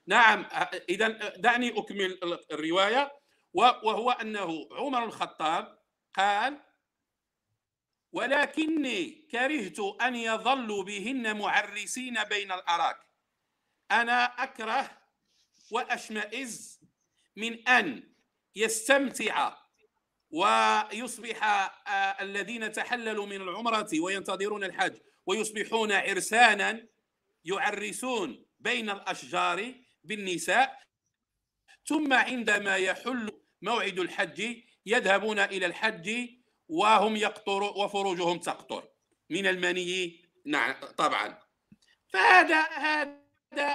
نعم 0.08 0.46
إذا 0.90 1.08
دعني 1.38 1.80
أكمل 1.80 2.20
الرواية. 2.52 3.21
وهو 3.54 4.12
أنه 4.12 4.68
عمر 4.72 5.06
الخطاب 5.06 5.80
قال 6.16 6.60
ولكني 8.12 9.28
كرهت 9.32 9.80
أن 9.80 10.16
يظلوا 10.16 10.84
بهن 10.84 11.38
معرسين 11.38 12.24
بين 12.24 12.52
الأراك. 12.52 12.98
أنا 13.92 14.24
أكره 14.44 14.98
وأشمئز 15.72 16.82
من 17.36 17.68
أن 17.68 18.14
يستمتع 18.56 19.58
ويصبح 20.30 21.44
آه، 21.44 22.22
الذين 22.22 22.72
تحللوا 22.72 23.26
من 23.26 23.42
العمرة 23.42 24.00
وينتظرون 24.00 24.64
الحج 24.64 24.98
ويصبحون 25.26 25.92
عرسانا 25.92 26.88
يعرسون 27.46 28.46
بين 28.60 28.90
الأشجار 28.90 29.76
بالنساء. 30.04 30.82
ثم 31.86 32.14
عندما 32.14 32.78
يحل 32.78 33.41
موعد 33.62 34.00
الحج 34.00 34.58
يذهبون 34.86 35.40
إلى 35.40 35.66
الحج 35.66 36.30
وهم 36.70 37.16
يقطر 37.16 37.64
وفروجهم 37.64 38.40
تقطر. 38.40 38.88
من 39.30 39.48
المني 39.48 40.22
نعم 40.46 40.74
طبعا. 40.98 41.40
فهذا 42.08 42.62
هذا 42.62 43.22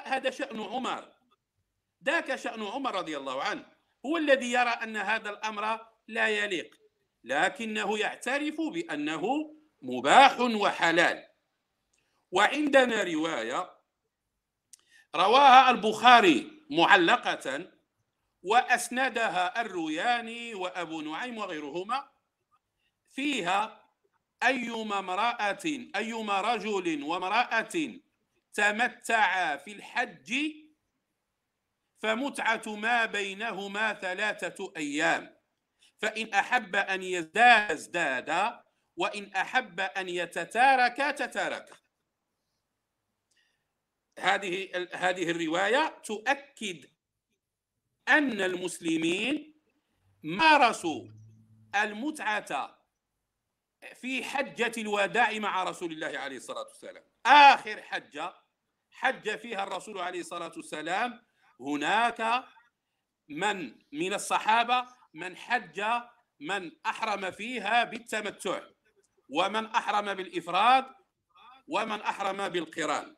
هذا 0.04 0.30
شأن 0.30 0.60
عمر. 0.60 1.12
ذاك 2.04 2.36
شأن 2.36 2.62
عمر 2.62 2.94
رضي 2.94 3.16
الله 3.16 3.42
عنه. 3.42 3.66
هو 4.06 4.16
الذي 4.16 4.52
يرى 4.52 4.70
أن 4.70 4.96
هذا 4.96 5.30
الأمر 5.30 5.80
لا 6.08 6.28
يليق 6.28 6.76
لكنه 7.24 7.98
يعترف 7.98 8.60
بأنه 8.60 9.54
مباح 9.82 10.40
وحلال. 10.40 11.26
وعندنا 12.30 13.02
رواية 13.02 13.76
رواها 15.14 15.70
البخاري 15.70 16.50
معلقة 16.70 17.75
وأسندها 18.46 19.60
الروياني 19.60 20.54
وأبو 20.54 21.00
نعيم 21.00 21.38
وغيرهما 21.38 22.08
فيها 23.10 23.84
أيما 24.42 24.98
امرأة 24.98 25.64
أيما 25.96 26.40
رجل 26.40 27.02
وامرأة 27.02 27.98
تمتعا 28.54 29.56
في 29.56 29.72
الحج 29.72 30.34
فمتعة 31.98 32.62
ما 32.66 33.04
بينهما 33.04 33.92
ثلاثة 33.94 34.72
أيام. 34.76 35.36
فإن 35.98 36.34
أحب 36.34 36.76
أن 36.76 37.02
يزداد 37.02 37.70
ازداد 37.70 38.60
وإن 38.96 39.34
أحب 39.34 39.80
أن 39.80 40.08
يتتارك 40.08 40.96
تتارك. 40.96 41.72
هذه 44.18 44.88
هذه 44.92 45.30
الرواية 45.30 45.98
تؤكد 46.04 46.95
أن 48.08 48.40
المسلمين 48.40 49.60
مارسوا 50.22 51.08
المتعة 51.74 52.78
في 53.94 54.24
حجة 54.24 54.72
الوداع 54.78 55.38
مع 55.38 55.64
رسول 55.64 55.92
الله 55.92 56.18
عليه 56.18 56.36
الصلاة 56.36 56.66
والسلام. 56.66 57.04
آخر 57.26 57.82
حجة 57.82 58.34
حج 58.90 59.38
فيها 59.38 59.62
الرسول 59.64 59.98
عليه 59.98 60.20
الصلاة 60.20 60.52
والسلام. 60.56 61.26
هناك 61.60 62.44
من 63.28 63.78
من 63.92 64.14
الصحابة 64.14 64.86
من 65.14 65.36
حج 65.36 65.84
من 66.40 66.72
أحرم 66.86 67.30
فيها 67.30 67.84
بالتمتع 67.84 68.60
ومن 69.30 69.66
أحرم 69.66 70.14
بالإفراد 70.14 70.86
ومن 71.68 72.00
أحرم 72.00 72.48
بالقران. 72.48 73.16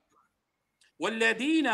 والذين 0.99 1.67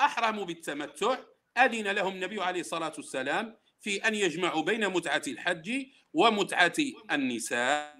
أحرموا 0.00 0.44
بالتمتع 0.44 1.18
أذن 1.56 1.88
لهم 1.88 2.14
النبي 2.14 2.42
عليه 2.42 2.60
الصلاة 2.60 2.92
والسلام 2.96 3.56
في 3.80 3.96
أن 3.96 4.14
يجمعوا 4.14 4.62
بين 4.62 4.88
متعة 4.88 5.22
الحج 5.26 5.86
ومتعة 6.12 6.74
النساء 7.10 7.96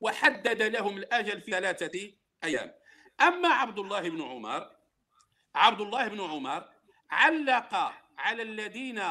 وحدد 0.00 0.62
لهم 0.62 0.96
الأجل 0.96 1.40
في 1.40 1.50
ثلاثة 1.50 2.12
أيام. 2.44 2.74
أما 3.20 3.48
عبد 3.48 3.78
الله 3.78 4.08
بن 4.08 4.22
عمر 4.22 4.70
عبد 5.54 5.80
الله 5.80 6.08
بن 6.08 6.20
عمر 6.20 6.68
علق 7.10 7.92
على 8.18 8.42
الذين 8.42 9.02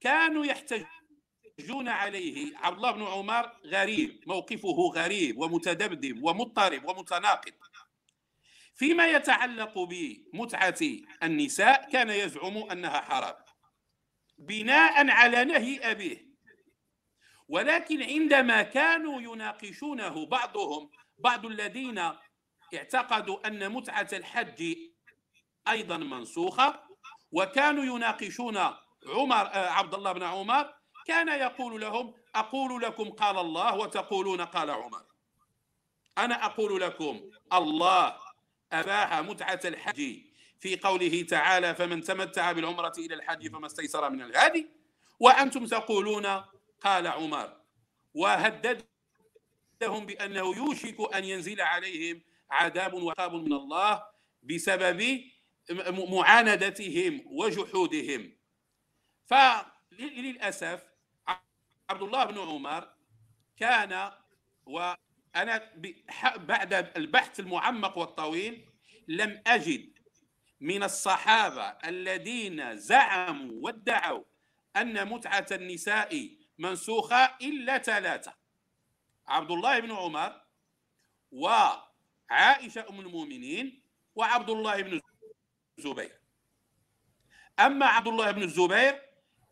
كانوا 0.00 0.46
يحتجون 0.46 1.88
عليه. 1.88 2.56
عبد 2.56 2.76
الله 2.76 2.90
بن 2.90 3.02
عمر 3.02 3.52
غريب 3.66 4.24
موقفه 4.26 4.92
غريب 4.94 5.38
ومتذبذب 5.38 6.24
ومضطرب 6.24 6.88
ومتناقض. 6.88 7.52
فيما 8.78 9.06
يتعلق 9.06 9.78
بمتعة 9.78 10.78
النساء 11.22 11.90
كان 11.90 12.10
يزعم 12.10 12.56
أنها 12.56 13.00
حرام 13.00 13.34
بناء 14.38 15.10
على 15.10 15.44
نهي 15.44 15.90
أبيه. 15.90 16.28
ولكن 17.48 18.02
عندما 18.02 18.62
كانوا 18.62 19.20
يناقشونه 19.20 20.26
بعضهم 20.26 20.90
بعض 21.18 21.46
الذين 21.46 22.12
اعتقدوا 22.74 23.46
أن 23.46 23.72
متعة 23.72 24.08
الحج 24.12 24.76
أيضا 25.68 25.96
منسوخة 25.96 26.82
وكانوا 27.32 27.84
يناقشون 27.96 28.56
عمر 29.06 29.46
آه، 29.46 29.70
عبد 29.70 29.94
الله 29.94 30.12
بن 30.12 30.22
عمر 30.22 30.74
كان 31.06 31.28
يقول 31.28 31.80
لهم 31.80 32.14
أقول 32.34 32.82
لكم 32.82 33.10
قال 33.10 33.38
الله 33.38 33.76
وتقولون 33.76 34.40
قال 34.40 34.70
عمر. 34.70 35.02
أنا 36.18 36.44
أقول 36.44 36.80
لكم 36.80 37.20
الله 37.52 38.27
أباح 38.72 39.20
متعة 39.20 39.60
الحج 39.64 40.18
في 40.60 40.76
قوله 40.76 41.22
تعالى 41.22 41.74
فمن 41.74 42.02
تمتع 42.02 42.52
بالعمرة 42.52 42.92
إلى 42.98 43.14
الحج 43.14 43.52
فما 43.52 43.66
استيسر 43.66 44.10
من 44.10 44.22
الهادي. 44.22 44.66
وأنتم 45.20 45.66
تقولون 45.66 46.26
قال 46.80 47.06
عمر. 47.06 47.60
وهددهم 48.14 48.86
بأنه 49.80 50.56
يوشك 50.56 51.14
أن 51.14 51.24
ينزل 51.24 51.60
عليهم 51.60 52.22
عذاب 52.50 52.94
وعقاب 52.94 53.34
من 53.34 53.52
الله 53.52 54.02
بسبب 54.42 55.20
معاندتهم 56.10 57.22
وجحودهم. 57.26 58.38
فللأسف 59.26 60.82
عبد 61.90 62.02
الله 62.02 62.24
بن 62.24 62.38
عمر 62.38 62.88
كان 63.56 64.12
وأنا 65.34 65.70
بعد 66.36 66.74
البحث 66.96 67.40
المعمق 67.40 67.98
والطويل 67.98 68.68
لم 69.08 69.42
أجد 69.46 69.98
من 70.60 70.82
الصحابة 70.82 71.62
الذين 71.64 72.76
زعموا 72.76 73.52
وادعوا 73.62 74.24
أن 74.76 75.08
متعة 75.08 75.46
النساء 75.52 76.30
منسوخة 76.58 77.24
إلا 77.42 77.78
ثلاثة 77.78 78.34
عبد 79.26 79.50
الله 79.50 79.78
بن 79.80 79.92
عمر 79.92 80.42
وعائشة 81.32 82.88
أم 82.90 83.00
المؤمنين 83.00 83.82
وعبد 84.14 84.50
الله 84.50 84.82
بن 84.82 85.00
الزبير. 85.78 86.20
أما 87.60 87.86
عبد 87.86 88.08
الله 88.08 88.30
بن 88.30 88.42
الزبير 88.42 89.02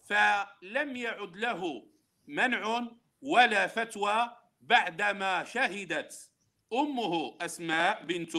فلم 0.05 0.97
يعد 0.97 1.37
له 1.37 1.87
منع 2.27 2.89
ولا 3.22 3.66
فتوى 3.66 4.37
بعدما 4.67 5.45
شهدت 5.45 6.31
أمه 6.73 7.39
أسماء 7.41 8.05
بنت 8.05 8.37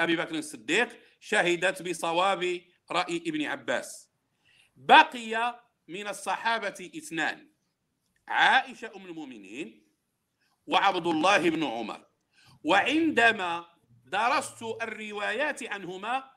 أبي 0.00 0.16
بكر 0.16 0.34
الصديق 0.34 0.88
شهدت 1.20 1.82
بصواب 1.82 2.60
رأي 2.90 3.16
ابن 3.16 3.44
عباس. 3.44 4.10
بقي 4.76 5.60
من 5.88 6.08
الصحابة 6.08 6.90
اثنان 6.96 7.48
عائشة 8.28 8.92
أم 8.96 9.06
المؤمنين 9.06 9.86
وعبد 10.66 11.06
الله 11.06 11.50
بن 11.50 11.64
عمر. 11.64 12.06
وعندما 12.64 13.66
درست 14.04 14.62
الروايات 14.62 15.62
عنهما 15.62 16.30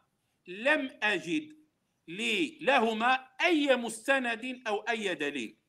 لم 0.47 0.99
أجد 1.03 1.55
لي 2.07 2.57
لهما 2.61 3.27
أي 3.41 3.75
مستند 3.75 4.61
أو 4.67 4.79
أي 4.79 5.15
دليل. 5.15 5.64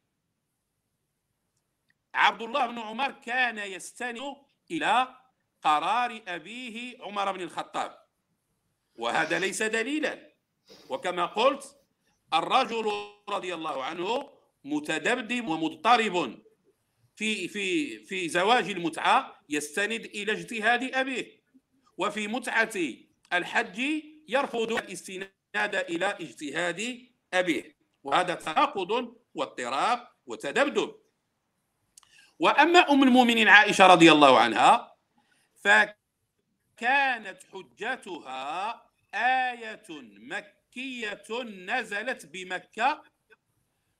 عبد 2.17 2.43
الله 2.43 2.67
بن 2.67 2.79
عمر 2.79 3.11
كان 3.11 3.59
يستند 3.59 4.37
إلى 4.71 5.17
قرار 5.63 6.23
أبيه 6.29 7.03
عمر 7.03 7.33
بن 7.33 7.41
الخطاب. 7.41 7.99
وهذا 8.95 9.39
ليس 9.39 9.63
دليلا. 9.63 10.33
وكما 10.89 11.27
قلت 11.27 11.77
الرجل 12.35 12.93
رضي 13.29 13.55
الله 13.55 13.85
عنه 13.85 14.31
متدبدب 14.65 15.49
ومضطرب 15.49 16.39
في 17.17 17.49
في 17.49 17.99
في 18.05 18.29
زواج 18.29 18.71
المتعة 18.71 19.45
يستند 19.49 20.05
إلى 20.05 20.33
اجتهاد 20.33 20.83
أبيه. 20.95 21.43
وفي 21.99 22.29
متعة 22.29 22.75
الحج 23.33 24.03
يرفض 24.29 24.73
الاستناد 24.73 25.75
إلى 25.75 26.07
اجتهاد 26.07 27.07
أبيه. 27.33 27.77
وهذا 28.03 28.35
تناقض 28.35 29.17
واضطراب 29.35 30.09
وتدبدب 30.27 31.06
وأما 32.39 32.79
أم 32.79 33.03
المؤمنين 33.03 33.49
عائشة 33.49 33.87
رضي 33.87 34.13
الله 34.13 34.39
عنها 34.39 34.97
فكانت 35.65 37.39
حجتها 37.53 38.83
آية 39.15 39.87
مكية 40.19 41.43
نزلت 41.43 42.27
بمكة 42.27 43.03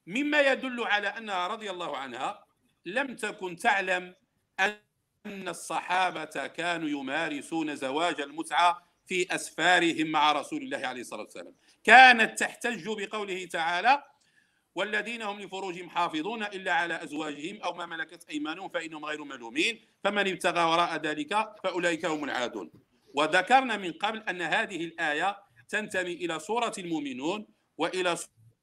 مما 0.07 0.41
يدل 0.41 0.83
على 0.83 1.07
أنها 1.07 1.47
رضي 1.47 1.71
الله 1.71 1.97
عنها 1.97 2.45
لم 2.85 3.15
تكن 3.15 3.55
تعلم 3.55 4.15
أن 4.59 5.47
الصحابة 5.47 6.47
كانوا 6.47 6.89
يمارسون 6.89 7.75
زواج 7.75 8.21
المتعة 8.21 8.87
في 9.07 9.35
أسفارهم 9.35 10.07
مع 10.07 10.31
رسول 10.31 10.61
الله 10.61 10.87
عليه 10.87 11.01
الصلاة 11.01 11.21
والسلام. 11.21 11.53
كانت 11.83 12.39
تحتج 12.39 12.87
بقوله 12.87 13.45
تعالى 13.45 14.03
والذين 14.77 15.21
هم 15.21 15.39
لفروجهم 15.39 15.89
حافظون 15.89 16.43
إلا 16.43 16.73
على 16.73 17.03
أزواجهم 17.03 17.61
أو 17.61 17.73
ما 17.73 17.85
ملكت 17.85 18.29
أيمانهم 18.29 18.69
فإنهم 18.69 19.05
غير 19.05 19.23
ملومين. 19.23 19.85
فمن 20.03 20.27
ابتغى 20.27 20.63
وراء 20.63 20.95
ذلك 20.95 21.55
فأولئك 21.63 22.05
هم 22.05 22.23
العادون. 22.23 22.71
وذكرنا 23.13 23.77
من 23.77 23.93
قبل 23.93 24.19
أن 24.19 24.41
هذه 24.41 24.85
الآية 24.85 25.37
تنتمي 25.69 26.13
إلى 26.13 26.39
سورة 26.39 26.73
المؤمنون 26.77 27.47
وإلى 27.77 28.17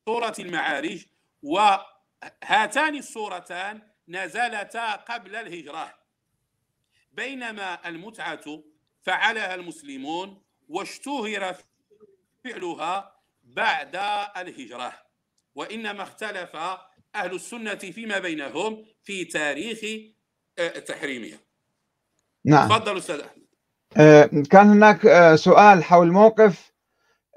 سورة 0.07 0.35
المعارج 0.39 1.05
وهاتان 1.43 2.95
السورتان 2.95 3.83
نزلتا 4.09 4.93
قبل 4.93 5.37
الهجرة. 5.37 5.95
بينما 7.13 7.89
المتعة 7.89 8.63
فعلها 9.03 9.55
المسلمون 9.55 10.43
واشتهر 10.69 11.57
فعلها 12.45 13.21
بعد 13.43 13.97
الهجرة. 14.37 15.04
وإنما 15.55 16.03
اختلف 16.03 16.57
أهل 17.15 17.35
السنة 17.35 17.75
فيما 17.75 18.19
بينهم 18.19 18.85
في 19.03 19.25
تاريخ 19.25 19.79
آه، 20.59 20.69
تحريمها. 20.79 21.39
نعم. 22.45 22.69
تفضل 22.69 22.99
أستاذ 22.99 23.21
أحمد. 23.21 23.45
آه، 23.97 24.31
كان 24.51 24.67
هناك 24.67 25.07
آه، 25.07 25.37
سؤال 25.37 25.85
حول 25.85 26.13
موقف 26.13 26.73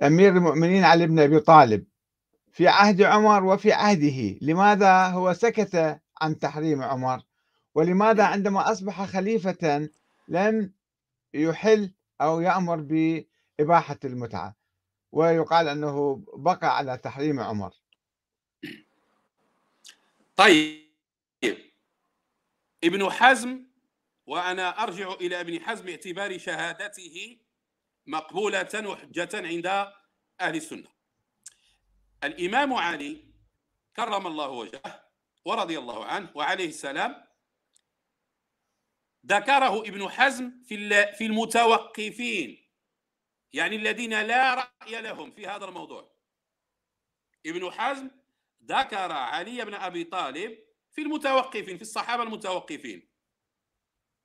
أمير 0.03 0.29
المؤمنين 0.37 0.83
علي 0.83 1.07
بن 1.07 1.19
أبي 1.19 1.39
طالب. 1.39 1.85
في 2.51 2.67
عهد 2.67 3.01
عمر 3.01 3.43
وفي 3.43 3.71
عهده 3.71 4.37
لماذا 4.41 5.07
هو 5.07 5.33
سكت 5.33 5.99
عن 6.21 6.39
تحريم 6.39 6.83
عمر؟ 6.83 7.21
ولماذا 7.75 8.23
عندما 8.23 8.71
أصبح 8.71 9.05
خليفة 9.05 9.89
لم 10.27 10.73
يحل 11.33 11.93
أو 12.21 12.41
يأمر 12.41 12.75
بإباحة 12.75 13.99
المتعة؟ 14.05 14.55
ويقال 15.11 15.67
أنه 15.67 16.23
بقى 16.33 16.77
على 16.77 16.97
تحريم 16.97 17.39
عمر. 17.39 17.73
طيب. 20.37 20.87
ابن 22.83 23.09
حزم 23.09 23.67
وأنا 24.25 24.83
أرجع 24.83 25.13
إلى 25.13 25.39
ابن 25.39 25.61
حزم 25.61 25.85
باعتبار 25.85 26.37
شهادته 26.37 27.39
مقبولة 28.05 28.69
وحجة 28.85 29.29
عند 29.33 29.65
أهل 30.41 30.55
السنة. 30.55 30.87
الإمام 32.23 32.73
علي 32.73 33.33
كرم 33.95 34.27
الله 34.27 34.49
وجهه 34.49 35.09
ورضي 35.45 35.79
الله 35.79 36.05
عنه 36.05 36.31
وعليه 36.35 36.67
السلام 36.67 37.27
ذكره 39.25 39.81
ابن 39.81 40.09
حزم 40.09 40.63
في 40.63 41.05
في 41.13 41.25
المتوقفين 41.25 42.69
يعني 43.53 43.75
الذين 43.75 44.21
لا 44.21 44.53
رأي 44.55 45.01
لهم 45.01 45.31
في 45.31 45.47
هذا 45.47 45.65
الموضوع. 45.65 46.17
ابن 47.45 47.71
حزم 47.71 48.11
ذكر 48.67 49.11
علي 49.11 49.65
بن 49.65 49.73
أبي 49.73 50.03
طالب 50.03 50.59
في 50.91 51.01
المتوقفين 51.01 51.75
في 51.75 51.81
الصحابة 51.81 52.23
المتوقفين 52.23 53.09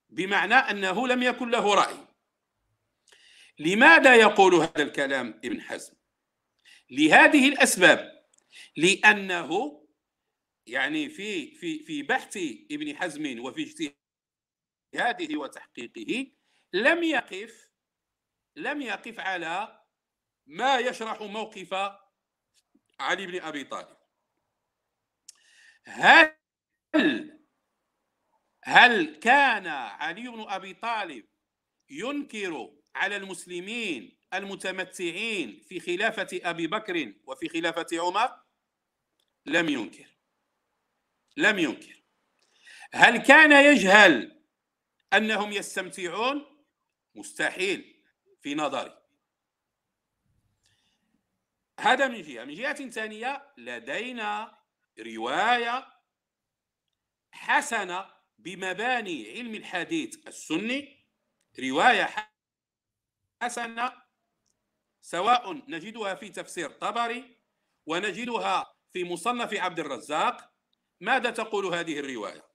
بمعنى 0.09 0.55
أنه 0.55 1.09
لم 1.09 1.23
يكن 1.23 1.51
له 1.51 1.75
رأي. 1.75 2.07
لماذا 3.59 4.17
يقول 4.17 4.55
هذا 4.55 4.83
الكلام 4.83 5.41
ابن 5.45 5.61
حزم؟ 5.61 5.95
لهذه 6.91 7.49
الأسباب. 7.49 8.27
لأنه 8.77 9.83
يعني 10.67 11.09
في 11.09 11.55
في 11.55 11.79
في 11.79 12.03
بحث 12.03 12.37
ابن 12.71 12.97
حزم 12.97 13.41
وفي 13.41 13.63
اجتهاده 14.93 15.39
وتحقيقه 15.39 16.33
لم 16.73 17.03
يقف 17.03 17.71
لم 18.57 18.83
يقف 18.83 19.21
على 19.21 19.83
ما 20.47 20.79
يشرح 20.79 21.21
موقف 21.21 21.75
علي 23.01 23.27
بن 23.27 23.41
أبي 23.41 23.65
طالب. 23.65 24.02
هل 25.87 26.37
هل 28.65 29.15
كان 29.21 29.67
علي 29.67 30.29
بن 30.29 30.41
أبي 30.49 30.75
طالب 30.75 31.27
ينكر 31.91 32.73
على 32.95 33.17
المسلمين 33.17 34.19
المتمتعين 34.35 35.61
في 35.61 35.81
خلافة 35.81 36.29
أبي 36.33 36.67
بكر 36.67 37.15
وفي 37.25 37.49
خلافة 37.49 37.87
عمر؟ 37.93 38.43
لم 39.47 39.69
ينكر. 39.69 40.17
لم 41.37 41.59
ينكر. 41.59 42.03
هل 42.95 43.17
كان 43.17 43.65
يجهل 43.65 44.43
أنهم 45.13 45.53
يستمتعون؟ 45.53 46.65
مستحيل 47.15 48.03
في 48.43 48.55
نظري. 48.55 48.99
هذا 51.81 52.09
من 52.09 52.23
جهة. 52.23 52.45
من 52.45 52.55
جهة 52.55 52.91
ثانية 52.91 53.53
لدينا 53.59 54.62
رواية 54.99 55.87
حسنة 57.33 58.11
بمباني 58.39 59.31
علم 59.31 59.55
الحديث 59.55 60.27
السني 60.27 61.07
رواية 61.61 62.15
حسنة 63.43 64.03
سواء 65.01 65.53
نجدها 65.71 66.15
في 66.15 66.29
تفسير 66.29 66.71
طبري 66.71 67.39
ونجدها 67.87 68.75
في 68.93 69.05
مصنف 69.05 69.55
عبد 69.55 69.81
الرزاق. 69.81 70.53
ماذا 71.01 71.31
تقول 71.31 71.67
هذه 71.67 71.99
الرواية؟ 71.99 72.53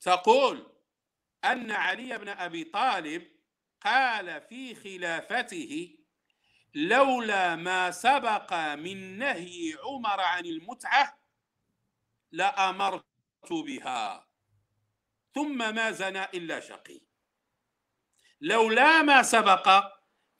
تقول 0.00 0.72
أن 1.44 1.70
علي 1.70 2.18
بن 2.18 2.28
أبي 2.28 2.64
طالب 2.64 3.40
قال 3.80 4.40
في 4.40 4.74
خلافته 4.74 5.96
لولا 6.74 7.56
ما 7.56 7.90
سبق 7.90 8.74
من 8.74 9.18
نهي 9.18 9.76
عمر 9.84 10.20
عن 10.20 10.46
المتعة 10.46 11.19
لأمرت 12.32 13.04
بها. 13.50 14.28
ثم 15.34 15.74
ما 15.74 15.90
زنى 15.90 16.24
إلا 16.24 16.60
شقي. 16.60 17.00
لولا 18.40 19.02
ما 19.02 19.22
سبق 19.22 19.68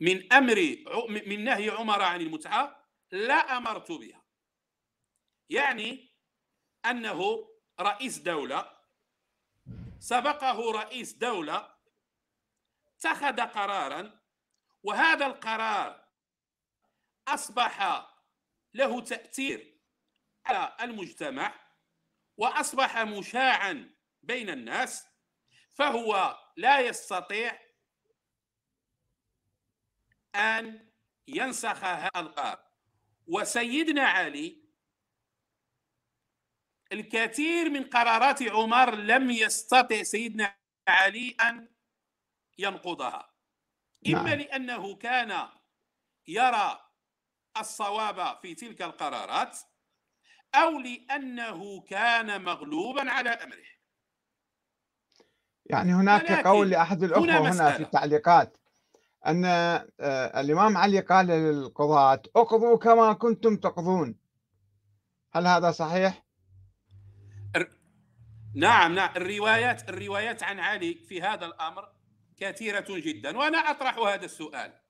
من 0.01 0.33
أمر 0.33 0.77
من 1.09 1.45
نهي 1.45 1.71
عمر 1.71 2.03
عن 2.03 2.21
المتعة 2.21 2.87
لأمرت 3.11 3.93
بها. 3.93 4.23
يعني 5.51 6.11
أنه 6.85 7.49
رئيس 7.81 8.19
دولة 8.19 8.81
سبقه 9.99 10.73
رئيس 10.73 11.13
دولة 11.13 11.75
اتخذ 12.97 13.41
قرارا 13.41 14.21
وهذا 14.83 15.27
القرار 15.27 16.05
أصبح 17.29 18.07
له 18.75 19.01
تأثير 19.01 19.81
على 20.47 20.77
المجتمع 20.81 21.55
وأصبح 22.41 22.99
مشاعا 22.99 23.91
بين 24.23 24.51
الناس 24.51 25.07
فهو 25.71 26.39
لا 26.57 26.81
يستطيع 26.81 27.61
أن 30.35 30.91
ينسخ 31.29 31.85
هذا 31.85 32.11
القرار 32.17 32.65
وسيدنا 33.27 34.03
علي 34.03 34.65
الكثير 36.93 37.71
من 37.71 37.85
قرارات 37.85 38.43
عمر 38.43 38.95
لم 38.95 39.31
يستطع 39.31 40.03
سيدنا 40.03 40.57
علي 40.89 41.31
أن 41.31 41.69
ينقضها 42.59 43.35
إما 44.07 44.23
نعم. 44.23 44.39
لأنه 44.39 44.97
كان 44.97 45.49
يرى 46.29 46.91
الصواب 47.57 48.39
في 48.43 48.55
تلك 48.55 48.83
القرارات 48.83 49.59
أو 50.55 50.79
لأنه 50.79 51.81
كان 51.81 52.45
مغلوبا 52.45 53.11
على 53.11 53.31
أمره. 53.31 53.71
يعني 55.67 55.95
هناك 55.95 56.47
قول 56.47 56.71
لأحد 56.71 57.03
الأخوة 57.03 57.25
هنا, 57.25 57.53
هنا 57.53 57.71
في 57.71 57.83
التعليقات 57.83 58.57
أن 59.27 59.45
آه، 59.45 60.41
الإمام 60.41 60.77
علي 60.77 61.01
قال 61.01 61.27
للقضاة 61.27 62.23
أقضوا 62.37 62.79
كما 62.79 63.13
كنتم 63.13 63.57
تقضون. 63.57 64.19
هل 65.33 65.47
هذا 65.47 65.71
صحيح؟ 65.71 66.25
نعم 68.55 68.95
نعم. 68.95 69.11
الروايات 69.17 69.89
الروايات 69.89 70.43
عن 70.43 70.61
علي 70.61 70.95
في 70.95 71.23
هذا 71.23 71.47
الأمر 71.47 71.93
كثيرة 72.37 72.87
جدا 72.89 73.39
وأنا 73.39 73.59
أطرح 73.59 73.99
هذا 73.99 74.25
السؤال. 74.25 74.81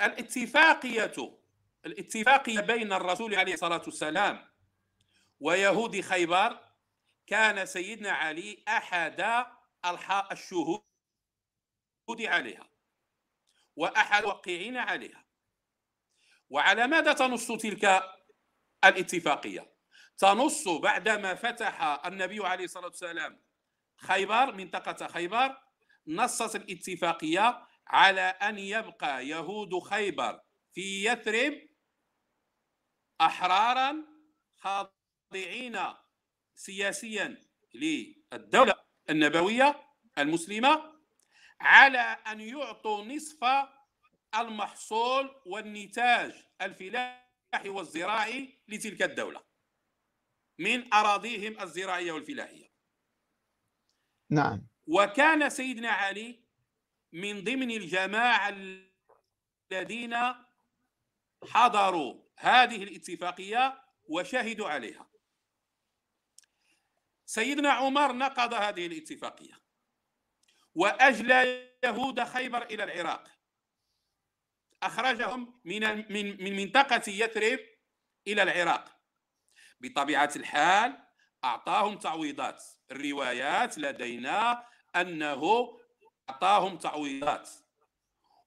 الاتفاقية 0.00 1.36
الاتفاقية 1.86 2.60
بين 2.60 2.92
الرسول 2.92 3.34
عليه 3.34 3.54
الصلاة 3.54 3.82
والسلام 3.84 4.48
ويهود 5.40 6.00
خيبر 6.00 6.58
كان 7.26 7.66
سيدنا 7.66 8.10
علي 8.10 8.64
أحد 8.68 9.46
الشهود 10.32 10.82
عليها 12.20 12.70
وأحد 13.76 14.22
الوقعين 14.22 14.76
عليها. 14.76 15.26
وعلى 16.50 16.86
ماذا 16.86 17.12
تنص 17.12 17.52
تلك 17.52 18.02
الاتفاقية؟ 18.84 19.76
تنص 20.18 20.68
بعدما 20.68 21.34
فتح 21.34 21.82
النبي 22.06 22.46
عليه 22.46 22.64
الصلاة 22.64 22.86
والسلام 22.86 23.42
خيبر 23.96 24.52
منطقة 24.54 25.06
خيبر 25.06 25.56
نصت 26.06 26.56
الاتفاقية 26.56 27.66
على 27.86 28.20
أن 28.20 28.58
يبقى 28.58 29.26
يهود 29.26 29.78
خيبر 29.78 30.40
في 30.72 31.04
يثرب 31.04 31.65
أحرارا 33.20 34.04
خاضعين 34.56 35.78
سياسيا 36.54 37.42
للدولة 37.74 38.74
النبوية 39.10 39.82
المسلمة 40.18 40.96
على 41.60 41.98
أن 41.98 42.40
يعطوا 42.40 43.04
نصف 43.04 43.44
المحصول 44.34 45.42
والنتاج 45.46 46.46
الفلاحي 46.62 47.68
والزراعي 47.68 48.58
لتلك 48.68 49.02
الدولة 49.02 49.42
من 50.58 50.94
أراضيهم 50.94 51.60
الزراعية 51.60 52.12
والفلاحية. 52.12 52.72
نعم. 54.30 54.66
وكان 54.86 55.50
سيدنا 55.50 55.90
علي 55.90 56.44
من 57.12 57.44
ضمن 57.44 57.70
الجماعة 57.70 58.48
الذين 59.72 60.16
حضروا 61.44 62.25
هذه 62.36 62.82
الاتفاقية 62.82 63.82
وشهدوا 64.08 64.68
عليها. 64.68 65.06
سيدنا 67.26 67.70
عمر 67.70 68.12
نقض 68.12 68.54
هذه 68.54 68.86
الاتفاقية 68.86 69.60
وأجلى 70.74 71.70
يهود 71.84 72.24
خيبر 72.24 72.62
إلى 72.62 72.84
العراق. 72.84 73.28
أخرجهم 74.82 75.60
من 75.64 76.12
من 76.12 76.44
من 76.44 76.56
منطقة 76.56 77.02
يثرب 77.10 77.58
إلى 78.26 78.42
العراق. 78.42 78.96
بطبيعة 79.80 80.30
الحال 80.36 80.98
أعطاهم 81.44 81.98
تعويضات. 81.98 82.64
الروايات 82.90 83.78
لدينا 83.78 84.66
أنه 84.96 85.72
أعطاهم 86.30 86.78
تعويضات. 86.78 87.50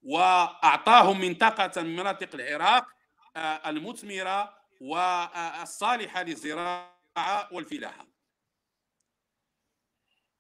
وأعطاهم 0.02 1.22
منطقة 1.22 1.82
من 1.82 1.96
مناطق 1.96 2.36
العراق 2.36 2.99
المثمرة 3.38 4.60
والصالحة 4.82 6.24
للزراعة 6.24 7.54
والفلاحة 7.54 8.08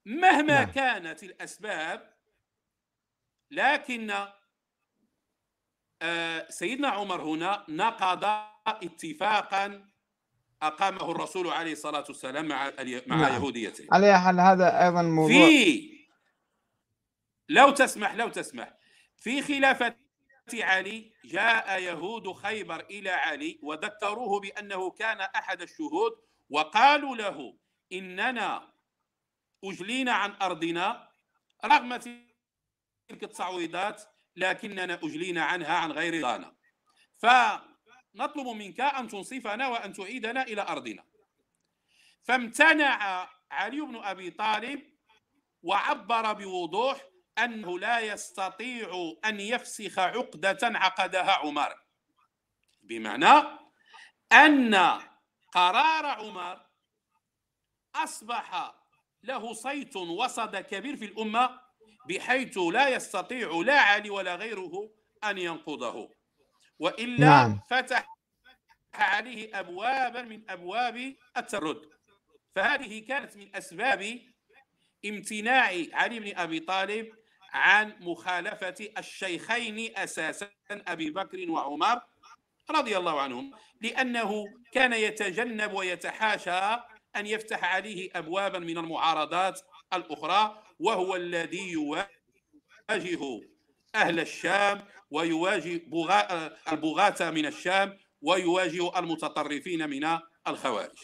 مهما 0.05 0.41
نعم. 0.41 0.71
كانت 0.71 1.23
الأسباب 1.23 2.13
لكن 3.51 4.13
آه، 6.01 6.49
سيدنا 6.49 6.87
عمر 6.87 7.21
هنا 7.21 7.65
نقض 7.69 8.23
اتفاقا 8.67 9.89
أقامه 10.61 11.11
الرسول 11.11 11.47
عليه 11.47 11.71
الصلاة 11.71 12.03
والسلام 12.07 12.47
مع 12.47 12.71
مع 13.07 13.15
نعم. 13.15 13.33
يهوديته 13.33 13.87
على 13.91 14.19
حال 14.19 14.39
هذا 14.39 14.85
أيضا 14.85 15.01
موضوع 15.01 15.47
في 15.47 15.99
لو 17.49 17.71
تسمح 17.71 18.13
لو 18.13 18.29
تسمح 18.29 18.73
في 19.17 19.41
خلافة 19.41 19.95
علي 20.55 21.11
جاء 21.25 21.81
يهود 21.81 22.31
خيبر 22.33 22.79
إلى 22.79 23.09
علي 23.09 23.59
وذكروه 23.63 24.39
بأنه 24.39 24.91
كان 24.91 25.21
أحد 25.21 25.61
الشهود 25.61 26.11
وقالوا 26.49 27.15
له 27.15 27.57
إننا 27.93 28.73
أجلينا 29.63 30.11
عن 30.11 30.35
أرضنا 30.41 31.09
رغم 31.65 31.95
تلك 31.95 33.23
التصعيدات 33.23 34.03
لكننا 34.35 34.93
أجلينا 34.93 35.43
عنها 35.43 35.77
عن 35.77 35.91
غير 35.91 36.17
رضانا. 36.17 36.55
فنطلب 37.17 38.47
منك 38.47 38.79
أن 38.79 39.07
تنصفنا 39.07 39.67
وأن 39.67 39.93
تعيدنا 39.93 40.43
إلى 40.43 40.61
أرضنا. 40.61 41.03
فامتنع 42.23 43.29
علي 43.51 43.81
بن 43.81 43.95
أبي 43.95 44.29
طالب 44.31 44.81
وعبر 45.63 46.33
بوضوح 46.33 47.08
أنه 47.43 47.79
لا 47.79 47.99
يستطيع 47.99 49.13
أن 49.25 49.39
يفسخ 49.39 49.99
عقدة 49.99 50.59
عقدها 50.63 51.31
عمر. 51.31 51.75
بمعنى 52.83 53.59
أن 54.31 54.75
قرار 55.51 56.05
عمر 56.05 56.65
أصبح 57.95 58.75
له 59.23 59.53
صيت 59.53 59.95
وصد 59.95 60.55
كبير 60.55 60.95
في 60.95 61.05
الأمة 61.05 61.59
بحيث 62.09 62.57
لا 62.57 62.89
يستطيع 62.89 63.51
لا 63.51 63.79
علي 63.79 64.09
ولا 64.09 64.35
غيره 64.35 64.89
أن 65.23 65.37
ينقضه. 65.37 66.15
وإلا 66.79 67.25
نعم. 67.25 67.59
فتح 67.69 68.07
عليه 68.93 69.59
أبوابا 69.59 70.21
من 70.21 70.49
أبواب 70.49 71.15
الترد 71.37 71.81
فهذه 72.55 72.99
كانت 72.99 73.37
من 73.37 73.55
أسباب 73.55 74.19
امتناع 75.05 75.65
علي 75.93 76.19
بن 76.19 76.37
أبي 76.37 76.59
طالب 76.59 77.13
عن 77.53 77.93
مخالفة 77.99 78.75
الشيخين 78.97 79.97
أساسا 79.97 80.49
أبي 80.71 81.09
بكر 81.09 81.51
وعمر 81.51 82.01
رضي 82.71 82.97
الله 82.97 83.21
عنهم 83.21 83.51
لأنه 83.81 84.45
كان 84.71 84.93
يتجنب 84.93 85.73
ويتحاشى 85.73 86.81
أن 87.15 87.25
يفتح 87.25 87.75
عليه 87.75 88.09
أبوابا 88.15 88.59
من 88.59 88.77
المعارضات 88.77 89.61
الأخرى 89.93 90.63
وهو 90.79 91.15
الذي 91.15 91.71
يواجه 91.71 92.09
أهل 93.95 94.19
الشام 94.19 94.81
ويواجه 95.11 95.81
البغاة 96.71 97.29
من 97.29 97.45
الشام 97.45 97.97
ويواجه 98.21 98.99
المتطرفين 98.99 99.89
من 99.89 100.19
الخوارج. 100.47 100.97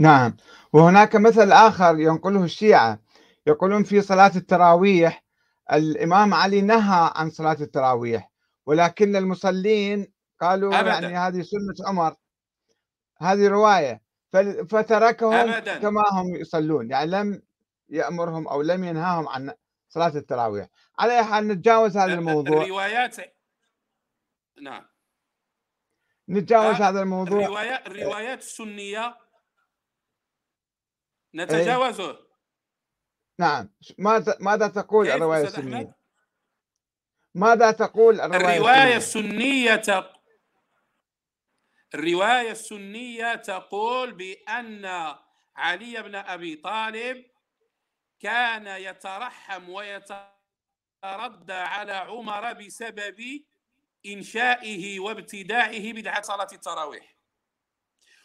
نعم. 0.00 0.36
وهناك 0.72 1.16
مثل 1.16 1.52
آخر 1.52 1.98
ينقله 1.98 2.44
الشيعة 2.44 3.00
يقولون 3.46 3.84
في 3.84 4.00
صلاة 4.00 4.32
التراويح 4.36 5.25
الإمام 5.72 6.34
علي 6.34 6.60
نهى 6.60 7.10
عن 7.14 7.30
صلاة 7.30 7.56
التراويح 7.60 8.30
ولكن 8.66 9.16
المصلين 9.16 10.12
قالوا 10.40 10.80
أبداً. 10.80 10.90
يعني 10.90 11.16
هذه 11.16 11.42
سنة 11.42 11.88
عمر 11.88 12.14
هذه 13.18 13.48
رواية 13.48 14.02
فتركهم 14.68 15.32
أبداً. 15.34 15.78
كما 15.78 16.02
هم 16.10 16.34
يصلون 16.34 16.90
يعني 16.90 17.10
لم 17.10 17.42
يأمرهم 17.88 18.48
أو 18.48 18.62
لم 18.62 18.84
ينهاهم 18.84 19.28
عن 19.28 19.52
صلاة 19.88 20.12
التراويح 20.16 20.68
على 20.98 21.18
أي 21.18 21.24
حال 21.24 21.48
نتجاوز 21.48 21.96
هذا 21.96 22.14
الموضوع 22.14 22.62
الروايات 22.62 23.16
نعم 24.62 24.86
نتجاوز 26.28 26.74
هذا 26.74 27.02
الموضوع 27.02 27.40
الروايات 27.40 27.86
الروايات 27.86 28.38
السنية 28.38 29.06
إيه. 29.06 29.16
نتجاوزه 31.34 32.25
نعم 33.38 33.70
ماذا 33.98 34.36
ماذا 34.40 34.68
تقول 34.68 35.08
الرواية 35.08 35.42
السنية؟ 35.42 35.96
ماذا 37.34 37.70
تقول 37.70 38.20
الرواية, 38.20 38.56
الرواية 38.56 38.96
السنية 38.96 39.76
تق... 39.76 40.12
الرواية 41.94 42.50
السنية 42.50 43.34
تقول 43.34 44.12
بأن 44.12 44.84
علي 45.56 46.02
بن 46.02 46.14
أبي 46.14 46.56
طالب 46.56 47.24
كان 48.20 48.66
يترحم 48.66 49.68
ويتردى 49.68 51.52
على 51.52 51.92
عمر 51.92 52.52
بسبب 52.52 53.44
إنشائه 54.06 55.00
وابتداعه 55.00 55.92
بدعة 55.92 56.22
صلاة 56.22 56.48
التراويح 56.52 57.16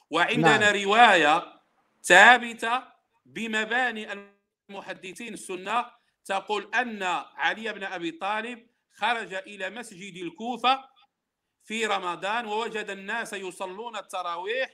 وعندنا 0.09 0.57
نعم. 0.57 0.83
رواية 0.83 1.61
ثابتة 2.03 2.83
بمباني 3.25 4.31
محدثين 4.71 5.33
السنة 5.33 5.85
تقول 6.25 6.75
أن 6.75 7.03
علي 7.35 7.73
بن 7.73 7.83
أبي 7.83 8.11
طالب 8.11 8.67
خرج 8.93 9.33
إلى 9.33 9.69
مسجد 9.69 10.15
الكوفة 10.15 10.89
في 11.63 11.85
رمضان 11.85 12.45
ووجد 12.45 12.89
الناس 12.89 13.33
يصلون 13.33 13.95
التراويح 13.95 14.69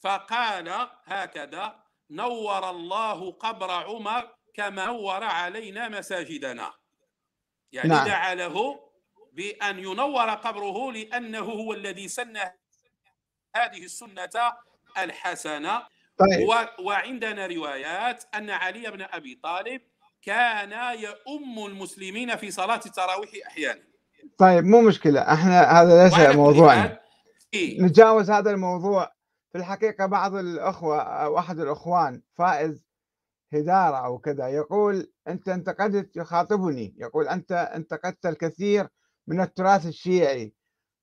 فقال 0.00 0.88
هكذا 1.04 1.84
نور 2.10 2.70
الله 2.70 3.32
قبر 3.32 3.70
عمر 3.70 4.34
كما 4.54 4.86
نور 4.86 5.24
علينا 5.24 5.88
مساجدنا 5.88 6.74
يعني 7.72 7.88
نعم. 7.88 8.06
دعا 8.06 8.34
له 8.34 8.80
بأن 9.32 9.78
ينور 9.78 10.30
قبره 10.30 10.92
لأنه 10.92 11.38
هو 11.44 11.72
الذي 11.72 12.08
سن 12.08 12.36
هذه 13.56 13.84
السنة 13.84 14.52
الحسنة 14.98 15.86
طيب. 16.18 16.48
و- 16.48 16.82
وعندنا 16.86 17.46
روايات 17.46 18.24
أن 18.34 18.50
علي 18.50 18.90
بن 18.90 19.02
أبي 19.02 19.40
طالب 19.42 19.80
كان 20.22 20.98
يؤم 20.98 21.66
المسلمين 21.66 22.36
في 22.36 22.50
صلاة 22.50 22.80
التراويح 22.86 23.30
أحيانا. 23.46 23.80
طيب 24.38 24.64
مو 24.64 24.80
مشكلة. 24.80 25.20
إحنا 25.20 25.62
هذا 25.62 26.04
ليس 26.04 26.36
موضوعنا. 26.36 27.00
في 27.52 27.78
نتجاوز 27.80 28.30
هذا 28.30 28.50
الموضوع. 28.50 29.12
في 29.52 29.58
الحقيقة 29.58 30.06
بعض 30.06 30.34
الأخوة 30.34 31.02
أو 31.02 31.38
أحد 31.38 31.58
الأخوان 31.60 32.22
فائز 32.34 32.84
هدارة 33.52 33.96
أو 34.06 34.18
كذا 34.18 34.48
يقول 34.48 35.12
أنت 35.28 35.48
انتقدت 35.48 36.16
يخاطبني. 36.16 36.94
يقول 36.98 37.28
أنت 37.28 37.52
انتقدت 37.52 38.26
الكثير 38.26 38.88
من 39.26 39.40
التراث 39.40 39.86
الشيعي. 39.86 40.54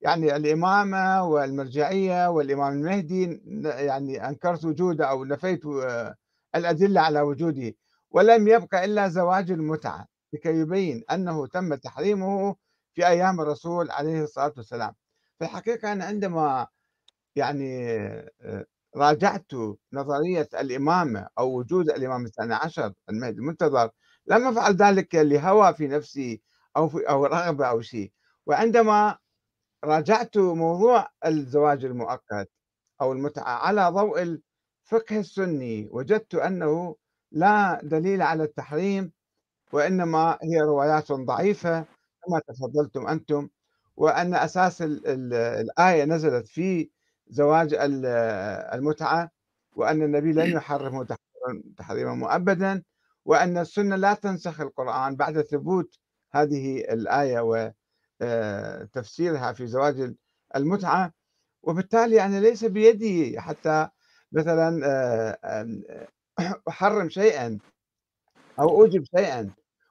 يعني 0.02 0.36
الإمامة 0.36 1.24
والمرجعية 1.24 2.30
والإمام 2.30 2.74
المهدي 2.74 3.42
يعني 3.64 4.28
أنكرت 4.28 4.66
وجوده 4.66 5.06
أو 5.10 5.26
نفيت 5.26 5.66
آه، 5.66 6.16
الأدلة 6.56 7.02
على 7.02 7.22
وجوده. 7.22 7.74
ولم 8.12 8.48
يبقى 8.48 8.86
إلا 8.86 9.08
زواج 9.08 9.52
المتعة 9.52 10.08
لكي 10.34 10.50
يبين 10.50 11.04
أنه 11.12 11.48
تم 11.48 11.76
تحريمه 11.76 12.56
في 12.94 13.08
أيام 13.08 13.42
الرسول 13.42 13.92
عليه 13.92 14.24
الصلاة 14.24 14.54
والسلام. 14.58 14.94
في 15.40 15.46
الحقيقة 15.46 15.92
أنا 15.94 16.06
عندما 16.06 16.68
يعني 17.36 17.92
آه، 18.42 18.66
راجعت 18.96 19.52
نظرية 19.94 20.48
الإمامة 20.60 21.28
أو 21.40 21.58
وجود 21.60 21.90
الإمام 21.90 22.26
الثاني 22.26 22.54
عشر 22.54 22.94
المهدي 23.10 23.38
المنتظر 23.38 23.90
لم 24.28 24.48
أفعل 24.48 24.76
ذلك 24.76 25.16
لهوى 25.16 25.74
في 25.74 25.88
نفسي 25.88 26.42
أو 26.78 26.90
في 26.90 27.10
أو 27.10 27.26
رغبة 27.26 27.66
أو 27.66 27.82
شيء. 27.82 28.12
وعندما 28.46 29.18
راجعت 29.84 30.38
موضوع 30.38 31.08
الزواج 31.26 31.86
المؤقت 31.86 32.50
أو 33.02 33.12
المتعة 33.14 33.52
على 33.52 33.90
ضوء 33.90 34.22
الفقه 34.22 35.20
السني. 35.20 35.90
وجدت 35.92 36.36
أنه 36.36 36.96
لا 37.32 37.80
دليل 37.84 38.22
على 38.22 38.44
التحريم 38.44 39.12
وإنما 39.72 40.38
هي 40.44 40.62
روايات 40.62 41.12
ضعيفة 41.12 41.86
كما 42.26 42.42
تفضلتم 42.48 43.08
أنتم. 43.08 43.50
وأن 43.98 44.34
أساس 44.36 44.82
ال- 44.82 45.08
ال- 45.08 45.34
الآية 45.34 46.04
نزلت 46.06 46.48
في 46.48 46.90
زواج 47.28 47.74
ال- 47.74 48.06
المتعة 48.74 49.32
وأن 49.76 50.04
النبي 50.04 50.34
لن 50.34 50.50
يحرمه 50.52 51.04
تحريما- 51.06 51.64
تحريما 51.78 52.14
مؤبدا 52.16 52.84
وأن 53.26 53.58
السنة 53.58 53.96
لا 53.96 54.14
تنسخ 54.14 54.62
القرآن 54.62 55.16
بعد 55.16 55.42
ثبوت 55.42 56.00
هذه 56.32 56.80
الآية. 56.80 57.76
وتفسيرها 58.22 59.54
في 59.54 59.68
زواج 59.68 60.14
المتعة. 60.56 61.14
وبالتالي 61.64 62.26
أنا 62.26 62.40
ليس 62.40 62.66
بيدي 62.66 63.40
حتى 63.40 63.88
مثلا 64.32 64.82
آه، 64.86 65.38
آه، 65.44 66.62
أحرم 66.70 67.10
شيئا 67.10 67.60
أو 68.60 68.70
أوجب 68.70 69.04
شيئا. 69.18 69.50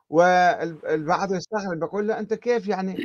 والبعض 0.08 1.32
يستغرب 1.34 1.82
يقول 1.82 2.08
له 2.08 2.18
أنت 2.18 2.34
كيف 2.34 2.68
يعني 2.68 2.96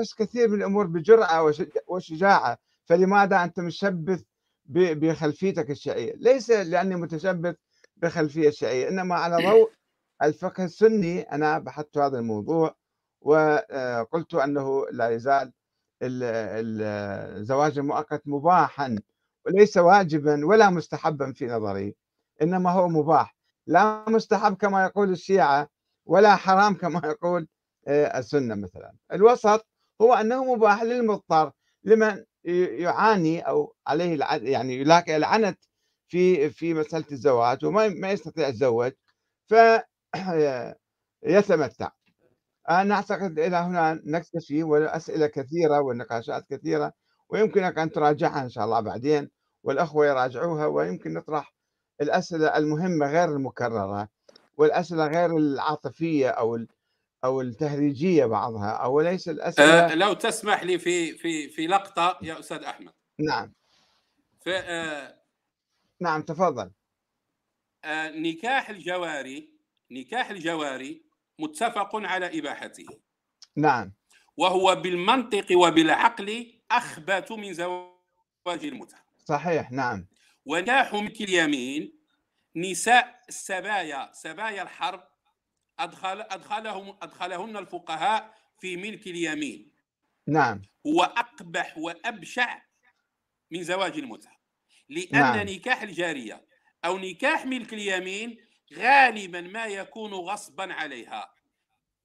بس 0.00 0.14
كثير 0.18 0.48
من 0.48 0.54
الأمور 0.58 0.86
بجرأة 0.86 1.42
وشج- 1.42 1.78
وشجاعة 1.88 2.58
فلماذا 2.84 3.44
أنت 3.44 3.60
مشبث 3.60 4.22
بخلفيتك 4.66 5.70
الشيعية؟ 5.70 6.14
ليس 6.16 6.50
لأني 6.50 6.96
متشبث 6.96 7.56
بخلفية 7.96 8.50
شيعية 8.50 8.88
إنما 8.88 9.14
على 9.14 9.36
ضوء 9.50 9.70
الفقه 10.22 10.64
السني. 10.64 11.20
أنا 11.22 11.58
بحثت 11.58 11.98
هذا 11.98 12.18
الموضوع 12.18 12.74
وقلت 13.20 14.34
أنه 14.34 14.86
لا 14.92 15.10
يزال 15.10 15.52
ال- 16.02 16.22
ال- 16.22 16.82
الزواج 17.38 17.78
المؤقت 17.78 18.22
مباحا 18.26 18.96
وليس 19.46 19.76
واجبا 19.76 20.46
ولا 20.46 20.70
مستحبا 20.70 21.32
في 21.32 21.46
نظري 21.46 21.94
إنما 22.42 22.70
هو 22.72 22.88
مباح. 22.88 23.36
لا 23.66 24.04
مستحب 24.10 24.56
كما 24.56 24.84
يقول 24.84 25.10
الشيعة 25.10 25.68
ولا 26.06 26.36
حرام 26.36 26.74
كما 26.74 27.00
يقول 27.12 27.48
آه، 27.88 28.18
السنة 28.18 28.54
مثلا. 28.54 28.92
الوسط 29.12 29.66
هو 30.02 30.14
أنه 30.14 30.54
مباح 30.54 30.82
للمضطر 30.82 31.52
لمن 31.84 32.24
يعاني 32.44 33.40
أو 33.40 33.74
عليه 33.86 34.18
يعني 34.42 34.74
يلاقي 34.80 35.16
العنت 35.16 35.58
في 36.08 36.50
في 36.50 36.74
مسألة 36.74 37.04
الزواج 37.12 37.64
وما 37.64 37.88
ما 37.88 38.10
يستطيع 38.12 38.48
يتزوج 38.48 38.92
يتمتع. 41.26 41.90
أنا 42.70 42.94
أعتقد 42.94 43.38
إلى 43.38 43.56
هنا 43.56 44.00
نكتفي 44.06 44.62
والأسئلة 44.62 45.26
كثيرة 45.26 45.80
والنقاشات 45.80 46.44
كثيرة 46.50 46.92
ويمكنك 47.28 47.78
أن 47.78 47.90
تراجعها 47.92 48.42
إن 48.42 48.48
شاء 48.48 48.64
الله 48.64 48.80
بعدين 48.80 49.30
والأخوة 49.62 50.06
يراجعوها 50.06 50.66
ويمكن 50.66 51.14
نطرح 51.14 51.54
الأسئلة 52.00 52.56
المهمة 52.56 53.06
غير 53.06 53.24
المكررة 53.28 54.08
والأسئلة 54.56 55.06
غير 55.06 55.36
العاطفية 55.36 56.28
أو 56.28 56.58
أو 57.24 57.40
التهريجية 57.40 58.26
بعضها 58.26 58.70
أو 58.70 59.00
ليس 59.00 59.28
الأسئلة 59.28 59.92
آه، 59.92 59.94
لو 59.94 60.12
تسمح 60.12 60.62
لي 60.62 60.78
في 60.78 61.12
في 61.18 61.48
في 61.48 61.66
لقطة 61.66 62.18
يا 62.22 62.38
أستاذ 62.38 62.64
أحمد. 62.64 62.92
نعم. 63.20 63.52
ف- 64.40 64.48
آه، 64.48 65.20
نعم 66.00 66.22
تفضل. 66.22 66.70
آه، 67.84 68.10
نكاح 68.10 68.70
الجواري 68.70 69.50
نكاح 69.90 70.30
الجواري 70.30 71.09
متفق 71.40 71.96
على 71.96 72.38
إباحته. 72.38 72.86
نعم. 73.56 73.92
وهو 74.36 74.74
بالمنطق 74.74 75.46
وبالعقل 75.56 76.60
أخبث 76.70 77.32
من 77.32 77.52
زواج 77.52 78.64
المتعة 78.64 79.04
صحيح 79.24 79.72
نعم. 79.72 80.06
ونكاح 80.46 80.94
ملك 80.94 81.20
اليمين 81.20 82.00
نساء 82.56 83.22
السبايا 83.28 84.10
سبايا 84.12 84.62
الحرب 84.62 85.02
أدخل 85.78 86.20
أدخلهم 86.20 86.96
أدخلهن 87.02 87.56
الفقهاء 87.56 88.34
في 88.60 88.76
ملك 88.76 89.06
اليمين. 89.06 89.72
نعم. 90.26 90.62
هو 90.86 91.02
أقبح 91.02 91.78
وأبشع 91.78 92.62
من 93.50 93.62
زواج 93.62 93.98
المتعة 93.98 94.40
لأن 94.88 95.08
نعم. 95.12 95.36
نعم. 95.36 95.48
نكاح 95.48 95.82
الجارية 95.82 96.46
أو 96.84 96.98
نكاح 96.98 97.46
ملك 97.46 97.74
اليمين 97.74 98.36
غالبا 98.72 99.40
ما 99.40 99.66
يكون 99.66 100.14
غصبا 100.14 100.72
عليها. 100.74 101.34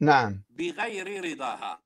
نعم. 0.02 0.44
بغير 0.50 1.26
رضاها. 1.26 1.84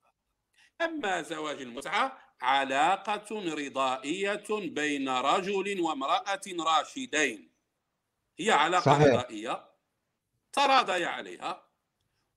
أما 0.82 1.22
زواج 1.22 1.62
المتعة 1.62 2.18
علاقة 2.42 3.54
رضائية 3.56 4.46
بين 4.50 5.10
رجل 5.10 5.82
وامرأة 5.82 6.42
راشدين. 6.60 7.52
هي 8.40 8.52
علاقة 8.52 8.84
صحيح. 8.84 9.08
رضائية 9.08 9.70
تراضيا 10.54 11.08
عليها 11.08 11.70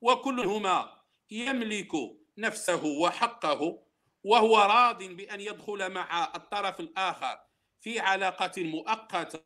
وكل 0.00 0.34
منهما 0.34 1.02
يملك 1.30 1.92
نفسه 2.38 2.84
وحقه 2.84 3.86
وهو 4.24 4.58
راض 4.58 5.02
بأن 5.02 5.40
يدخل 5.40 5.90
مع 5.92 6.32
الطرف 6.34 6.80
الآخر 6.80 7.40
في 7.80 8.00
علاقة 8.00 8.52
مؤقتة 8.64 9.44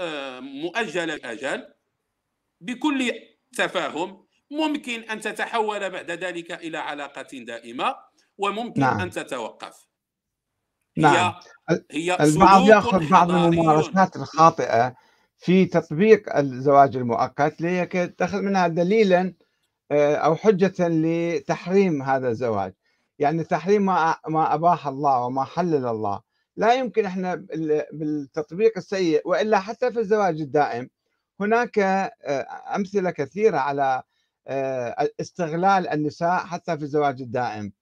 ومؤجلة 0.00 1.14
الأجل 1.14 1.66
بكل 2.60 3.12
تفاهم 3.56 4.26
ممكن 4.50 5.00
أن 5.00 5.20
تتحول 5.20 5.90
بعد 5.90 6.10
ذلك 6.10 6.52
إلى 6.52 6.78
علاقة 6.78 7.28
دائمة 7.32 7.94
وممكن 8.38 8.80
نعم. 8.80 9.00
أن 9.00 9.10
تتوقف. 9.10 9.86
نعم. 10.96 11.34
هي 11.70 11.80
هي 11.90 12.16
البعض 12.20 12.68
يأخذ 12.68 13.10
بعض 13.10 13.30
الممارسات 13.30 14.16
الخاطئة 14.16 14.94
في 15.38 15.64
تطبيق 15.64 16.36
الزواج 16.36 16.96
المؤقت 16.96 17.60
ليتخذ 17.60 18.40
منها 18.40 18.68
دليلا 18.68 19.34
آه، 19.90 20.14
أو 20.16 20.36
حجة 20.36 20.74
لتحريم 20.78 22.02
هذا 22.02 22.28
الزواج. 22.28 22.72
يعني 23.18 23.44
تحريم 23.44 23.86
ما 23.86 24.16
ما 24.28 24.54
أباح 24.54 24.86
الله 24.86 25.20
وما 25.20 25.44
حلل 25.44 25.86
الله. 25.86 26.20
لا 26.56 26.74
يمكن 26.74 27.04
إحنا 27.04 27.34
بال- 27.34 27.86
بالتطبيق 27.92 28.72
السيء 28.76 29.28
وإلا 29.28 29.60
حتى 29.60 29.92
في 29.92 29.98
الزواج 30.00 30.40
الدائم 30.40 30.90
هناك 31.40 31.78
آه، 31.78 32.46
أمثلة 32.76 33.10
كثيرة 33.10 33.58
على 33.58 34.02
آه، 34.48 35.08
استغلال 35.20 35.88
النساء 35.88 36.36
حتى 36.38 36.76
في 36.78 36.82
الزواج 36.82 37.22
الدائم 37.22 37.72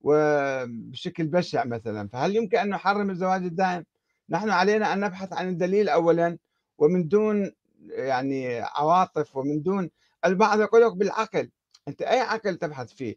وبشكل 0.00 1.26
بشع 1.26 1.64
مثلا 1.64 2.08
فهل 2.08 2.36
يمكن 2.36 2.58
أن 2.58 2.68
نحرم 2.68 3.10
الزواج 3.10 3.42
الدائم؟ 3.44 3.84
نحن 4.28 4.50
علينا 4.50 4.92
أن 4.92 5.00
نبحث 5.00 5.32
عن 5.32 5.48
الدليل 5.48 5.88
اولا 5.88 6.38
ومن 6.78 7.08
دون 7.08 7.52
يعني 7.88 8.60
عواطف 8.60 9.36
ومن 9.36 9.62
دون 9.62 9.90
البعض 10.24 10.60
يقول 10.60 10.82
لك 10.82 10.92
بالعقل 10.96 11.50
أنت 11.88 12.02
أي 12.02 12.20
عقل 12.20 12.56
تبحث 12.56 12.92
فيه؟ 12.92 13.14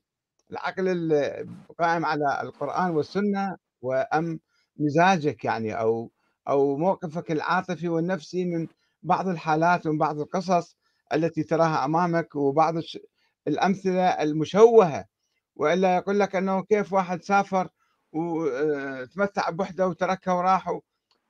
العقل 0.52 1.14
القائم 1.70 2.06
على 2.06 2.42
القرآن 2.42 2.92
والسنة 2.92 3.58
وأم 3.82 4.40
مزاجك 4.78 5.46
يعني 5.46 5.80
أو 5.80 6.12
أو 6.48 6.78
موقفك 6.78 7.32
العاطفي 7.32 7.90
والنفسي 7.90 8.46
من 8.46 8.68
بعض 9.04 9.28
الحالات 9.28 9.88
ومن 9.88 9.98
بعض 9.98 10.20
القصص 10.20 10.78
التي 11.14 11.44
تراها 11.44 11.86
أمامك 11.86 12.36
وبعض 12.36 12.76
الأمثلة 13.48 14.08
المشوهة. 14.08 15.06
وإلا 15.56 15.96
يقول 15.96 16.20
لك 16.20 16.36
أنه 16.36 16.62
كيف 16.64 16.94
واحد 16.94 17.24
سافر 17.24 17.68
وتمتع 18.14 19.50
بوحده 19.50 19.88
وتركها 19.88 20.34
وراح 20.34 20.80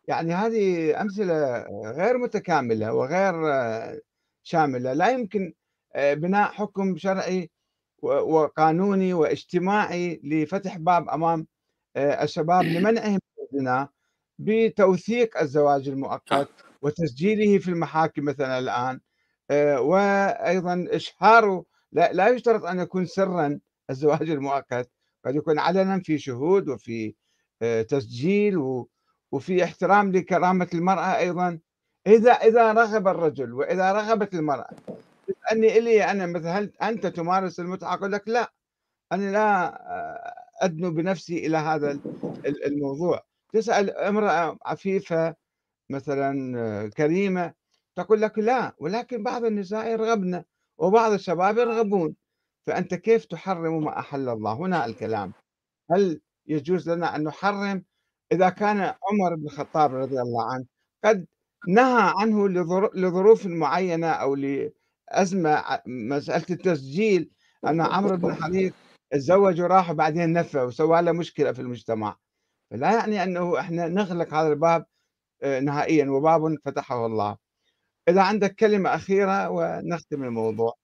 يعني 0.08 0.34
هذه 0.34 1.02
أمثلة 1.02 1.66
غير 1.86 2.18
متكاملة 2.18 2.94
وغير 2.94 3.34
شاملة. 4.44 4.94
لا 4.94 5.10
يمكن 5.10 5.54
بناء 5.96 6.52
حكم 6.52 6.98
شرعي 6.98 7.52
وقانوني 8.02 9.14
واجتماعي 9.14 10.22
لفتح 10.24 10.78
باب 10.78 11.10
أمام 11.10 11.48
الشباب 11.98 12.64
لمنعهم 12.64 13.20
الزنا 13.56 13.90
بتوثيق 14.40 15.38
الزواج 15.38 15.90
المؤقت 15.90 16.50
وتسجيله 16.82 17.58
في 17.58 17.68
المحاكم 17.68 18.26
مثلا 18.26 18.60
الآن. 18.60 19.00
وأيضا 19.80 20.86
إشهاره 20.90 21.66
لا, 21.92 22.14
لا 22.14 22.28
يشترط 22.28 22.66
أن 22.66 22.80
يكون 22.80 23.06
سرا 23.06 23.60
الزواج 23.90 24.30
المؤقت 24.30 24.90
قد 25.26 25.36
يكون 25.36 25.60
علنا 25.60 26.00
في 26.00 26.18
شهود 26.18 26.70
وفي 26.70 27.16
تسجيل 27.90 28.58
وفي 29.32 29.64
احترام 29.64 30.12
لكرامة 30.12 30.68
المرأة 30.74 31.18
أيضا. 31.18 31.60
إذا 32.08 32.32
إذا 32.32 32.72
رغب 32.74 33.08
الرجل 33.08 33.54
وإذا 33.54 33.92
رغبت 33.92 34.34
المرأة 34.34 34.70
تسألني 35.28 35.78
إلي 35.78 36.04
أنا 36.04 36.26
مثلا 36.26 36.60
هل 36.60 36.72
أنت 36.82 37.08
تمارس 37.08 37.60
المتعة؟ 37.60 37.94
أقول 37.94 38.12
لك 38.12 38.28
لا 38.28 38.54
أنا 39.12 39.32
لا 39.32 40.36
أدنو 40.62 40.92
بنفسي 40.92 41.46
إلى 41.48 41.58
هذا 41.58 42.00
الموضوع. 42.46 43.26
تسأل 43.56 43.98
امرأة 43.98 44.58
عفيفة 44.66 45.36
مثلا 45.90 46.90
كريمة 46.98 47.54
تقول 47.96 48.22
لك 48.22 48.40
لا 48.40 48.76
ولكن 48.80 49.24
بعض 49.24 49.46
النساء 49.46 49.88
يرغبن 49.92 50.44
وبعض 50.78 51.12
الشباب 51.12 51.58
يرغبون. 51.58 52.16
فأنت 52.68 52.94
كيف 52.96 53.26
تحرم 53.26 53.84
ما 53.84 54.00
أحل 54.00 54.30
الله؟ 54.30 54.54
هنا 54.54 54.86
الكلام. 54.86 55.34
هل 55.92 56.22
يجوز 56.48 56.90
لنا 56.90 57.16
أن 57.16 57.24
نحرم؟ 57.24 57.84
إذا 58.32 58.50
كان 58.50 58.80
عمر 58.80 59.36
بن 59.36 59.46
الخطاب 59.46 59.96
رضي 59.96 60.22
الله 60.22 60.54
عنه 60.54 60.66
قد 61.04 61.26
نهى 61.68 62.14
عنه 62.16 62.50
لظروف 62.96 63.46
معينة 63.46 64.08
أو 64.08 64.36
لأزمة 64.36 65.64
مسألة 65.88 66.46
التسجيل. 66.50 67.32
أن 67.68 67.82
عمرو 67.82 68.18
بن 68.18 68.30
الحديث 68.30 68.74
تزوج 69.12 69.62
وراح 69.62 69.92
وبعدين 69.92 70.34
نفى 70.34 70.62
وسوى 70.62 71.02
له 71.02 71.12
مشكلة 71.12 71.52
في 71.52 71.62
المجتمع. 71.62 72.18
فلا 72.72 72.94
يعني 72.94 73.24
أنه 73.24 73.60
إحنا 73.60 73.88
نغلق 73.88 74.34
هذا 74.34 74.48
الباب 74.48 74.86
آه، 75.44 75.60
نهائيا 75.60 76.10
وباب 76.10 76.58
فتحه 76.66 77.06
الله. 77.06 77.38
إذا 78.08 78.22
عندك 78.22 78.56
كلمة 78.56 78.96
أخيرة 78.96 79.50
ونختم 79.50 80.24
الموضوع. 80.24 80.78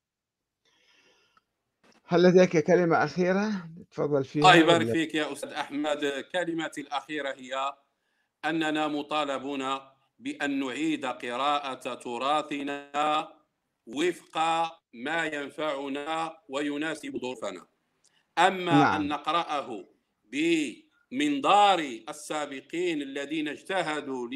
هل 2.08 2.24
لديك 2.24 2.58
كلمة 2.58 3.04
أخيرة؟ 3.04 3.70
تفضل 3.92 4.24
فيها 4.24 4.42
الله 4.42 4.56
يبارك 4.56 4.92
فيك 4.92 5.16
يا 5.16 5.34
أستاذ 5.34 5.50
أحمد. 5.50 6.26
كلمتي 6.32 6.82
الأخيرة 6.82 7.34
هي 7.34 7.74
أننا 8.46 8.88
مطالبون 8.88 9.80
بأن 10.20 10.60
نعيد 10.60 11.06
قراءة 11.06 11.94
تراثنا 11.94 13.28
وفق 13.88 14.38
ما 14.94 15.26
ينفعنا 15.26 16.38
ويناسب 16.50 17.18
ظروفنا. 17.18 17.68
أما 18.38 18.72
نعم. 18.72 19.02
أن 19.02 19.14
نقرأه 21.14 21.76
بمنظار 21.76 21.80
السابقين 22.10 23.02
الذين 23.02 23.48
اجتهدوا 23.48 24.28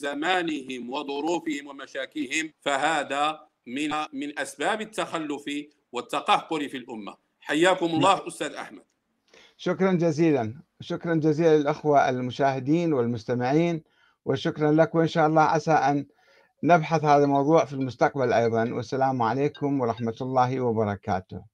لزمانهم 0.00 0.90
وظروفهم 0.90 1.66
ومشاكلهم 1.66 2.52
فهذا 2.60 3.40
من 3.66 3.90
من 4.12 4.38
أسباب 4.38 4.80
التخلف 4.80 5.44
والتقهقر 5.92 6.68
في 6.68 6.76
الأمة. 6.76 7.16
حياكم 7.40 7.86
الله 7.86 8.16
نعم. 8.16 8.26
أستاذ 8.26 8.52
أحمد. 8.54 8.82
شكرا 9.56 9.92
جزيلا. 9.92 10.54
شكرا 10.80 11.14
جزيلا 11.14 11.58
للأخوة 11.58 12.08
المشاهدين 12.08 12.92
والمستمعين 12.92 13.82
وشكرا 14.24 14.72
لك 14.72 14.94
وإن 14.94 15.06
شاء 15.06 15.26
الله 15.26 15.42
عسى 15.42 15.72
أن 15.72 16.06
نبحث 16.62 17.04
هذا 17.04 17.24
الموضوع 17.24 17.64
في 17.64 17.72
المستقبل 17.72 18.32
أيضا. 18.32 18.72
والسلام 18.72 19.22
عليكم 19.22 19.80
ورحمة 19.80 20.16
الله 20.20 20.60
وبركاته. 20.60 21.53